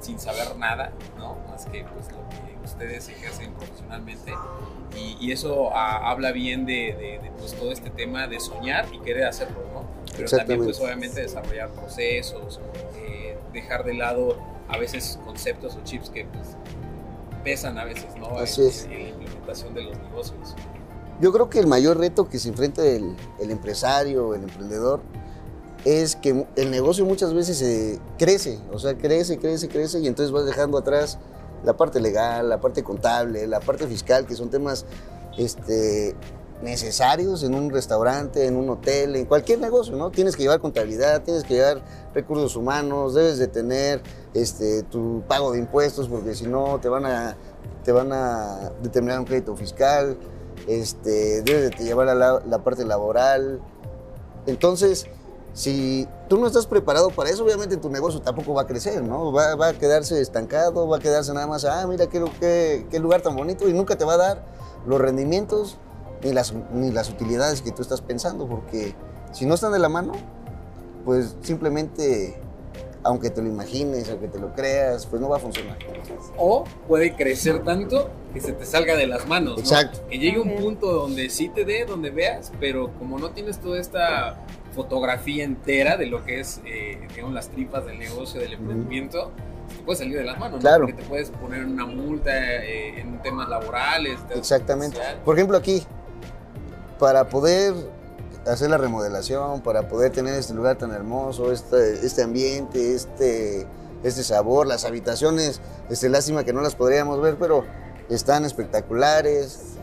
sin 0.00 0.18
saber 0.18 0.56
nada, 0.56 0.92
¿no? 1.18 1.36
Más 1.48 1.66
que 1.66 1.84
pues 1.84 2.10
lo 2.12 2.18
que 2.28 2.64
ustedes 2.64 3.08
ejercen 3.08 3.52
profesionalmente. 3.54 4.32
Y, 4.96 5.16
y 5.20 5.32
eso 5.32 5.70
ah, 5.74 6.10
habla 6.10 6.32
bien 6.32 6.64
de, 6.66 6.94
de- 6.94 7.18
de, 7.22 7.30
pues, 7.38 7.54
todo 7.54 7.72
este 7.72 7.90
tema 7.90 8.26
de 8.28 8.40
soñar 8.40 8.86
y 8.92 8.98
querer 9.00 9.24
hacerlo, 9.24 9.58
¿no? 9.72 9.84
Pero 10.16 10.28
también 10.28 10.64
pues 10.64 10.80
obviamente 10.80 11.20
desarrollar 11.20 11.68
procesos, 11.70 12.60
eh, 12.96 13.36
dejar 13.52 13.84
de 13.84 13.94
lado 13.94 14.36
a 14.68 14.78
veces 14.78 15.18
conceptos 15.24 15.76
o 15.76 15.84
chips 15.84 16.08
que 16.10 16.24
pues, 16.24 16.56
pesan 17.44 17.78
a 17.78 17.84
veces, 17.84 18.16
¿no? 18.16 18.28
Así 18.38 18.62
en, 18.62 18.68
es. 18.68 18.84
en 18.84 18.90
la 19.02 19.08
implementación 19.10 19.74
de 19.74 19.82
los 19.82 19.98
negocios. 19.98 20.54
Yo 21.20 21.32
creo 21.32 21.48
que 21.50 21.58
el 21.58 21.66
mayor 21.66 21.98
reto 21.98 22.28
que 22.28 22.38
se 22.38 22.48
enfrenta 22.48 22.82
el, 22.84 23.16
el 23.38 23.50
empresario, 23.50 24.34
el 24.34 24.42
emprendedor, 24.44 25.00
es 25.86 26.16
que 26.16 26.44
el 26.56 26.72
negocio 26.72 27.06
muchas 27.06 27.32
veces 27.32 27.58
se 27.58 28.00
crece, 28.18 28.58
o 28.72 28.78
sea, 28.80 28.98
crece, 28.98 29.38
crece, 29.38 29.68
crece 29.68 30.00
y 30.00 30.08
entonces 30.08 30.32
vas 30.32 30.44
dejando 30.44 30.78
atrás 30.78 31.16
la 31.64 31.76
parte 31.76 32.00
legal, 32.00 32.48
la 32.48 32.60
parte 32.60 32.82
contable, 32.82 33.46
la 33.46 33.60
parte 33.60 33.86
fiscal, 33.86 34.26
que 34.26 34.34
son 34.34 34.50
temas 34.50 34.84
este, 35.38 36.16
necesarios 36.60 37.44
en 37.44 37.54
un 37.54 37.70
restaurante, 37.70 38.46
en 38.46 38.56
un 38.56 38.68
hotel, 38.68 39.14
en 39.14 39.26
cualquier 39.26 39.60
negocio, 39.60 39.94
¿no? 39.94 40.10
Tienes 40.10 40.34
que 40.34 40.42
llevar 40.42 40.58
contabilidad, 40.58 41.22
tienes 41.22 41.44
que 41.44 41.54
llevar 41.54 41.80
recursos 42.12 42.56
humanos, 42.56 43.14
debes 43.14 43.38
de 43.38 43.46
tener 43.46 44.02
este, 44.34 44.82
tu 44.82 45.22
pago 45.28 45.52
de 45.52 45.60
impuestos 45.60 46.08
porque 46.08 46.34
si 46.34 46.48
no 46.48 46.80
te 46.80 46.88
van 46.88 47.06
a, 47.06 47.36
te 47.84 47.92
van 47.92 48.12
a 48.12 48.72
determinar 48.82 49.20
un 49.20 49.24
crédito 49.24 49.54
fiscal, 49.54 50.18
este, 50.66 51.42
debes 51.42 51.70
de 51.70 51.84
llevar 51.84 52.08
a 52.08 52.14
la 52.16 52.64
parte 52.64 52.84
laboral. 52.84 53.60
Entonces, 54.48 55.06
si 55.56 56.06
tú 56.28 56.36
no 56.36 56.46
estás 56.46 56.66
preparado 56.66 57.08
para 57.08 57.30
eso, 57.30 57.42
obviamente 57.42 57.78
tu 57.78 57.88
negocio 57.88 58.20
tampoco 58.20 58.52
va 58.52 58.62
a 58.62 58.66
crecer, 58.66 59.02
¿no? 59.02 59.32
Va, 59.32 59.54
va 59.54 59.68
a 59.68 59.72
quedarse 59.72 60.20
estancado, 60.20 60.86
va 60.86 60.98
a 60.98 61.00
quedarse 61.00 61.32
nada 61.32 61.46
más, 61.46 61.64
ah, 61.64 61.86
mira 61.86 62.08
qué, 62.08 62.22
qué, 62.38 62.86
qué 62.90 62.98
lugar 62.98 63.22
tan 63.22 63.34
bonito 63.34 63.66
y 63.66 63.72
nunca 63.72 63.96
te 63.96 64.04
va 64.04 64.14
a 64.14 64.16
dar 64.18 64.44
los 64.86 65.00
rendimientos 65.00 65.78
ni 66.22 66.34
las, 66.34 66.52
ni 66.74 66.90
las 66.90 67.08
utilidades 67.08 67.62
que 67.62 67.72
tú 67.72 67.80
estás 67.80 68.02
pensando, 68.02 68.46
porque 68.46 68.94
si 69.32 69.46
no 69.46 69.54
están 69.54 69.72
de 69.72 69.78
la 69.78 69.88
mano, 69.88 70.12
pues 71.06 71.34
simplemente, 71.40 72.38
aunque 73.02 73.30
te 73.30 73.40
lo 73.40 73.48
imagines, 73.48 74.10
aunque 74.10 74.28
te 74.28 74.38
lo 74.38 74.52
creas, 74.52 75.06
pues 75.06 75.22
no 75.22 75.30
va 75.30 75.38
a 75.38 75.40
funcionar. 75.40 75.78
O 76.36 76.64
puede 76.86 77.16
crecer 77.16 77.64
tanto 77.64 78.10
que 78.34 78.42
se 78.42 78.52
te 78.52 78.66
salga 78.66 78.94
de 78.94 79.06
las 79.06 79.26
manos, 79.26 79.54
¿no? 79.54 79.60
Exacto. 79.60 80.00
Que 80.10 80.18
llegue 80.18 80.38
un 80.38 80.56
punto 80.56 80.92
donde 80.92 81.30
sí 81.30 81.48
te 81.48 81.64
dé, 81.64 81.86
donde 81.86 82.10
veas, 82.10 82.52
pero 82.60 82.90
como 82.98 83.18
no 83.18 83.30
tienes 83.30 83.58
toda 83.58 83.80
esta 83.80 84.36
fotografía 84.76 85.42
entera 85.42 85.96
de 85.96 86.06
lo 86.06 86.24
que 86.24 86.38
es, 86.40 86.60
eh, 86.64 87.00
digamos, 87.12 87.34
las 87.34 87.48
tripas 87.48 87.84
del 87.86 87.98
negocio, 87.98 88.40
del 88.40 88.52
emprendimiento, 88.52 89.32
te 89.76 89.82
puede 89.82 89.98
salir 89.98 90.16
de 90.18 90.24
las 90.24 90.38
manos, 90.38 90.60
Claro. 90.60 90.80
¿no? 90.86 90.86
Porque 90.86 91.02
te 91.02 91.08
puedes 91.08 91.30
poner 91.30 91.64
una 91.64 91.86
multa 91.86 92.30
eh, 92.36 93.00
en 93.00 93.20
temas 93.22 93.48
laborales. 93.48 94.16
temas 94.28 94.36
Exactamente. 94.36 94.96
social. 94.98 95.20
Por 95.24 95.34
ejemplo, 95.36 95.56
aquí, 95.56 95.82
para 97.00 97.28
poder 97.28 97.74
hacer 98.46 98.70
la 98.70 98.78
remodelación, 98.78 99.60
para 99.62 99.88
poder 99.88 100.12
tener 100.12 100.34
este 100.34 100.54
lugar 100.54 100.76
tan 100.78 100.92
hermoso, 100.92 101.50
este, 101.50 101.94
este 102.06 102.22
ambiente, 102.22 102.94
este, 102.94 103.66
este 104.04 104.22
sabor, 104.22 104.66
las 104.68 104.84
habitaciones, 104.84 105.60
este, 105.90 106.08
lástima 106.08 106.44
que 106.44 106.52
no 106.52 106.60
las 106.60 106.76
podríamos 106.76 107.20
ver, 107.20 107.36
pero 107.40 107.64
están 108.08 108.44
espectaculares. 108.44 109.75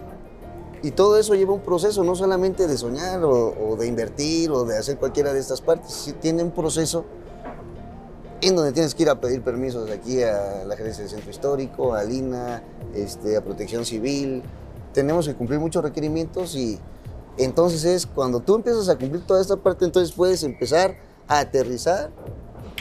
Y 0.83 0.91
todo 0.91 1.17
eso 1.17 1.33
lleva 1.33 1.53
un 1.53 1.61
proceso, 1.61 2.03
no 2.03 2.13
solamente 2.13 2.67
de 2.67 2.77
soñar 2.77 3.23
o, 3.23 3.77
de 3.79 3.87
invertir 3.87 4.51
o 4.51 4.65
de 4.65 4.77
hacer 4.77 4.97
cualquiera 4.97 5.31
de 5.31 5.39
estas 5.39 5.61
partes, 5.61 5.93
sí 5.93 6.11
tiene 6.11 6.43
un 6.43 6.51
proceso 6.51 7.05
en 8.41 8.53
donde 8.53 8.73
tienes 8.73 8.93
que 8.93 9.03
ir 9.03 9.09
a 9.09 9.21
pedir 9.21 9.41
permisos 9.41 9.89
aquí 9.89 10.21
a 10.21 10.65
la 10.65 10.75
gerencia 10.75 11.03
del 11.03 11.09
centro 11.09 11.31
histórico, 11.31 11.93
a 11.93 12.03
Lina, 12.03 12.61
este, 12.93 13.37
a 13.37 13.41
Protección 13.41 13.85
Civil. 13.85 14.43
Tenemos 14.93 15.25
que 15.25 15.35
cumplir 15.35 15.61
muchos 15.61 15.81
requerimientos 15.81 16.53
y 16.53 16.77
entonces 17.37 17.85
es 17.85 18.05
cuando 18.05 18.41
tú 18.41 18.55
empiezas 18.55 18.89
a 18.89 18.97
cumplir 18.97 19.25
toda 19.25 19.39
esta 19.39 19.55
parte, 19.55 19.85
entonces 19.85 20.13
puedes 20.13 20.43
empezar 20.43 20.97
a 21.29 21.39
aterrizar 21.39 22.11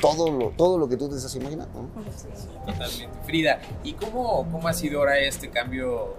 todo 0.01 0.29
lo, 0.29 0.51
todo 0.51 0.77
lo 0.77 0.89
que 0.89 0.97
tú 0.97 1.09
te 1.09 1.15
estás 1.15 1.37
imaginando. 1.37 1.83
¿no? 1.83 1.89
Totalmente. 2.67 3.17
Frida, 3.25 3.61
¿y 3.85 3.93
cómo, 3.93 4.45
cómo 4.51 4.67
ha 4.67 4.73
sido 4.73 4.99
ahora 4.99 5.21
este 5.21 5.49
cambio 5.51 6.17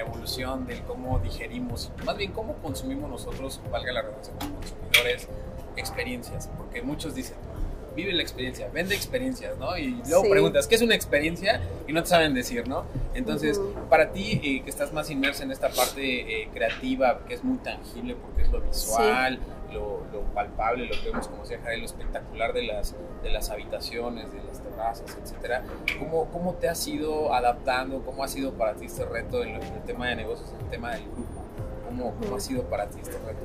evolución 0.00 0.66
del 0.66 0.82
cómo 0.82 1.18
digerimos, 1.18 1.90
más 2.04 2.16
bien 2.16 2.32
cómo 2.32 2.54
consumimos 2.56 3.10
nosotros, 3.10 3.60
valga 3.70 3.92
la 3.92 4.02
redundancia, 4.02 4.34
como 4.38 4.54
consumidores, 4.56 5.28
experiencias? 5.76 6.50
Porque 6.56 6.82
muchos 6.82 7.14
dicen, 7.14 7.36
vive 8.00 8.12
la 8.12 8.22
experiencia, 8.22 8.68
vende 8.72 8.94
experiencias, 8.94 9.56
¿no? 9.58 9.76
Y 9.76 10.02
luego 10.08 10.24
Sí. 10.24 10.30
preguntas, 10.30 10.66
¿qué 10.66 10.74
es 10.74 10.82
una 10.82 10.94
experiencia? 10.94 11.60
Y 11.86 11.92
no 11.92 12.02
te 12.02 12.08
saben 12.08 12.34
decir, 12.34 12.66
¿no? 12.68 12.84
Entonces, 13.14 13.58
Ujú. 13.58 13.72
para 13.88 14.12
ti, 14.12 14.40
eh, 14.42 14.62
que 14.62 14.70
estás 14.70 14.92
más 14.92 15.10
inmersa 15.10 15.42
en 15.44 15.50
esta 15.52 15.68
parte 15.70 16.42
eh, 16.42 16.48
creativa, 16.52 17.20
que 17.26 17.34
es 17.34 17.44
muy 17.44 17.58
tangible 17.58 18.16
porque 18.16 18.42
es 18.42 18.50
lo 18.50 18.60
visual, 18.60 19.38
lo, 19.72 20.02
lo 20.12 20.22
palpable, 20.34 20.86
lo 20.86 20.94
que 21.00 21.10
vemos, 21.10 21.28
como 21.28 21.42
decía 21.42 21.60
Jared, 21.62 21.78
lo 21.78 21.84
espectacular 21.86 22.52
de 22.52 22.62
las, 22.64 22.94
de 23.22 23.30
las 23.30 23.50
habitaciones, 23.50 24.32
de 24.32 24.42
las 24.42 24.60
terrazas, 24.60 25.16
etcétera. 25.22 25.62
¿Cómo, 25.98 26.24
¿Cómo 26.32 26.54
te 26.54 26.68
has 26.68 26.86
ido 26.88 27.32
adaptando? 27.34 28.02
¿Cómo 28.04 28.24
ha 28.24 28.28
sido 28.28 28.52
para 28.54 28.74
ti 28.74 28.86
este 28.86 29.04
reto 29.04 29.42
en, 29.44 29.52
lo- 29.54 29.62
en 29.62 29.74
el 29.74 29.82
tema 29.84 30.08
de 30.08 30.16
negocios, 30.16 30.50
en 30.58 30.64
el 30.64 30.70
tema 30.70 30.90
del 30.92 31.02
grupo? 31.04 31.44
¿Cómo, 31.86 32.14
cómo 32.20 32.36
ha 32.36 32.40
sido 32.40 32.62
para 32.64 32.86
ti 32.88 32.98
este 33.00 33.12
reto? 33.18 33.40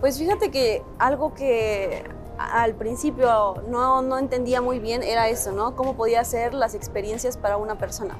Pues 0.00 0.18
fíjate 0.18 0.50
que 0.50 0.82
algo 0.98 1.34
que 1.34 2.02
al 2.38 2.74
principio 2.74 3.54
no, 3.68 4.02
no 4.02 4.18
entendía 4.18 4.60
muy 4.60 4.78
bien 4.78 5.02
era 5.02 5.28
eso, 5.28 5.52
¿no? 5.52 5.74
Cómo 5.76 5.96
podía 5.96 6.24
ser 6.24 6.54
las 6.54 6.74
experiencias 6.74 7.36
para 7.36 7.56
una 7.56 7.76
persona. 7.76 8.16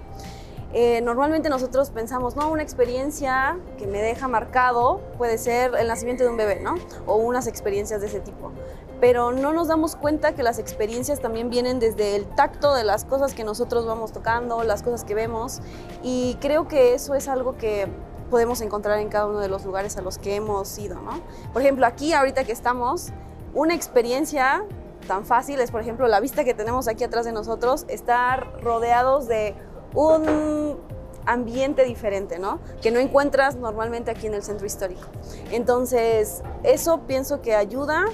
Eh, 0.75 1.01
normalmente 1.01 1.49
nosotros 1.49 1.91
pensamos, 1.91 2.37
no, 2.37 2.51
una 2.51 2.63
experiencia 2.63 3.59
que 3.79 3.87
me 3.87 4.03
deja 4.03 4.29
marcado 4.29 5.01
puede 5.17 5.39
ser 5.39 5.75
el 5.77 5.89
nacimiento 5.89 6.25
de 6.25 6.31
un 6.31 6.37
bebé, 6.37 6.61
¿no? 6.61 6.75
O 7.07 7.17
unas 7.17 7.47
experiencias 7.47 8.03
de 8.03 8.09
ese 8.09 8.21
tipo. 8.21 8.53
Pero 9.01 9.33
no 9.33 9.53
nos 9.53 9.69
damos 9.69 9.97
cuenta 9.97 10.33
que 10.35 10.43
las 10.43 10.59
experiencias 10.59 11.21
también 11.21 11.49
vienen 11.49 11.79
desde 11.79 12.17
el 12.17 12.27
tacto 12.27 12.75
de 12.75 12.85
las 12.85 13.05
cosas 13.05 13.33
que 13.33 13.45
nosotros 13.45 13.87
vamos 13.87 14.13
tocando, 14.13 14.63
las 14.63 14.83
cosas 14.83 15.05
que 15.05 15.15
vemos. 15.15 15.61
Y 16.03 16.37
creo 16.41 16.69
que 16.69 16.95
eso 16.95 17.15
es 17.15 17.29
algo 17.29 17.57
que 17.57 17.89
podemos 18.29 18.61
encontrar 18.61 18.99
en 18.99 19.09
cada 19.09 19.27
uno 19.27 19.39
de 19.39 19.49
los 19.49 19.65
lugares 19.65 19.97
a 19.97 20.03
los 20.03 20.19
que 20.19 20.35
hemos 20.35 20.77
ido, 20.79 20.97
¿no? 21.01 21.21
Por 21.53 21.63
ejemplo, 21.63 21.87
aquí 21.87 22.13
ahorita 22.13 22.45
que 22.45 22.53
estamos, 22.53 23.11
una 23.55 23.75
experiencia 23.75 24.65
tan 25.07 25.25
fácil 25.25 25.61
es, 25.61 25.71
por 25.71 25.81
ejemplo, 25.81 26.07
la 26.09 26.21
vista 26.21 26.45
que 26.45 26.55
tenemos 26.55 26.89
aquí 26.89 27.05
atrás 27.05 27.25
de 27.25 27.33
nosotros, 27.33 27.85
estar 27.89 28.61
rodeados 28.63 29.27
de 29.27 29.55
un 29.95 30.79
ambiente 31.25 31.85
diferente, 31.85 32.39
¿no? 32.39 32.59
Que 32.83 32.91
no 32.91 32.99
encuentras 32.99 33.57
normalmente 33.57 34.11
aquí 34.11 34.27
en 34.27 34.35
el 34.35 34.43
centro 34.43 34.67
histórico. 34.67 35.07
Entonces, 35.51 36.43
eso 36.63 37.01
pienso 37.07 37.41
que 37.43 37.55
ayuda 37.55 38.07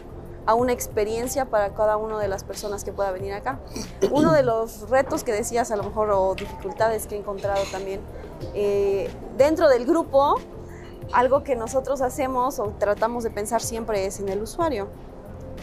a 0.47 0.55
una 0.55 0.73
experiencia 0.73 1.47
para 1.47 1.75
cada 1.75 1.97
una 1.97 2.19
de 2.19 2.29
las 2.29 2.45
personas 2.45 2.85
que 2.85 2.93
pueda 2.93 3.11
venir 3.13 3.33
acá. 3.33 3.61
Uno 4.11 4.33
de 4.33 4.43
los 4.43 4.89
retos 4.91 5.25
que 5.25 5.33
decías 5.33 5.71
a 5.71 5.77
lo 5.77 5.85
mejor 5.85 6.11
o 6.11 6.35
dificultades 6.35 7.07
que 7.07 7.15
he 7.15 7.19
encontrado 7.19 7.63
también 7.73 8.01
eh, 8.53 9.11
dentro 9.39 9.69
del 9.69 9.87
grupo, 9.87 10.37
algo 11.13 11.45
que 11.45 11.57
nosotros 11.57 12.03
hacemos 12.03 12.59
o 12.59 12.75
tratamos 12.79 13.25
de 13.25 13.31
pensar 13.31 13.63
siempre 13.63 14.07
es 14.07 14.21
en 14.21 14.29
el 14.29 14.43
usuario. 14.43 14.89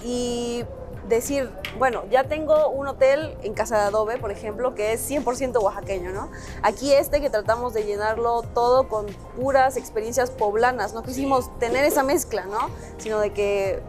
Y 0.04 0.66
decir, 1.08 1.52
bueno, 1.78 2.04
ya 2.10 2.24
tengo 2.24 2.70
un 2.70 2.88
hotel 2.88 3.38
en 3.44 3.54
Casa 3.54 3.78
de 3.78 3.84
Adobe, 3.84 4.18
por 4.18 4.32
ejemplo, 4.32 4.76
que 4.76 4.94
es 4.94 5.10
100% 5.10 5.62
oaxaqueño, 5.62 6.12
¿no? 6.12 6.30
Aquí 6.64 6.94
este 6.94 7.22
que 7.22 7.30
tratamos 7.30 7.74
de 7.74 7.84
llenarlo 7.84 8.44
todo 8.54 8.88
con 8.88 9.08
puras 9.36 9.78
experiencias 9.78 10.32
poblanas, 10.32 10.94
no 10.94 11.04
quisimos 11.04 11.58
tener 11.60 11.86
esa 11.86 12.04
mezcla, 12.04 12.46
¿no? 12.46 12.70
Sino 12.98 13.20
de 13.20 13.34
que 13.34 13.82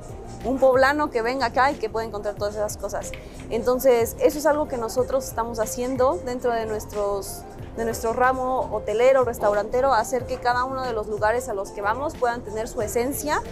un 0.45 0.59
poblano 0.59 1.11
que 1.11 1.23
venga 1.23 1.47
acá 1.47 1.71
y 1.71 1.77
que 1.77 1.89
pueda 1.89 2.07
encontrar 2.07 2.35
todas 2.35 2.55
esas 2.55 2.77
cosas. 2.77 3.13
Entonces, 3.51 4.17
eso 4.21 4.39
es 4.39 4.47
algo 4.47 4.67
que 4.67 4.77
nosotros 4.77 5.25
estamos 5.27 5.61
haciendo 5.61 6.21
dentro 6.25 6.53
de 6.53 6.67
nuestros 6.67 7.43
de 7.77 7.85
nuestro 7.85 8.13
ramo 8.13 8.69
hotelero, 8.73 9.25
restaurantero, 9.25 9.95
hacer 9.95 10.27
que 10.27 10.37
cada 10.37 10.65
uno 10.65 10.83
de 10.83 10.93
los 10.93 11.07
lugares 11.07 11.49
a 11.49 11.55
los 11.55 11.71
que 11.71 11.81
vamos 11.81 12.15
puedan 12.15 12.43
tener 12.43 12.69
su 12.69 12.83
esencia 12.83 13.43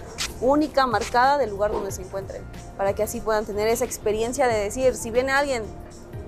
única, 0.41 0.87
marcada 0.87 1.39
del 1.39 1.51
lugar 1.51 1.73
donde 1.73 1.91
se 1.91 2.03
encuentren, 2.03 2.43
para 2.77 2.95
que 2.95 3.03
así 3.03 3.21
puedan 3.21 3.47
tener 3.47 3.69
esa 3.69 3.85
experiencia 3.85 4.47
de 4.47 4.59
decir, 4.59 4.95
si 4.95 5.11
viene 5.11 5.33
alguien 5.33 5.65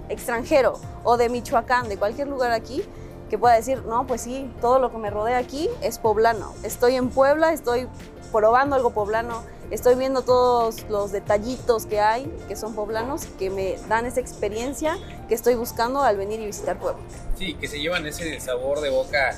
extranjero 0.09 0.79
o 1.05 1.17
de 1.17 1.29
Michoacán, 1.29 1.89
de 1.89 1.99
cualquier 1.99 2.29
lugar 2.29 2.53
aquí, 2.53 2.83
que 3.29 3.39
pueda 3.39 3.55
decir, 3.55 3.83
no, 3.87 4.07
pues 4.07 4.21
sí, 4.21 4.53
todo 4.61 4.79
lo 4.79 4.91
que 4.91 4.99
me 4.99 5.09
rodea 5.09 5.39
aquí 5.39 5.71
es 5.81 5.99
poblano. 5.99 6.53
Estoy 6.63 6.97
en 6.97 7.09
Puebla, 7.09 7.53
estoy 7.53 7.89
probando 8.31 8.77
algo 8.77 8.91
poblano, 8.91 9.43
estoy 9.73 9.95
viendo 9.95 10.23
todos 10.23 10.89
los 10.89 11.13
detallitos 11.13 11.87
que 11.87 11.99
hay, 11.99 12.27
que 12.47 12.57
son 12.57 12.75
poblanos, 12.75 13.25
que 13.39 13.51
me 13.51 13.77
dan 13.89 14.07
esa 14.07 14.21
experiencia 14.21 14.99
que 15.29 15.35
estoy 15.35 15.55
buscando 15.55 16.03
al 16.03 16.17
venir 16.17 16.41
y 16.41 16.47
visitar 16.47 16.79
Puebla. 16.79 17.03
Sí, 17.39 17.55
que 17.55 17.67
se 17.67 17.81
llevan 17.81 18.07
ese 18.07 18.39
sabor 18.39 18.81
de 18.81 18.91
boca 18.91 19.37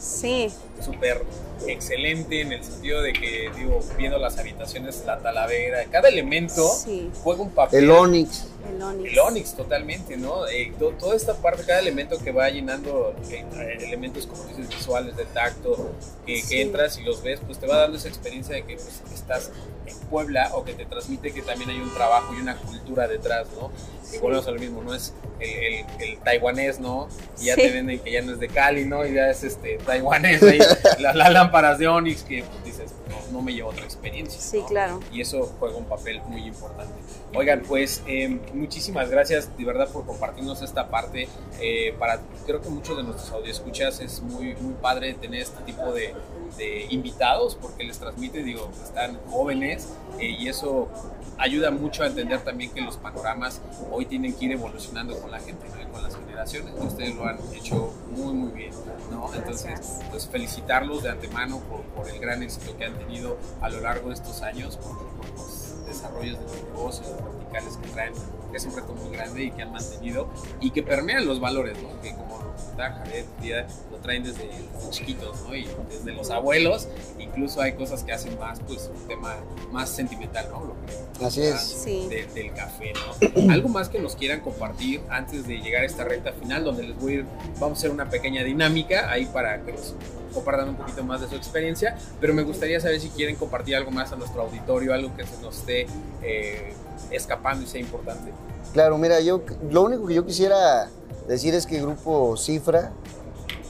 Sí, 0.00 0.48
súper 0.84 1.24
excelente 1.66 2.40
en 2.40 2.52
el 2.52 2.62
sentido 2.62 3.02
de 3.02 3.12
que, 3.12 3.50
digo, 3.56 3.80
viendo 3.96 4.16
las 4.18 4.38
habitaciones, 4.38 5.02
la 5.04 5.18
talavera, 5.18 5.84
cada 5.90 6.08
elemento 6.08 6.66
sí, 6.68 7.10
juega 7.22 7.42
un 7.42 7.50
papel. 7.50 7.84
El 7.84 7.90
Onix. 7.90 8.44
el 8.76 8.80
Onix. 8.82 9.12
El 9.12 9.18
Onix, 9.18 9.54
totalmente, 9.54 10.16
¿no? 10.16 10.46
Eh, 10.46 10.72
to- 10.78 10.90
toda 10.92 11.16
esta 11.16 11.34
parte, 11.34 11.64
cada 11.66 11.80
elemento 11.80 12.16
que 12.18 12.30
va 12.30 12.48
llenando 12.48 13.12
eh, 13.30 13.44
eh, 13.56 13.78
elementos, 13.80 14.26
como 14.28 14.44
dices, 14.44 14.68
visuales, 14.68 15.16
de 15.16 15.24
tacto, 15.26 15.90
que, 16.24 16.42
que 16.48 16.62
entras 16.62 16.96
y 16.98 17.02
los 17.02 17.22
ves, 17.22 17.40
pues 17.44 17.58
te 17.58 17.66
va 17.66 17.78
dando 17.78 17.98
esa 17.98 18.08
experiencia 18.08 18.54
de 18.54 18.62
que 18.64 18.74
pues, 18.76 19.02
estás 19.12 19.50
en 19.88 19.98
Puebla 20.08 20.50
o 20.54 20.64
que 20.64 20.74
te 20.74 20.84
transmite 20.86 21.32
que 21.32 21.42
también 21.42 21.70
hay 21.70 21.80
un 21.80 21.92
trabajo 21.94 22.34
y 22.34 22.40
una 22.40 22.56
cultura 22.56 23.06
detrás, 23.08 23.46
¿no? 23.60 23.70
Y 24.04 24.12
Sí. 24.12 24.18
volvemos 24.18 24.46
a 24.46 24.50
lo 24.52 24.58
mismo, 24.60 24.82
no 24.82 24.94
es 24.94 25.12
el, 25.40 25.50
el- 25.50 25.86
el 26.00 26.18
taiwanés, 26.18 26.80
¿no? 26.80 27.08
Y 27.40 27.46
ya 27.46 27.54
Sí. 27.54 27.62
te 27.62 27.70
venden 27.72 27.98
que 28.00 28.10
ya 28.12 28.22
no 28.22 28.32
es 28.32 28.40
de 28.40 28.48
Cali, 28.48 28.84
¿no? 28.86 29.04
Y 29.06 29.14
ya 29.14 29.28
es 29.30 29.44
este 29.44 29.78
taiwanés, 29.78 30.42
ahí, 30.42 30.58
la- 31.00 31.12
las 31.14 31.32
lámparas 31.32 31.78
de 31.78 31.88
Onix 31.88 32.22
que 32.22 32.42
pues, 32.42 32.64
dices, 32.64 32.92
no, 33.08 33.16
no 33.32 33.42
me 33.42 33.52
lleva 33.52 33.68
otra 33.68 33.84
experiencia. 33.84 34.40
Sí, 34.40 34.60
¿no? 34.60 34.66
claro. 34.66 35.00
y 35.12 35.20
eso 35.20 35.52
juega 35.58 35.76
un 35.76 35.84
papel 35.84 36.20
muy 36.28 36.42
importante. 36.46 36.94
Oigan, 37.34 37.62
pues 37.68 38.02
eh, 38.06 38.40
muchísimas 38.54 39.10
gracias 39.10 39.56
de 39.56 39.64
verdad 39.64 39.88
por 39.90 40.06
compartirnos 40.06 40.62
esta 40.62 40.88
parte. 40.88 41.28
eh, 41.60 41.94
para 41.98 42.20
creo 42.46 42.60
que 42.62 42.70
muchos 42.70 42.96
de 42.96 43.02
nuestros 43.02 43.30
audioscuchas 43.32 44.00
es 44.00 44.22
muy 44.22 44.54
muy 44.56 44.74
padre 44.80 45.12
tener 45.14 45.42
este 45.42 45.62
tipo 45.64 45.92
de, 45.92 46.14
de 46.56 46.86
invitados 46.90 47.54
porque 47.54 47.84
les 47.84 47.98
transmite, 47.98 48.42
digo, 48.42 48.70
están 48.82 49.18
jóvenes 49.28 49.88
eh, 50.18 50.28
y 50.38 50.48
eso 50.48 50.88
ayuda 51.36 51.70
mucho 51.70 52.02
a 52.02 52.06
entender 52.06 52.40
también 52.40 52.70
que 52.72 52.80
los 52.80 52.96
panoramas 52.96 53.60
hoy 53.90 54.06
tienen 54.06 54.34
que 54.34 54.46
ir 54.46 54.52
evolucionando 54.52 55.18
con 55.20 55.30
la 55.30 55.38
gente, 55.40 55.66
¿no? 55.68 55.92
con 55.92 56.02
las 56.02 56.16
generaciones. 56.16 56.74
Ustedes 56.80 57.14
lo 57.14 57.26
han 57.26 57.38
hecho 57.54 57.92
muy 58.16 58.32
muy 58.32 58.50
bien, 58.52 58.72
¿no? 59.10 59.32
Entonces, 59.34 60.00
pues 60.10 60.26
felicitarlos 60.28 61.02
de 61.02 61.10
antemano 61.10 61.60
por, 61.60 61.82
por 61.82 62.08
el 62.08 62.18
gran 62.20 62.42
éxito 62.42 62.76
que 62.76 62.84
han 62.86 62.98
tenido 62.98 63.36
a 63.60 63.68
lo 63.68 63.80
largo 63.80 64.08
de 64.08 64.14
estos 64.14 64.42
años, 64.42 64.76
por, 64.76 64.96
por 64.96 65.28
los 65.38 65.57
desarrollos 65.98 66.38
de 66.38 66.44
los 66.44 66.62
negocios, 66.64 67.06
los 67.08 67.34
verticales 67.36 67.76
que 67.76 67.88
traen, 67.88 68.12
que 68.50 68.56
es 68.56 68.64
un 68.66 68.74
reto 68.76 68.94
muy 68.94 69.10
grande 69.14 69.44
y 69.44 69.50
que 69.50 69.62
han 69.62 69.72
mantenido 69.72 70.28
y 70.60 70.70
que 70.70 70.82
permean 70.82 71.26
los 71.26 71.40
valores, 71.40 71.76
¿no? 71.82 72.00
Que 72.00 72.14
como 72.14 72.38
lo 72.38 72.54
comentaba 72.56 73.04
Javier, 73.04 73.66
lo 73.90 73.98
traen 73.98 74.22
desde, 74.22 74.48
desde 74.48 74.90
chiquitos, 74.90 75.42
¿no? 75.42 75.54
Y 75.54 75.68
desde 75.90 76.12
los 76.12 76.30
abuelos, 76.30 76.88
incluso 77.18 77.60
hay 77.60 77.72
cosas 77.74 78.02
que 78.04 78.12
hacen 78.12 78.38
más, 78.38 78.60
pues, 78.66 78.90
un 78.94 79.06
tema 79.08 79.36
más 79.70 79.90
sentimental, 79.90 80.48
¿no? 80.50 80.64
Lo 80.64 80.74
que 81.18 81.24
Así 81.26 81.42
es. 81.42 81.60
Sí. 81.60 82.06
de- 82.08 82.26
del 82.26 82.52
café, 82.54 82.92
¿no? 82.94 83.52
Algo 83.52 83.68
más 83.68 83.88
que 83.88 83.98
nos 83.98 84.16
quieran 84.16 84.40
compartir 84.40 85.00
antes 85.10 85.46
de 85.46 85.58
llegar 85.58 85.82
a 85.82 85.86
esta 85.86 86.04
recta 86.04 86.32
final, 86.32 86.64
donde 86.64 86.84
les 86.84 86.98
voy 86.98 87.12
a 87.12 87.14
ir, 87.16 87.26
vamos 87.58 87.78
a 87.78 87.80
hacer 87.80 87.90
una 87.90 88.08
pequeña 88.08 88.44
dinámica 88.44 89.10
ahí 89.10 89.26
para 89.26 89.60
que 89.62 89.72
los 89.72 89.94
compartan 90.28 90.68
un 90.68 90.76
poquito 90.76 91.04
más 91.04 91.20
de 91.20 91.28
su 91.28 91.34
experiencia, 91.34 91.96
pero 92.20 92.34
me 92.34 92.42
gustaría 92.42 92.80
saber 92.80 93.00
si 93.00 93.08
quieren 93.10 93.36
compartir 93.36 93.76
algo 93.76 93.90
más 93.90 94.12
a 94.12 94.16
nuestro 94.16 94.42
auditorio, 94.42 94.94
algo 94.94 95.14
que 95.16 95.26
se 95.26 95.40
nos 95.42 95.58
esté 95.58 95.86
eh, 96.22 96.72
escapando 97.10 97.64
y 97.64 97.66
sea 97.66 97.80
importante. 97.80 98.32
Claro, 98.72 98.98
mira, 98.98 99.20
yo 99.20 99.42
lo 99.70 99.82
único 99.82 100.06
que 100.06 100.14
yo 100.14 100.26
quisiera 100.26 100.88
decir 101.26 101.54
es 101.54 101.66
que 101.66 101.76
el 101.76 101.82
grupo 101.82 102.36
Cifra 102.36 102.92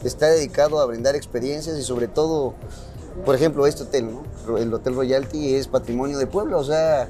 está 0.04 0.26
dedicado 0.26 0.80
a 0.80 0.86
brindar 0.86 1.16
experiencias 1.16 1.78
y 1.78 1.82
sobre 1.82 2.08
todo, 2.08 2.54
por 3.24 3.34
ejemplo, 3.34 3.66
este 3.66 3.84
hotel, 3.84 4.10
¿no? 4.12 4.58
El 4.58 4.72
Hotel 4.72 4.94
Royalty 4.94 5.54
es 5.54 5.68
patrimonio 5.68 6.18
de 6.18 6.26
Puebla, 6.26 6.56
o 6.56 6.64
sea, 6.64 7.08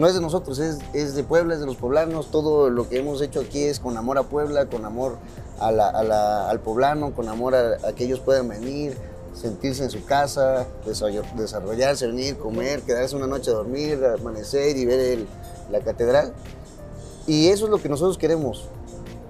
no 0.00 0.06
es 0.06 0.14
de 0.14 0.20
nosotros, 0.20 0.58
es, 0.58 0.78
es, 0.94 1.14
de 1.14 1.22
Puebla, 1.22 1.54
es 1.54 1.60
de 1.60 1.66
los 1.66 1.76
poblanos. 1.76 2.30
Todo 2.30 2.70
lo 2.70 2.88
que 2.88 2.98
hemos 2.98 3.20
hecho 3.20 3.40
aquí 3.40 3.62
es 3.64 3.78
con 3.78 3.98
amor 3.98 4.16
a 4.16 4.22
Puebla, 4.22 4.64
con 4.64 4.86
amor 4.86 5.18
a 5.58 5.70
la, 5.70 6.48
al 6.48 6.60
poblano, 6.60 7.14
con 7.14 7.28
amor 7.28 7.54
a, 7.54 7.92
que 7.92 8.04
ellos 8.04 8.18
puedan 8.18 8.48
venir, 8.48 8.96
sentirse 9.34 9.84
en 9.84 9.90
su 9.90 10.02
casa, 10.06 10.66
desarrollarse, 10.86 12.06
venir, 12.06 12.38
comer, 12.38 12.80
quedarse 12.80 13.14
una 13.14 13.26
noche 13.26 13.50
a 13.50 13.54
dormir, 13.54 14.02
amanecer 14.18 14.74
y 14.78 14.86
ver 14.86 15.26
la 15.70 15.80
catedral. 15.80 16.32
Y 17.26 17.48
eso 17.48 17.66
es 17.66 17.70
lo 17.70 17.76
que 17.76 17.90
nosotros 17.90 18.16
queremos, 18.16 18.68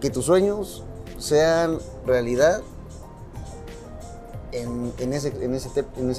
que 0.01 0.09
tus 0.09 0.27
sueños 0.27 0.85
sean 1.19 1.79
realidad 2.07 2.63
en, 4.53 5.13
ese, 5.13 5.33
en, 5.43 5.55
ese, 5.55 5.69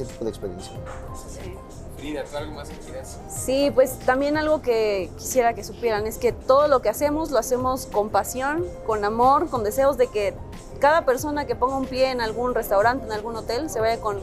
tipo 0.06 0.26
de 0.26 0.30
experiencia. 0.30 0.74
¿Tú 2.02 2.38
algo 2.38 2.54
más 2.54 2.70
que 2.70 2.78
quieras? 2.78 3.20
Sí, 3.30 3.72
pues 3.74 4.00
también 4.00 4.38
algo 4.38 4.62
que 4.62 5.10
quisiera 5.18 5.54
que 5.54 5.64
supieran 5.64 6.08
es 6.08 6.18
que 6.18 6.32
todo 6.32 6.68
lo 6.68 6.82
que 6.82 6.90
hacemos 6.90 7.32
lo 7.32 7.38
hacemos 7.38 7.86
con 7.86 8.10
pasión, 8.10 8.66
con 8.86 9.06
amor, 9.06 9.50
con 9.50 9.64
deseos 9.64 9.98
de 9.98 10.08
que 10.08 10.34
cada 10.80 11.06
persona 11.06 11.46
que 11.46 11.56
ponga 11.56 11.78
un 11.78 11.86
pie 11.86 12.10
en 12.10 12.22
algún 12.22 12.56
restaurante, 12.56 13.06
en 13.06 13.12
algún 13.12 13.36
hotel, 13.36 13.70
se 13.70 13.80
vaya 13.80 14.02
con 14.02 14.20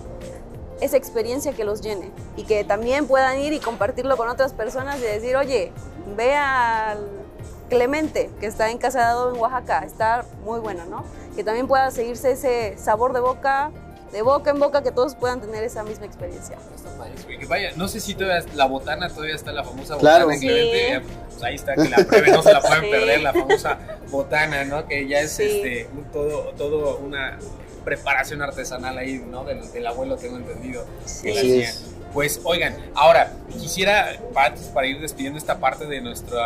esa 0.80 0.96
experiencia 0.96 1.52
que 1.52 1.64
los 1.64 1.80
llene 1.80 2.10
y 2.36 2.44
que 2.44 2.64
también 2.64 3.06
puedan 3.06 3.38
ir 3.38 3.52
y 3.52 3.60
compartirlo 3.60 4.16
con 4.16 4.28
otras 4.28 4.52
personas 4.52 4.98
y 4.98 5.02
decir, 5.02 5.36
oye, 5.36 5.72
ve 6.16 6.34
al 6.34 6.98
Clemente, 7.68 8.30
que 8.40 8.46
está 8.46 8.70
en 8.70 8.78
Casadado 8.78 9.34
en 9.34 9.40
Oaxaca, 9.40 9.80
está 9.80 10.24
muy 10.44 10.58
bueno, 10.58 10.84
¿no? 10.86 11.04
Que 11.36 11.44
también 11.44 11.68
pueda 11.68 11.90
seguirse 11.90 12.32
ese 12.32 12.76
sabor 12.78 13.12
de 13.12 13.20
boca 13.20 13.70
de 14.12 14.22
boca 14.22 14.50
en 14.50 14.58
boca 14.58 14.82
que 14.82 14.90
todos 14.90 15.14
puedan 15.14 15.40
tener 15.40 15.64
esa 15.64 15.82
misma 15.82 16.06
experiencia. 16.06 16.56
Que 17.26 17.46
vaya, 17.46 17.72
no 17.76 17.88
sé 17.88 18.00
si 18.00 18.14
todavía 18.14 18.44
la 18.54 18.66
botana 18.66 19.08
todavía 19.08 19.34
está 19.34 19.52
la 19.52 19.64
famosa 19.64 19.96
claro. 19.96 20.26
botana 20.26 20.34
en 20.34 20.40
Clemente, 20.40 21.00
sí. 21.08 21.14
pues 21.30 21.42
ahí 21.42 21.54
está 21.54 21.74
que 21.74 21.88
la 21.88 21.96
prueben, 21.98 22.32
no 22.32 22.42
se 22.42 22.52
la 22.52 22.60
pueden 22.60 22.84
sí. 22.84 22.90
perder 22.90 23.20
la 23.20 23.32
famosa 23.32 23.78
botana, 24.10 24.64
¿no? 24.64 24.86
Que 24.86 25.06
ya 25.06 25.20
es 25.20 25.32
sí. 25.32 25.42
este 25.44 25.88
un, 25.94 26.04
todo 26.10 26.52
todo 26.56 26.98
una 26.98 27.38
preparación 27.84 28.42
artesanal 28.42 28.98
ahí, 28.98 29.24
¿no? 29.30 29.44
Del, 29.44 29.70
del 29.72 29.86
abuelo 29.86 30.16
tengo 30.16 30.36
entendido 30.36 30.84
que 31.22 31.34
la 31.34 31.40
hacían. 31.40 31.97
Pues 32.12 32.40
oigan, 32.44 32.74
ahora 32.94 33.32
quisiera, 33.60 34.18
Pat, 34.32 34.58
para 34.72 34.86
ir 34.86 35.00
despidiendo 35.00 35.38
esta 35.38 35.58
parte 35.58 35.86
de 35.86 36.00
nuestro, 36.00 36.38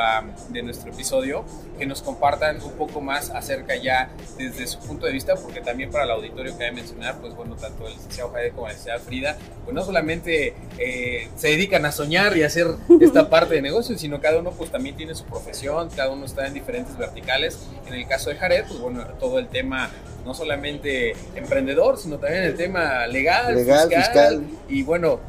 de 0.49 0.63
nuestro 0.63 0.93
episodio, 0.93 1.45
que 1.79 1.87
nos 1.87 2.03
compartan 2.03 2.61
un 2.63 2.73
poco 2.73 3.01
más 3.01 3.31
acerca 3.31 3.77
ya 3.77 4.11
desde 4.37 4.67
su 4.67 4.79
punto 4.81 5.07
de 5.07 5.13
vista, 5.13 5.35
porque 5.37 5.61
también 5.61 5.91
para 5.91 6.05
el 6.05 6.11
auditorio 6.11 6.57
que 6.59 6.65
hay 6.65 6.73
mencionar, 6.73 7.19
pues 7.21 7.35
bueno, 7.35 7.57
tanto 7.57 7.87
el 7.87 7.95
licenciado 7.95 8.31
Jaime 8.33 8.51
como 8.51 8.67
la 8.67 8.73
licenciada 8.73 8.99
Frida, 9.01 9.37
pues 9.65 9.75
no 9.75 9.85
solamente 9.85 10.55
eh, 10.79 11.29
se 11.37 11.49
dedican 11.49 11.85
a 11.87 11.93
soñar 11.93 12.37
y 12.37 12.43
a 12.43 12.47
hacer 12.47 12.67
esta 13.01 13.31
parte 13.31 13.55
de 13.55 13.63
negocio, 13.63 13.97
sino 13.99 14.21
cada 14.21 14.41
uno 14.41 14.51
pues 14.51 14.71
también 14.71 14.97
tiene 14.97 15.15
su 15.15 15.25
profesión, 15.25 15.91
cada 15.91 16.11
uno 16.11 16.27
está 16.27 16.47
en 16.47 16.55
diferentes 16.55 16.97
verticales. 16.97 17.59
En 17.87 17.95
el 17.95 18.07
caso 18.07 18.31
de 18.31 18.37
Jared, 18.37 18.65
pues 18.67 18.81
bueno, 18.81 19.05
todo 19.19 19.39
el 19.39 19.49
tema 19.49 19.91
no 20.25 20.35
solamente 20.35 21.15
emprendedor, 21.35 21.99
sino 21.99 22.19
también 22.19 22.45
el 22.45 22.57
tema 22.57 23.07
legal, 23.07 23.55
legal 23.55 23.89
fiscal, 23.89 24.03
fiscal. 24.05 24.43
y 24.69 24.83
bueno, 24.83 25.21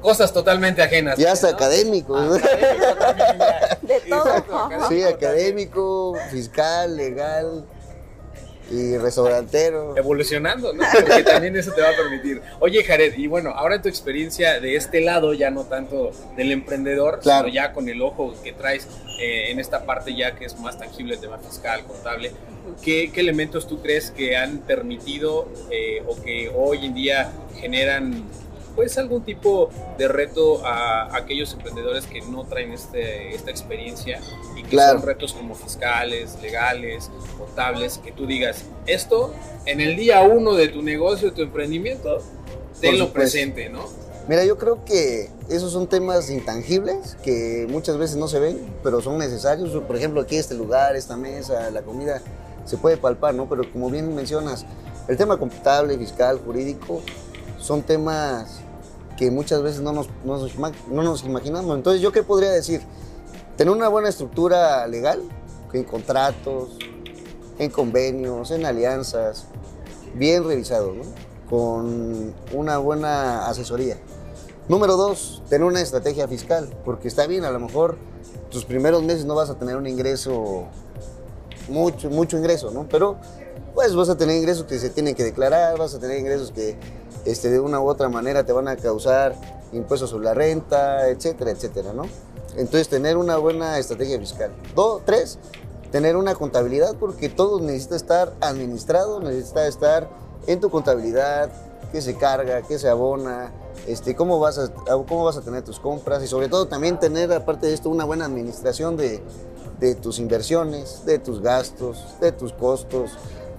cosas 0.00 0.32
totalmente 0.32 0.82
ajenas. 0.82 1.18
Ya 1.18 1.32
hasta 1.32 1.50
¿no? 1.50 1.56
académico. 1.56 2.16
Ah, 2.16 2.34
académico 2.36 2.94
también, 2.98 3.38
ya. 3.38 3.78
De 3.82 4.00
todo. 4.08 4.28
Exacto, 4.28 4.70
Sí, 4.88 5.02
académico, 5.02 6.16
fiscal, 6.30 6.96
legal 6.96 7.64
y 8.70 8.96
restaurantero. 8.98 9.96
Evolucionando, 9.96 10.72
¿no? 10.72 10.84
Porque 10.92 11.22
también 11.22 11.56
eso 11.56 11.72
te 11.72 11.80
va 11.80 11.90
a 11.90 11.96
permitir. 11.96 12.42
Oye, 12.60 12.84
Jared, 12.84 13.16
y 13.16 13.26
bueno, 13.26 13.50
ahora 13.50 13.80
tu 13.80 13.88
experiencia 13.88 14.60
de 14.60 14.76
este 14.76 15.00
lado, 15.00 15.34
ya 15.34 15.50
no 15.50 15.64
tanto 15.64 16.12
del 16.36 16.52
emprendedor, 16.52 17.20
claro. 17.20 17.48
sino 17.48 17.54
ya 17.54 17.72
con 17.72 17.88
el 17.88 18.02
ojo 18.02 18.34
que 18.42 18.52
traes 18.52 18.86
eh, 19.20 19.50
en 19.50 19.58
esta 19.58 19.84
parte 19.84 20.14
ya 20.14 20.34
que 20.36 20.44
es 20.44 20.58
más 20.58 20.78
tangible 20.78 21.14
el 21.14 21.20
tema 21.20 21.38
fiscal, 21.38 21.84
contable. 21.84 22.32
¿Qué, 22.82 23.10
qué 23.12 23.20
elementos 23.20 23.66
tú 23.66 23.80
crees 23.80 24.10
que 24.10 24.36
han 24.36 24.58
permitido 24.58 25.48
eh, 25.70 26.02
o 26.06 26.20
que 26.20 26.52
hoy 26.54 26.84
en 26.84 26.94
día 26.94 27.32
generan 27.56 28.24
pues 28.78 28.96
algún 28.96 29.24
tipo 29.24 29.70
de 29.98 30.06
reto 30.06 30.64
a, 30.64 31.16
aquellos 31.16 31.52
emprendedores 31.52 32.06
que 32.06 32.20
no 32.20 32.44
traen 32.44 32.72
este, 32.72 33.34
esta 33.34 33.50
experiencia 33.50 34.20
claro. 34.68 34.98
son 34.98 35.06
retos 35.06 35.32
como 35.32 35.54
fiscales, 35.54 36.36
legales, 36.42 37.10
contables, 37.38 37.98
que 37.98 38.12
tú 38.12 38.26
digas, 38.26 38.64
esto 38.86 39.34
en 39.66 39.80
el 39.80 39.96
día 39.96 40.22
uno 40.22 40.54
de 40.54 40.68
tu 40.68 40.82
negocio, 40.82 41.30
de 41.30 41.34
tu 41.34 41.42
emprendimiento, 41.42 42.18
tenlo 42.80 43.12
presente, 43.12 43.68
¿no? 43.68 43.84
Mira, 44.28 44.44
yo 44.44 44.58
creo 44.58 44.84
que 44.84 45.30
esos 45.48 45.72
son 45.72 45.86
temas 45.86 46.28
intangibles 46.28 47.16
que 47.22 47.66
muchas 47.70 47.96
veces 47.96 48.16
no 48.16 48.28
se 48.28 48.38
ven, 48.38 48.58
pero 48.82 49.00
son 49.00 49.16
necesarios. 49.18 49.70
Por 49.84 49.96
ejemplo, 49.96 50.20
aquí 50.20 50.36
este 50.36 50.54
lugar, 50.54 50.96
esta 50.96 51.16
mesa, 51.16 51.70
la 51.70 51.80
comida, 51.80 52.20
se 52.66 52.76
puede 52.76 52.98
palpar, 52.98 53.34
¿no? 53.34 53.48
Pero 53.48 53.70
como 53.72 53.88
bien 53.88 54.14
mencionas, 54.14 54.66
el 55.08 55.16
tema 55.16 55.38
contable, 55.38 55.96
fiscal, 55.96 56.38
jurídico, 56.44 57.00
son 57.58 57.82
temas 57.82 58.60
que 59.16 59.30
muchas 59.30 59.62
veces 59.62 59.80
no 59.80 59.92
nos, 59.92 60.08
no, 60.24 60.36
nos, 60.36 60.54
no 60.88 61.02
nos, 61.02 61.24
imaginamos. 61.24 61.74
Entonces, 61.74 62.02
¿yo 62.02 62.12
qué 62.12 62.22
podría 62.22 62.50
decir? 62.50 62.82
Tener 63.58 63.74
una 63.74 63.88
buena 63.88 64.08
estructura 64.08 64.86
legal, 64.86 65.20
en 65.72 65.82
contratos, 65.82 66.78
en 67.58 67.72
convenios, 67.72 68.52
en 68.52 68.64
alianzas, 68.64 69.46
bien 70.14 70.46
revisado, 70.46 70.92
con 71.50 72.32
una 72.54 72.78
buena 72.78 73.48
asesoría. 73.48 73.96
Número 74.68 74.96
dos, 74.96 75.42
tener 75.48 75.66
una 75.66 75.80
estrategia 75.80 76.28
fiscal, 76.28 76.72
porque 76.84 77.08
está 77.08 77.26
bien, 77.26 77.44
a 77.44 77.50
lo 77.50 77.58
mejor 77.58 77.98
tus 78.48 78.64
primeros 78.64 79.02
meses 79.02 79.24
no 79.24 79.34
vas 79.34 79.50
a 79.50 79.58
tener 79.58 79.76
un 79.76 79.88
ingreso, 79.88 80.66
mucho, 81.68 82.10
mucho 82.10 82.38
ingreso, 82.38 82.70
¿no? 82.70 82.88
Pero 82.88 83.16
pues 83.74 83.92
vas 83.92 84.08
a 84.08 84.16
tener 84.16 84.36
ingresos 84.36 84.66
que 84.66 84.78
se 84.78 84.88
tienen 84.88 85.16
que 85.16 85.24
declarar, 85.24 85.76
vas 85.76 85.96
a 85.96 85.98
tener 85.98 86.20
ingresos 86.20 86.52
que 86.52 86.76
este, 87.24 87.50
de 87.50 87.58
una 87.58 87.80
u 87.80 87.88
otra 87.88 88.08
manera 88.08 88.46
te 88.46 88.52
van 88.52 88.68
a 88.68 88.76
causar 88.76 89.34
impuestos 89.72 90.10
sobre 90.10 90.26
la 90.26 90.34
renta, 90.34 91.08
etcétera, 91.08 91.50
etcétera, 91.50 91.92
¿no? 91.92 92.04
Entonces, 92.58 92.88
tener 92.88 93.16
una 93.16 93.38
buena 93.38 93.78
estrategia 93.78 94.18
fiscal. 94.18 94.50
Dos, 94.74 95.02
tres, 95.04 95.38
tener 95.92 96.16
una 96.16 96.34
contabilidad, 96.34 96.96
porque 96.96 97.28
todo 97.28 97.60
necesita 97.60 97.96
estar 97.96 98.34
administrado, 98.40 99.20
necesita 99.20 99.66
estar 99.66 100.08
en 100.46 100.60
tu 100.60 100.68
contabilidad, 100.68 101.50
qué 101.92 102.02
se 102.02 102.16
carga, 102.16 102.62
qué 102.62 102.78
se 102.78 102.88
abona, 102.88 103.52
este, 103.86 104.14
cómo, 104.14 104.40
vas 104.40 104.58
a, 104.58 104.70
cómo 105.06 105.24
vas 105.24 105.36
a 105.36 105.40
tener 105.40 105.62
tus 105.62 105.78
compras 105.78 106.22
y 106.22 106.26
sobre 106.26 106.48
todo 106.48 106.66
también 106.66 106.98
tener, 106.98 107.32
aparte 107.32 107.68
de 107.68 107.74
esto, 107.74 107.90
una 107.90 108.04
buena 108.04 108.24
administración 108.24 108.96
de, 108.96 109.22
de 109.78 109.94
tus 109.94 110.18
inversiones, 110.18 111.04
de 111.06 111.18
tus 111.18 111.40
gastos, 111.40 112.04
de 112.20 112.32
tus 112.32 112.52
costos, 112.52 113.12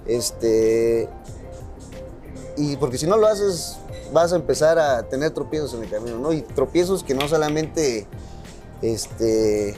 este, 0.06 1.08
y 2.58 2.76
porque 2.76 2.97
si 2.97 3.08
no 3.08 3.16
lo 3.18 3.28
haces, 3.28 3.78
vas 4.12 4.34
a 4.34 4.36
empezar 4.36 4.78
a 4.78 5.04
tener 5.04 5.32
tropiezos 5.32 5.74
en 5.74 5.84
el 5.84 5.89
camino, 5.89 6.18
¿no? 6.18 6.34
Y 6.34 6.41
tropiezos 6.41 7.04
que 7.04 7.14
no 7.14 7.28
solamente 7.28 8.08
este, 8.82 9.75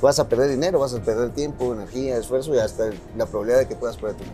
vas 0.00 0.18
a 0.18 0.28
perder 0.28 0.50
dinero, 0.50 0.78
vas 0.78 0.94
a 0.94 1.00
perder 1.00 1.30
tiempo, 1.30 1.72
energía, 1.72 2.16
esfuerzo 2.16 2.54
y 2.54 2.58
hasta 2.58 2.90
la 3.16 3.26
probabilidad 3.26 3.60
de 3.60 3.68
que 3.68 3.76
puedas 3.76 3.96
perder 3.96 4.16
tu, 4.16 4.24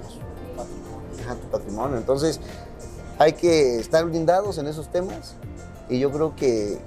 Ajá, 1.22 1.34
tu 1.36 1.48
patrimonio. 1.48 1.96
Entonces, 1.96 2.40
hay 3.18 3.32
que 3.34 3.78
estar 3.78 4.04
blindados 4.04 4.58
en 4.58 4.66
esos 4.66 4.90
temas 4.90 5.34
y 5.88 5.98
yo 5.98 6.10
creo 6.10 6.34
que 6.34 6.78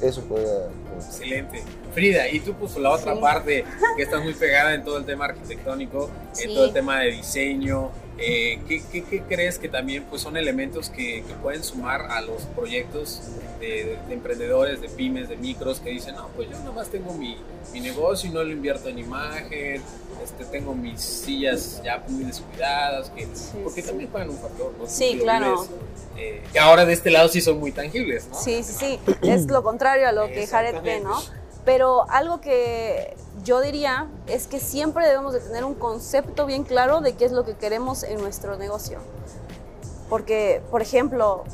eso 0.00 0.20
puede... 0.22 0.68
Excelente. 0.96 1.62
Frida, 1.92 2.28
y 2.28 2.40
tú 2.40 2.54
pues 2.54 2.76
la 2.76 2.90
otra 2.90 3.14
sí. 3.14 3.20
parte 3.20 3.64
que 3.96 4.02
estás 4.02 4.22
muy 4.22 4.34
pegada 4.34 4.74
en 4.74 4.84
todo 4.84 4.98
el 4.98 5.04
tema 5.04 5.26
arquitectónico, 5.26 6.10
sí. 6.32 6.44
en 6.44 6.54
todo 6.54 6.66
el 6.66 6.72
tema 6.72 7.00
de 7.00 7.12
diseño, 7.12 7.90
eh, 8.18 8.60
¿qué, 8.66 8.82
qué, 8.90 9.04
qué, 9.04 9.22
crees 9.22 9.58
que 9.58 9.68
también 9.68 10.04
pues, 10.04 10.22
son 10.22 10.36
elementos 10.36 10.88
que, 10.88 11.22
que 11.26 11.34
pueden 11.34 11.62
sumar 11.62 12.02
a 12.10 12.20
los 12.22 12.42
proyectos 12.54 13.22
de, 13.60 13.66
de, 13.66 13.98
de, 14.08 14.14
emprendedores, 14.14 14.80
de 14.80 14.88
pymes, 14.88 15.28
de 15.28 15.36
micros 15.36 15.80
que 15.80 15.90
dicen, 15.90 16.14
no, 16.14 16.28
pues 16.28 16.48
yo 16.48 16.58
nada 16.58 16.72
más 16.72 16.88
tengo 16.88 17.12
mi, 17.12 17.36
mi 17.72 17.80
negocio 17.80 18.30
y 18.30 18.32
no 18.32 18.42
lo 18.42 18.50
invierto 18.50 18.88
en 18.88 18.98
imagen, 18.98 19.82
este, 20.22 20.44
tengo 20.46 20.74
mis 20.74 21.00
sillas 21.00 21.82
ya 21.84 22.02
muy 22.08 22.24
descuidadas, 22.24 23.10
que, 23.10 23.26
sí, 23.34 23.58
porque 23.62 23.82
sí. 23.82 23.88
también 23.88 24.10
juegan 24.10 24.30
un 24.30 24.38
factor, 24.38 24.72
¿no? 24.78 24.86
Sí, 24.86 25.18
claro. 25.22 25.66
Eh, 26.16 26.42
que 26.52 26.58
ahora 26.58 26.86
de 26.86 26.94
este 26.94 27.10
lado 27.10 27.28
sí 27.28 27.42
son 27.42 27.58
muy 27.58 27.72
tangibles, 27.72 28.28
¿no? 28.28 28.38
Sí, 28.38 28.62
sí, 28.62 28.72
sí, 28.72 29.00
es 29.22 29.46
lo 29.46 29.62
contrario 29.62 30.08
a 30.08 30.12
lo 30.12 30.28
que 30.28 30.46
Jared 30.46 30.80
ve, 30.82 31.00
¿no? 31.00 31.20
Pero 31.66 32.08
algo 32.10 32.40
que 32.40 33.14
yo 33.46 33.60
diría 33.60 34.08
es 34.26 34.48
que 34.48 34.58
siempre 34.58 35.06
debemos 35.06 35.32
de 35.32 35.38
tener 35.38 35.64
un 35.64 35.74
concepto 35.74 36.46
bien 36.46 36.64
claro 36.64 37.00
de 37.00 37.14
qué 37.14 37.24
es 37.24 37.30
lo 37.32 37.44
que 37.44 37.54
queremos 37.54 38.02
en 38.02 38.20
nuestro 38.20 38.56
negocio. 38.56 38.98
Porque, 40.10 40.62
por 40.72 40.82
ejemplo, 40.82 41.44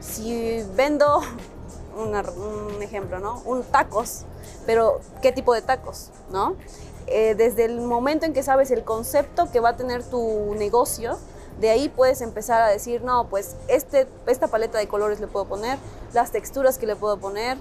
si 0.00 0.64
vendo 0.74 1.20
una- 1.96 2.22
un 2.22 2.82
ejemplo, 2.82 3.18
¿no? 3.20 3.42
Un 3.44 3.62
tacos, 3.62 4.22
pero 4.64 5.00
¿qué 5.20 5.32
tipo 5.32 5.52
de 5.52 5.60
tacos, 5.60 6.08
no? 6.30 6.56
Eh, 7.06 7.34
desde 7.34 7.66
el 7.66 7.82
momento 7.82 8.24
en 8.24 8.32
que 8.32 8.42
sabes 8.42 8.70
el 8.70 8.82
concepto 8.82 9.50
que 9.52 9.60
va 9.60 9.70
a 9.70 9.76
tener 9.76 10.02
tu 10.02 10.54
negocio, 10.54 11.18
de 11.60 11.68
ahí 11.68 11.90
puedes 11.90 12.22
empezar 12.22 12.62
a 12.62 12.68
decir, 12.68 13.02
no, 13.04 13.28
pues 13.28 13.54
este, 13.68 14.08
esta 14.26 14.48
paleta 14.48 14.78
de 14.78 14.88
colores 14.88 15.20
le 15.20 15.26
puedo 15.26 15.44
poner, 15.44 15.78
las 16.14 16.30
texturas 16.32 16.78
que 16.78 16.86
le 16.86 16.96
puedo 16.96 17.18
poner, 17.18 17.58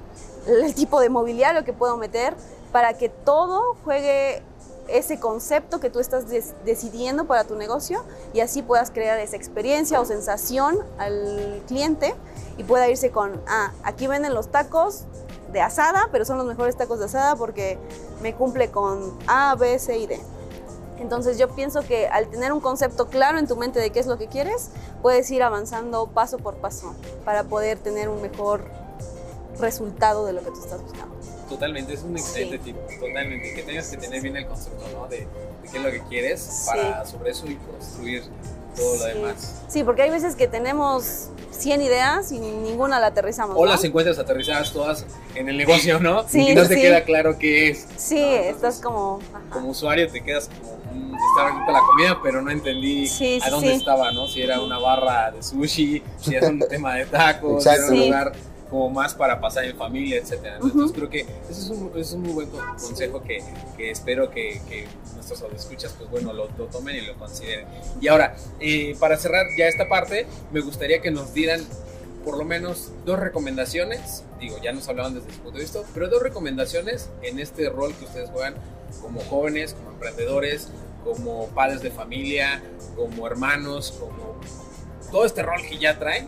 el 0.47 0.73
tipo 0.73 1.01
de 1.01 1.09
mobiliario 1.09 1.65
que 1.65 1.73
puedo 1.73 1.97
meter, 1.97 2.33
para 2.73 2.95
que 2.95 3.07
todo 3.07 3.77
juegue 3.85 4.41
ese 4.89 5.19
concepto 5.19 5.79
que 5.79 5.89
tú 5.89 5.99
estás 5.99 6.25
decidiendo 6.65 7.25
para 7.25 7.45
tu 7.45 7.55
negocio 7.55 8.03
y 8.33 8.41
así 8.41 8.61
puedas 8.61 8.91
crear 8.91 9.17
esa 9.19 9.37
experiencia 9.37 10.01
o 10.01 10.05
sensación 10.05 10.79
al 10.97 11.61
cliente 11.67 12.13
y 12.57 12.63
pueda 12.63 12.89
irse 12.89 13.11
con, 13.11 13.41
ah, 13.47 13.71
aquí 13.83 14.07
venden 14.07 14.33
los 14.33 14.49
tacos 14.49 15.03
de 15.53 15.61
asada, 15.61 16.09
pero 16.11 16.25
son 16.25 16.37
los 16.37 16.47
mejores 16.47 16.75
tacos 16.75 16.99
de 16.99 17.05
asada 17.05 17.35
porque 17.35 17.77
me 18.21 18.33
cumple 18.33 18.71
con 18.71 19.17
A, 19.27 19.55
B, 19.55 19.77
C 19.79 19.99
y 19.99 20.07
D. 20.07 20.19
Entonces 20.97 21.37
yo 21.37 21.49
pienso 21.49 21.81
que 21.81 22.07
al 22.07 22.27
tener 22.27 22.51
un 22.51 22.59
concepto 22.59 23.07
claro 23.07 23.37
en 23.37 23.47
tu 23.47 23.55
mente 23.55 23.79
de 23.79 23.91
qué 23.91 23.99
es 23.99 24.07
lo 24.07 24.17
que 24.17 24.27
quieres, 24.27 24.71
puedes 25.01 25.29
ir 25.29 25.43
avanzando 25.43 26.07
paso 26.07 26.39
por 26.39 26.55
paso 26.55 26.95
para 27.23 27.43
poder 27.43 27.77
tener 27.77 28.09
un 28.09 28.21
mejor 28.21 28.65
resultado 29.59 30.25
de 30.25 30.33
lo 30.33 30.41
que 30.41 30.49
tú 30.49 30.59
estás 30.59 30.81
buscando. 30.81 31.13
Totalmente, 31.49 31.93
es 31.93 32.01
un 32.03 32.17
excelente 32.17 32.57
Sí. 32.57 32.63
tip. 32.73 32.75
Totalmente. 32.99 33.53
Que 33.53 33.63
tengas 33.63 33.87
que 33.89 33.97
tener 33.97 34.21
bien 34.21 34.37
el 34.37 34.45
concepto, 34.47 34.83
¿no? 34.93 35.07
De, 35.07 35.17
de 35.19 35.27
qué 35.71 35.77
es 35.77 35.83
lo 35.83 35.91
que 35.91 36.01
quieres 36.09 36.41
Sí. 36.41 36.65
para 36.67 37.05
sobre 37.05 37.31
eso 37.31 37.45
y 37.47 37.55
construir 37.55 38.23
todo 38.75 38.93
lo 38.95 39.03
Sí. 39.03 39.07
demás. 39.13 39.61
Sí, 39.67 39.83
porque 39.83 40.01
hay 40.03 40.09
veces 40.09 40.35
que 40.35 40.47
tenemos 40.47 41.29
100 41.51 41.81
ideas 41.81 42.31
y 42.31 42.39
ninguna 42.39 42.99
la 42.99 43.07
aterrizamos. 43.07 43.55
O 43.57 43.65
¿no? 43.65 43.71
las 43.71 43.83
encuentras 43.83 44.17
aterrizadas 44.17 44.71
todas 44.73 45.05
en 45.35 45.47
el 45.49 45.57
negocio, 45.57 45.99
¿no? 45.99 46.27
Sí, 46.27 46.49
y 46.49 46.55
no 46.55 46.67
te 46.67 46.75
queda 46.75 47.03
claro 47.03 47.37
qué 47.37 47.69
es. 47.69 47.85
Sí, 47.97 48.15
No, 48.15 48.21
entonces, 48.27 48.55
estás 48.55 48.79
como... 48.81 49.19
ajá. 49.33 49.43
Como 49.51 49.69
usuario 49.69 50.09
te 50.11 50.21
quedas 50.23 50.49
como, 50.49 50.77
"Mm, 50.91 51.15
estaba 51.15 51.59
rica 51.59 51.71
la 51.71 51.79
comida, 51.81 52.19
pero 52.23 52.41
no 52.41 52.49
entendí 52.49 53.07
a 53.43 53.49
dónde 53.51 53.73
estaba, 53.75 54.11
¿no? 54.11 54.27
Si 54.27 54.41
era 54.41 54.59
una 54.61 54.79
barra 54.79 55.31
de 55.31 55.43
sushi, 55.43 56.01
si 56.19 56.33
era 56.35 56.47
un 56.49 56.59
tema 56.69 56.95
de 56.95 57.05
tacos, 57.05 57.63
si 57.63 57.69
era 57.69 57.85
un 57.85 57.89
Sí. 57.91 58.05
lugar 58.05 58.31
como 58.73 58.89
más 58.89 59.13
para 59.13 59.39
pasar 59.39 59.65
en 59.65 59.77
familia, 59.77 60.17
etcétera. 60.17 60.57
¿no? 60.57 60.65
Entonces 60.65 60.89
Ujú. 60.89 60.93
creo 60.93 61.09
que 61.11 61.19
ese 61.47 61.61
es 61.61 61.69
un, 61.69 61.91
es 61.95 62.11
un 62.13 62.21
muy 62.23 62.31
buen 62.33 62.49
con- 62.49 62.65
consejo 62.75 63.21
que, 63.21 63.43
que 63.77 63.91
espero 63.91 64.31
que, 64.31 64.59
que 64.67 64.87
nuestros 65.13 65.43
escuchas 65.55 65.93
pues 65.95 66.09
bueno, 66.09 66.33
lo, 66.33 66.47
lo 66.57 66.65
tomen 66.65 66.95
y 66.95 67.01
lo 67.01 67.13
consideren. 67.15 67.67
Y 68.01 68.07
ahora, 68.07 68.35
eh, 68.59 68.95
para 68.99 69.15
cerrar 69.17 69.45
ya 69.59 69.67
esta 69.67 69.87
parte, 69.87 70.25
me 70.51 70.59
gustaría 70.61 71.01
que 71.03 71.11
nos 71.11 71.35
dieran 71.35 71.61
por 72.25 72.35
lo 72.35 72.45
menos 72.45 72.89
dos 73.05 73.19
recomendaciones, 73.19 74.23
digo, 74.39 74.57
ya 74.63 74.71
nos 74.71 74.87
hablaban 74.89 75.13
desde 75.13 75.31
su 75.31 75.41
punto 75.41 75.59
de 75.59 75.65
vista, 75.65 75.79
pero 75.93 76.07
dos 76.09 76.23
recomendaciones 76.23 77.11
en 77.21 77.37
este 77.37 77.69
rol 77.69 77.93
que 77.93 78.05
ustedes 78.05 78.31
juegan 78.31 78.55
como 79.03 79.19
jóvenes, 79.21 79.75
como 79.75 79.91
emprendedores, 79.91 80.69
como 81.03 81.45
padres 81.49 81.81
de 81.83 81.91
familia, 81.91 82.63
como 82.95 83.27
hermanos, 83.27 83.91
como 83.99 84.35
todo 85.11 85.25
este 85.25 85.43
rol 85.43 85.61
que 85.69 85.77
ya 85.77 85.99
traen. 85.99 86.27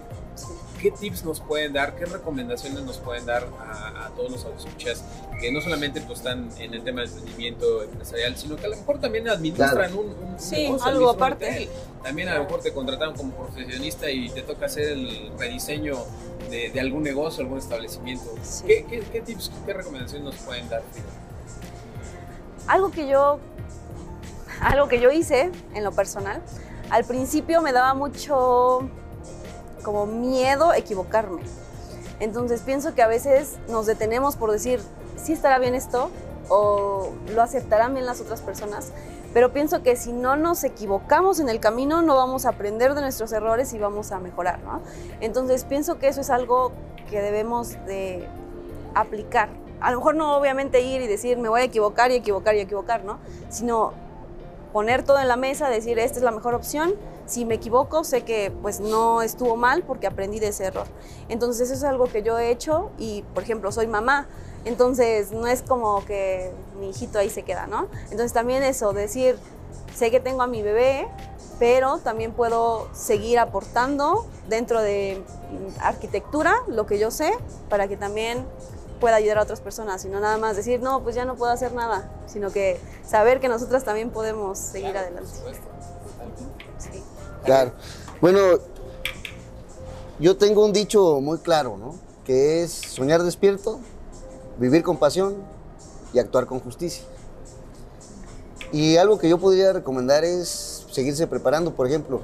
¿Qué 0.85 0.91
tips 0.91 1.25
nos 1.25 1.39
pueden 1.39 1.73
dar? 1.73 1.95
¿Qué 1.95 2.05
recomendaciones 2.05 2.83
nos 2.83 2.97
pueden 2.99 3.25
dar 3.25 3.47
a, 3.59 4.05
a 4.05 4.09
todos 4.11 4.31
los 4.31 4.45
escuchas 4.45 5.03
que 5.41 5.51
no 5.51 5.59
solamente 5.59 5.99
pues, 6.01 6.19
están 6.19 6.47
en 6.59 6.75
el 6.75 6.83
tema 6.83 7.01
del 7.01 7.09
emprendimiento 7.09 7.81
empresarial, 7.81 8.37
sino 8.37 8.55
que 8.55 8.67
a 8.67 8.69
lo 8.69 8.75
mejor 8.77 8.99
también 9.01 9.27
administran 9.27 9.91
un, 9.97 10.09
un 10.09 10.39
Sí, 10.39 10.61
negocio, 10.65 10.85
algo 10.87 11.09
aparte. 11.09 11.49
hotel? 11.49 11.69
También 12.03 12.29
a 12.29 12.35
lo 12.37 12.43
mejor 12.43 12.61
te 12.61 12.71
contrataron 12.71 13.15
como 13.15 13.31
profesionista 13.33 14.11
y 14.11 14.29
te 14.29 14.43
toca 14.43 14.67
hacer 14.67 14.89
el 14.89 15.31
rediseño 15.39 15.95
de, 16.51 16.69
de 16.69 16.79
algún 16.79 17.01
negocio, 17.01 17.41
algún 17.41 17.57
establecimiento. 17.57 18.25
Sí. 18.43 18.65
¿Qué, 18.67 18.85
qué, 18.87 18.99
qué 19.11 19.21
tips, 19.21 19.51
qué 19.65 19.73
recomendaciones 19.73 20.23
nos 20.23 20.35
pueden 20.35 20.69
dar? 20.69 20.83
Algo 22.67 22.91
que 22.91 23.07
yo 23.07 23.39
algo 24.61 24.87
que 24.87 24.99
yo 25.01 25.09
hice 25.09 25.51
en 25.73 25.83
lo 25.83 25.91
personal 25.93 26.43
al 26.91 27.05
principio 27.05 27.63
me 27.63 27.71
daba 27.73 27.95
mucho 27.95 28.87
como 29.85 30.05
miedo 30.05 30.73
equivocarme 30.73 31.41
entonces 32.19 32.61
pienso 32.61 32.93
que 32.93 33.01
a 33.01 33.07
veces 33.07 33.57
nos 33.69 33.85
detenemos 33.85 34.35
por 34.35 34.51
decir 34.51 34.81
sí 35.15 35.31
estará 35.31 35.59
bien 35.59 35.75
esto 35.75 36.09
o 36.49 37.11
lo 37.33 37.41
aceptarán 37.41 37.93
bien 37.93 38.05
las 38.05 38.19
otras 38.19 38.41
personas 38.41 38.91
pero 39.33 39.53
pienso 39.53 39.83
que 39.83 39.95
si 39.95 40.11
no 40.11 40.35
nos 40.35 40.63
equivocamos 40.63 41.39
en 41.39 41.47
el 41.47 41.59
camino 41.59 42.01
no 42.01 42.15
vamos 42.15 42.45
a 42.45 42.49
aprender 42.49 42.95
de 42.95 43.01
nuestros 43.01 43.31
errores 43.31 43.71
y 43.73 43.77
vamos 43.77 44.11
a 44.11 44.19
mejorar 44.19 44.59
¿no? 44.63 44.81
entonces 45.21 45.63
pienso 45.63 45.99
que 45.99 46.07
eso 46.07 46.21
es 46.21 46.29
algo 46.29 46.71
que 47.09 47.21
debemos 47.21 47.73
de 47.85 48.27
aplicar 48.95 49.49
a 49.81 49.91
lo 49.91 49.97
mejor 49.97 50.15
no 50.15 50.35
obviamente 50.37 50.81
ir 50.81 51.01
y 51.01 51.07
decir 51.07 51.37
me 51.37 51.49
voy 51.49 51.61
a 51.61 51.63
equivocar 51.65 52.11
y 52.11 52.15
equivocar 52.15 52.55
y 52.55 52.59
equivocar, 52.59 53.03
¿no? 53.03 53.19
Sino 53.49 53.93
poner 54.73 55.03
todo 55.03 55.19
en 55.19 55.27
la 55.27 55.37
mesa, 55.37 55.69
decir 55.69 55.99
esta 55.99 56.17
es 56.17 56.23
la 56.23 56.31
mejor 56.31 56.53
opción. 56.55 56.95
Si 57.25 57.45
me 57.45 57.55
equivoco, 57.55 58.03
sé 58.03 58.23
que 58.23 58.51
pues 58.61 58.79
no 58.79 59.21
estuvo 59.21 59.55
mal 59.55 59.83
porque 59.83 60.07
aprendí 60.07 60.39
de 60.39 60.49
ese 60.49 60.65
error. 60.65 60.87
Entonces 61.27 61.69
eso 61.69 61.73
es 61.73 61.83
algo 61.83 62.05
que 62.05 62.21
yo 62.21 62.37
he 62.37 62.51
hecho 62.51 62.91
y, 62.97 63.23
por 63.33 63.43
ejemplo, 63.43 63.71
soy 63.71 63.87
mamá. 63.87 64.27
Entonces 64.63 65.31
no 65.31 65.47
es 65.47 65.61
como 65.61 66.03
que 66.05 66.51
mi 66.79 66.89
hijito 66.89 67.19
ahí 67.19 67.29
se 67.29 67.43
queda, 67.43 67.67
¿no? 67.67 67.87
Entonces 68.05 68.33
también 68.33 68.63
eso, 68.63 68.93
decir, 68.93 69.37
sé 69.95 70.11
que 70.11 70.19
tengo 70.19 70.41
a 70.41 70.47
mi 70.47 70.61
bebé, 70.61 71.07
pero 71.59 71.99
también 71.99 72.33
puedo 72.33 72.87
seguir 72.93 73.39
aportando 73.39 74.25
dentro 74.47 74.81
de 74.81 75.23
arquitectura 75.79 76.53
lo 76.67 76.85
que 76.85 76.99
yo 76.99 77.11
sé 77.11 77.31
para 77.69 77.87
que 77.87 77.97
también 77.97 78.45
pueda 78.99 79.15
ayudar 79.17 79.39
a 79.39 79.43
otras 79.43 79.61
personas 79.61 80.03
y 80.05 80.09
no 80.09 80.19
nada 80.19 80.37
más 80.37 80.55
decir, 80.55 80.81
no, 80.81 81.01
pues 81.03 81.15
ya 81.15 81.25
no 81.25 81.35
puedo 81.35 81.51
hacer 81.51 81.73
nada, 81.73 82.09
sino 82.27 82.51
que 82.51 82.79
saber 83.05 83.39
que 83.39 83.47
nosotras 83.47 83.83
también 83.83 84.09
podemos 84.09 84.57
seguir 84.57 84.91
Claro, 84.91 85.07
adelante. 85.07 85.31
Claro. 87.45 87.71
Bueno, 88.21 88.39
yo 90.19 90.35
tengo 90.35 90.65
un 90.65 90.73
dicho 90.73 91.21
muy 91.21 91.37
claro, 91.37 91.77
¿no? 91.77 91.95
Que 92.25 92.63
es 92.63 92.71
soñar 92.71 93.21
despierto, 93.23 93.79
vivir 94.57 94.81
con 94.81 94.97
pasión 94.97 95.35
y 96.13 96.19
actuar 96.19 96.47
con 96.47 96.59
justicia. 96.59 97.03
Y 98.71 98.97
algo 98.97 99.19
que 99.19 99.29
yo 99.29 99.37
podría 99.37 99.73
recomendar 99.73 100.23
es 100.23 100.85
seguirse 100.91 101.27
preparando. 101.27 101.75
Por 101.75 101.87
ejemplo, 101.87 102.21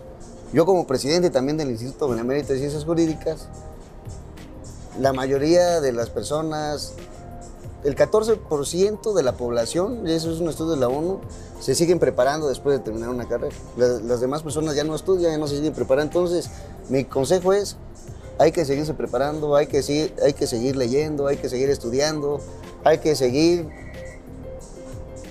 yo 0.53 0.65
como 0.65 0.88
presidente 0.88 1.30
también 1.30 1.57
del 1.57 1.69
Instituto 1.69 2.09
Benemérito 2.09 2.53
de 2.53 2.59
Ciencias 2.59 2.84
Jurídicas, 2.84 3.47
la 4.99 5.13
mayoría 5.13 5.82
de 5.82 5.93
las 5.93 6.09
personas, 6.09 6.93
el 7.84 7.95
14% 7.95 9.13
de 9.13 9.23
la 9.23 9.34
población, 9.34 10.07
y 10.07 10.11
eso 10.11 10.32
es 10.32 10.39
un 10.39 10.49
estudio 10.49 10.71
de 10.71 10.77
la 10.77 10.88
ONU, 10.88 11.19
se 11.59 11.73
siguen 11.75 11.97
preparando 11.99 12.47
después 12.47 12.77
de 12.77 12.84
terminar 12.84 13.09
una 13.09 13.27
carrera. 13.27 13.55
Las, 13.77 14.01
las 14.03 14.21
demás 14.21 14.43
personas 14.43 14.75
ya 14.75 14.84
no 14.84 14.93
estudian, 14.95 15.32
ya 15.32 15.38
no 15.38 15.47
se 15.47 15.55
siguen 15.57 15.73
preparando. 15.73 16.19
Entonces, 16.19 16.49
mi 16.89 17.05
consejo 17.05 17.53
es, 17.53 17.77
hay 18.38 18.51
que 18.51 18.65
seguirse 18.65 18.93
preparando, 18.93 19.55
hay 19.55 19.67
que, 19.67 19.82
seguir, 19.82 20.13
hay 20.23 20.34
que 20.34 20.45
seguir 20.47 20.75
leyendo, 20.75 21.25
hay 21.27 21.38
que 21.38 21.49
seguir 21.49 21.69
estudiando, 21.69 22.39
hay 22.84 22.99
que 22.99 23.15
seguir 23.15 23.67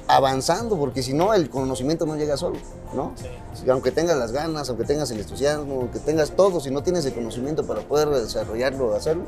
avanzando, 0.09 0.77
porque 0.77 1.03
si 1.05 1.13
no, 1.13 1.35
el 1.35 1.49
conocimiento 1.51 2.05
no 2.05 2.17
llega 2.17 2.37
solo, 2.37 2.57
¿no? 2.95 3.13
Si- 3.55 3.71
aunque 3.71 3.93
tengas 3.93 4.17
las 4.17 4.33
ganas, 4.33 4.69
aunque 4.69 4.85
tengas 4.85 5.11
el 5.13 5.21
entusiasmo, 5.21 5.75
aunque 5.83 6.01
tengas 6.01 6.33
todo, 6.33 6.61
si 6.61 6.71
no 6.73 6.83
tienes 6.83 7.05
el 7.07 7.15
conocimiento 7.15 7.65
para 7.65 7.83
poder 7.83 8.09
desarrollarlo 8.09 8.89
o 8.89 8.95
hacerlo, 8.95 9.23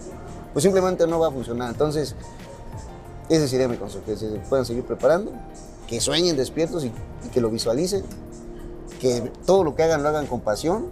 pues 0.52 0.64
simplemente 0.64 1.06
no 1.06 1.20
va 1.20 1.28
a 1.28 1.30
funcionar. 1.30 1.70
Entonces, 1.70 2.16
ese 3.34 3.48
sería 3.48 3.68
mi 3.68 3.76
consejo, 3.76 4.04
que 4.04 4.16
se 4.16 4.26
puedan 4.48 4.66
seguir 4.66 4.84
preparando, 4.84 5.32
que 5.86 6.00
sueñen 6.00 6.36
despiertos 6.36 6.84
y, 6.84 6.92
y 7.24 7.28
que 7.32 7.40
lo 7.40 7.50
visualicen, 7.50 8.04
que 9.00 9.32
todo 9.46 9.64
lo 9.64 9.74
que 9.74 9.82
hagan 9.82 10.02
lo 10.02 10.08
hagan 10.08 10.26
con 10.26 10.40
pasión 10.40 10.90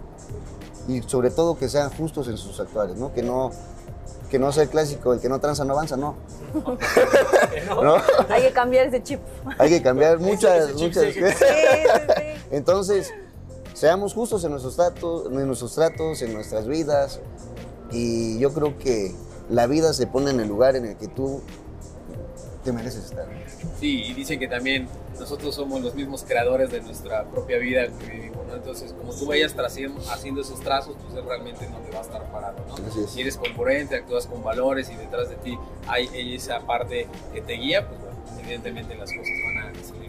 y 0.87 1.01
sobre 1.03 1.29
todo 1.29 1.57
que 1.57 1.69
sean 1.69 1.89
justos 1.91 2.27
en 2.27 2.37
sus 2.37 2.59
actuales, 2.59 2.97
¿no? 2.97 3.13
Que 3.13 3.21
no, 3.21 3.51
que 4.29 4.39
no 4.39 4.51
sea 4.51 4.63
el 4.63 4.69
clásico, 4.69 5.13
el 5.13 5.19
que 5.19 5.29
no 5.29 5.39
tranza 5.39 5.65
no 5.65 5.73
avanza, 5.73 5.97
no. 5.97 6.15
¿No? 7.83 7.95
Hay 8.29 8.43
que 8.43 8.51
cambiar 8.51 8.87
ese 8.87 9.03
chip. 9.03 9.19
Hay 9.57 9.69
que 9.69 9.81
cambiar 9.81 10.19
muchas, 10.19 10.69
ese 10.69 10.73
muchas 10.73 11.03
Sí, 11.03 11.13
sí, 11.13 11.21
sí. 11.37 11.45
Entonces, 12.49 13.13
seamos 13.73 14.13
justos 14.13 14.43
en 14.43 14.51
nuestros 14.51 14.75
tratos, 14.75 15.27
en 15.27 15.47
nuestros 15.47 15.75
tratos, 15.75 16.21
en 16.21 16.33
nuestras 16.33 16.67
vidas. 16.67 17.19
Y 17.91 18.39
yo 18.39 18.53
creo 18.53 18.77
que 18.77 19.13
la 19.49 19.67
vida 19.67 19.93
se 19.93 20.07
pone 20.07 20.31
en 20.31 20.39
el 20.39 20.47
lugar 20.47 20.75
en 20.75 20.85
el 20.85 20.97
que 20.97 21.07
tú 21.07 21.41
te 22.63 22.71
mereces 22.71 23.05
estar. 23.05 23.27
Sí, 23.79 24.03
y 24.03 24.13
dicen 24.13 24.39
que 24.39 24.47
también 24.47 24.87
nosotros 25.19 25.53
somos 25.55 25.81
los 25.81 25.95
mismos 25.95 26.23
creadores 26.23 26.71
de 26.71 26.81
nuestra 26.81 27.23
propia 27.25 27.57
vida 27.57 27.87
que 27.87 28.11
vivimos, 28.11 28.45
¿no? 28.47 28.55
Entonces, 28.55 28.93
como 28.93 29.13
tú 29.13 29.25
vayas 29.25 29.55
haciendo 29.57 30.41
esos 30.41 30.59
trazos, 30.61 30.95
pues 31.01 31.15
él 31.15 31.25
realmente 31.25 31.67
no 31.69 31.77
te 31.79 31.91
va 31.91 31.99
a 31.99 32.01
estar 32.03 32.31
parado, 32.31 32.57
¿no? 32.67 32.75
Así 32.87 33.01
es. 33.03 33.09
Si 33.09 33.21
eres 33.21 33.37
congruente, 33.37 33.95
actúas 33.95 34.27
con 34.27 34.43
valores 34.43 34.89
y 34.89 34.95
detrás 34.95 35.29
de 35.29 35.35
ti 35.35 35.57
hay 35.87 36.35
esa 36.35 36.59
parte 36.61 37.07
que 37.33 37.41
te 37.41 37.53
guía, 37.53 37.87
pues 37.87 37.99
bueno, 37.99 38.17
evidentemente 38.39 38.95
las 38.95 39.11
cosas 39.11 39.33
van 39.45 39.50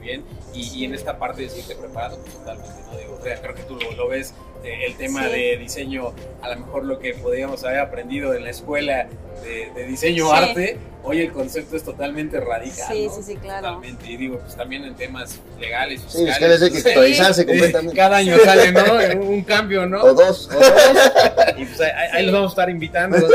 bien. 0.03 0.25
Y, 0.53 0.85
en 0.85 0.95
esta 0.95 1.19
parte 1.19 1.43
de 1.43 1.49
decirte 1.49 1.75
preparado, 1.75 2.19
pues 2.19 2.35
totalmente, 2.35 2.83
¿no? 2.91 2.99
Digo, 2.99 3.19
creo 3.23 3.55
que 3.55 3.63
tú 3.63 3.79
lo, 3.97 4.09
ves, 4.09 4.35
eh, 4.65 4.87
el 4.87 4.97
tema 4.97 5.27
de 5.29 5.57
diseño, 5.57 6.13
a 6.43 6.51
lo 6.51 6.61
mejor 6.61 6.85
lo 6.85 6.99
que 6.99 7.15
podríamos 7.15 7.65
haber 7.65 7.79
aprendido 7.79 8.35
en 8.35 8.45
la 8.45 8.51
escuela 8.51 9.09
de, 9.43 9.87
diseño 9.87 10.33
arte, 10.33 10.79
hoy 11.03 11.21
el 11.21 11.33
concepto 11.33 11.77
es 11.77 11.83
totalmente 11.83 12.39
radical. 12.39 12.89
Sí, 12.93 13.09
sí, 13.15 13.23
sí, 13.23 13.37
claro. 13.37 13.69
Totalmente. 13.69 14.07
Y 14.07 14.17
digo, 14.17 14.39
pues 14.39 14.55
también 14.55 14.85
en 14.85 14.95
temas 14.95 15.41
legales, 15.59 16.03
fiscales. 16.03 16.29
Sí, 16.29 16.31
es 16.31 16.39
que 16.39 16.45
hay 16.45 16.71
que 16.71 16.71
pues, 16.71 16.87
actualizarse 16.87 17.47
completamente. 17.47 17.97
Cada 17.97 18.17
año 18.19 18.37
sale, 18.45 18.73
¿no? 18.73 19.21
Un 19.25 19.43
cambio, 19.43 19.87
¿no? 19.87 20.03
O 20.03 20.15
dos. 20.15 20.49
O 20.49 20.59
dos. 20.59 20.73
Y 21.57 21.65
pues 21.65 21.81
ahí, 21.81 22.25
los 22.25 22.33
vamos 22.35 22.51
a 22.51 22.53
estar 22.53 22.71
invitando, 22.71 23.19
¿no? 23.19 23.27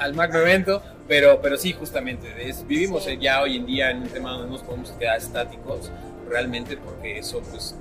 al 0.00 0.14
magno 0.14 0.40
evento. 0.40 0.82
Pero, 1.08 1.40
pero 1.42 1.56
sí, 1.56 1.72
justamente, 1.72 2.28
vivimos 2.66 3.06
ya 3.20 3.42
hoy 3.42 3.56
en 3.56 3.66
día 3.66 3.90
en 3.90 4.02
un 4.02 4.08
tema 4.08 4.32
donde 4.32 4.46
no 4.46 4.52
nos 4.52 4.62
podemos 4.62 4.90
quedar 4.92 5.18
estáticos 5.18 5.90
realmente 6.28 6.76
porque 6.76 7.18
eso 7.18 7.40
pues, 7.50 7.74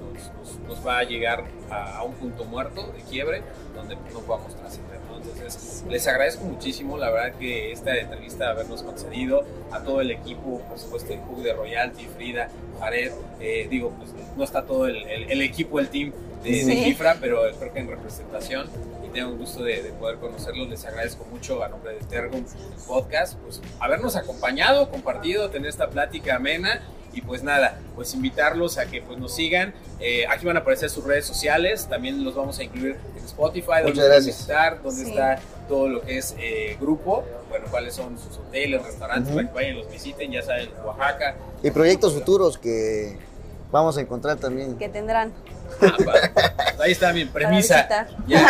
nos, 0.72 0.86
va 0.86 1.00
a 1.00 1.04
llegar 1.04 1.44
a, 1.70 2.04
un 2.04 2.14
punto 2.14 2.46
muerto 2.46 2.92
de 2.96 3.02
quiebre 3.04 3.44
donde 3.76 3.96
no 4.14 4.20
podamos 4.22 4.56
trascender. 4.56 5.00
Entonces, 5.18 5.84
les 5.88 6.08
agradezco 6.08 6.46
muchísimo, 6.46 6.98
la 6.98 7.12
verdad 7.12 7.38
que 7.38 7.72
esta 7.72 7.96
entrevista 7.96 8.50
habernos 8.50 8.82
concedido, 8.82 9.44
a 9.72 9.84
todo 9.84 10.02
el 10.02 10.10
equipo, 10.10 10.62
por 10.68 10.80
supuesto, 10.80 11.14
el 11.14 11.20
Hug 11.20 11.44
de 11.44 11.54
Royalty, 11.54 12.06
Frida, 12.06 12.50
Jared, 12.80 13.12
eh, 13.40 13.68
digo, 13.70 13.92
pues 13.92 14.10
no 14.36 14.44
está 14.44 14.64
todo 14.64 14.88
el, 14.88 14.98
el, 15.06 15.42
equipo, 15.42 15.80
el 15.80 15.90
team 15.90 16.12
de, 16.44 16.64
Cifra, 16.64 17.18
pero 17.22 17.42
creo 17.60 17.72
que 17.72 17.80
en 17.80 17.90
representación 17.90 18.68
tengo 19.12 19.32
un 19.32 19.38
gusto 19.38 19.64
de, 19.64 19.78
poder 20.00 20.18
conocerlos. 20.18 20.70
Les 20.70 20.86
agradezco 20.86 21.26
mucho 21.26 21.64
a 21.64 21.70
nombre 21.70 21.94
de 21.94 22.00
Tergum 22.06 22.46
Podcast, 22.88 23.38
pues 23.40 23.62
habernos 23.80 24.16
acompañado, 24.16 24.90
compartido, 24.90 25.50
tener 25.50 25.70
esta 25.70 25.90
plática 25.90 26.38
amena 26.38 26.82
y 27.14 27.22
pues 27.22 27.44
nada, 27.44 27.80
pues 27.96 28.14
invitarlos 28.14 28.78
a 28.78 28.86
que 28.86 29.02
pues 29.02 29.20
nos 29.20 29.34
sigan. 29.34 29.74
Eh, 30.00 30.26
aquí 30.28 30.46
van 30.46 30.58
a 30.58 30.62
aparecer 30.62 30.90
sus 30.90 31.04
redes 31.04 31.26
sociales, 31.26 31.88
también 31.88 32.24
los 32.24 32.36
vamos 32.36 32.58
a 32.60 32.64
incluir 32.64 32.98
en 33.18 33.26
Spotify, 33.26 33.84
donde 33.84 33.92
Muchas 33.92 34.26
visitar, 34.26 34.82
donde 34.82 35.04
está 35.04 35.40
todo 35.68 35.88
lo 35.88 36.02
que 36.02 36.18
es 36.18 36.36
eh, 36.40 36.78
grupo, 36.80 37.24
bueno, 37.50 37.66
cuáles 37.70 37.94
son 37.94 38.18
sus 38.18 38.38
hoteles, 38.38 38.84
restaurantes, 38.84 39.34
para 39.34 39.48
que 39.48 39.54
vayan 39.54 39.78
los 39.78 39.90
visiten, 39.90 40.32
ya 40.32 40.42
saben, 40.42 40.70
Oaxaca. 40.84 41.36
Y 41.64 41.72
proyectos 41.72 42.14
futuros 42.14 42.58
que 42.58 43.18
vamos 43.72 43.98
a 43.98 44.02
encontrar 44.02 44.38
también. 44.38 44.78
Que 44.78 44.90
tendrán. 44.90 45.32
Ah, 45.82 45.94
ahí 46.80 46.92
está 46.92 47.14
mi 47.14 47.26
premisa. 47.26 47.88
Ya, 48.28 48.46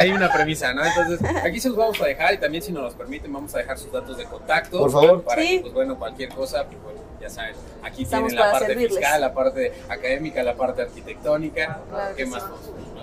hay 0.00 0.10
una 0.10 0.32
premisa, 0.32 0.72
¿no? 0.72 0.84
Entonces, 0.84 1.20
aquí 1.44 1.60
se 1.60 1.68
los 1.68 1.76
vamos 1.76 2.00
a 2.00 2.06
dejar 2.06 2.34
y 2.34 2.38
también 2.38 2.62
si 2.62 2.72
nos 2.72 2.82
los 2.82 2.94
permiten 2.94 3.32
vamos 3.32 3.54
a 3.54 3.58
dejar 3.58 3.78
sus 3.78 3.92
datos 3.92 4.16
de 4.16 4.24
contacto. 4.24 4.78
Por 4.78 4.90
favor. 4.90 5.22
Para 5.22 5.42
que, 5.42 5.60
pues 5.60 5.74
bueno, 5.74 5.98
cualquier 5.98 6.30
cosa, 6.30 6.64
pues 6.64 6.82
bueno, 6.82 7.00
ya 7.26 7.34
saben, 7.34 7.54
aquí 7.82 8.04
tienen 8.04 8.34
la 8.34 8.52
parte 8.52 8.76
fiscal, 8.76 9.20
la 9.20 9.34
parte 9.34 9.72
académica, 9.88 10.42
la 10.42 10.54
parte 10.54 10.82
arquitectónica. 10.82 11.80
¿Qué 12.16 12.26
más? 12.26 12.44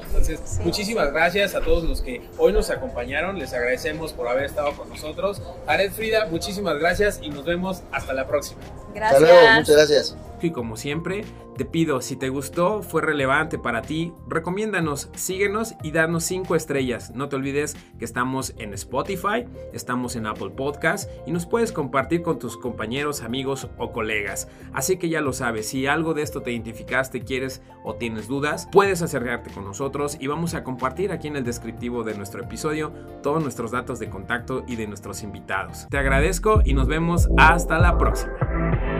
Entonces, 0.07 0.59
muchísimas 0.63 1.11
gracias 1.11 1.55
a 1.55 1.61
todos 1.61 1.83
los 1.83 2.01
que 2.01 2.21
hoy 2.37 2.53
nos 2.53 2.69
acompañaron. 2.69 3.39
Les 3.39 3.51
agradecemos 3.53 4.13
por 4.13 4.27
haber 4.27 4.45
estado 4.45 4.73
con 4.73 4.89
nosotros. 4.89 5.41
Ared 5.67 5.91
Frida, 5.91 6.25
muchísimas 6.27 6.77
gracias 6.77 7.19
y 7.21 7.29
nos 7.29 7.45
vemos 7.45 7.81
hasta 7.91 8.13
la 8.13 8.27
próxima. 8.27 8.61
Gracias. 8.93 9.21
Hasta 9.21 9.33
luego, 9.33 9.51
muchas 9.59 9.75
gracias. 9.75 10.15
Y 10.43 10.51
como 10.51 10.75
siempre, 10.75 11.23
te 11.57 11.63
pido, 11.63 12.01
si 12.01 12.17
te 12.17 12.29
gustó, 12.29 12.81
fue 12.81 13.01
relevante 13.01 13.57
para 13.57 13.81
ti, 13.81 14.11
recomiéndanos, 14.27 15.09
síguenos 15.15 15.75
y 15.83 15.91
danos 15.91 16.25
5 16.25 16.55
estrellas. 16.55 17.11
No 17.15 17.29
te 17.29 17.37
olvides 17.37 17.77
que 17.97 18.03
estamos 18.03 18.53
en 18.57 18.73
Spotify, 18.73 19.45
estamos 19.71 20.15
en 20.17 20.27
Apple 20.27 20.49
Podcast 20.49 21.09
y 21.25 21.31
nos 21.31 21.45
puedes 21.45 21.71
compartir 21.71 22.23
con 22.23 22.39
tus 22.39 22.57
compañeros, 22.57 23.21
amigos 23.21 23.69
o 23.77 23.91
colegas. 23.93 24.49
Así 24.73 24.97
que 24.97 25.09
ya 25.09 25.21
lo 25.21 25.31
sabes, 25.31 25.69
si 25.69 25.87
algo 25.87 26.13
de 26.13 26.23
esto 26.23 26.41
te 26.41 26.51
identificaste, 26.51 27.21
quieres 27.21 27.61
o 27.83 27.95
tienes 27.95 28.27
dudas, 28.27 28.67
puedes 28.71 29.01
acercarte 29.01 29.51
con 29.51 29.63
nosotros 29.63 30.17
y 30.19 30.27
vamos 30.27 30.55
a 30.55 30.63
compartir 30.63 31.11
aquí 31.11 31.27
en 31.29 31.37
el 31.37 31.43
descriptivo 31.43 32.03
de 32.03 32.15
nuestro 32.15 32.43
episodio 32.43 32.91
todos 33.21 33.41
nuestros 33.41 33.71
datos 33.71 33.99
de 33.99 34.09
contacto 34.09 34.63
y 34.67 34.75
de 34.75 34.87
nuestros 34.87 35.23
invitados. 35.23 35.87
Te 35.89 35.97
agradezco 35.97 36.61
y 36.65 36.73
nos 36.73 36.87
vemos 36.87 37.29
hasta 37.37 37.79
la 37.79 37.97
próxima. 37.97 38.33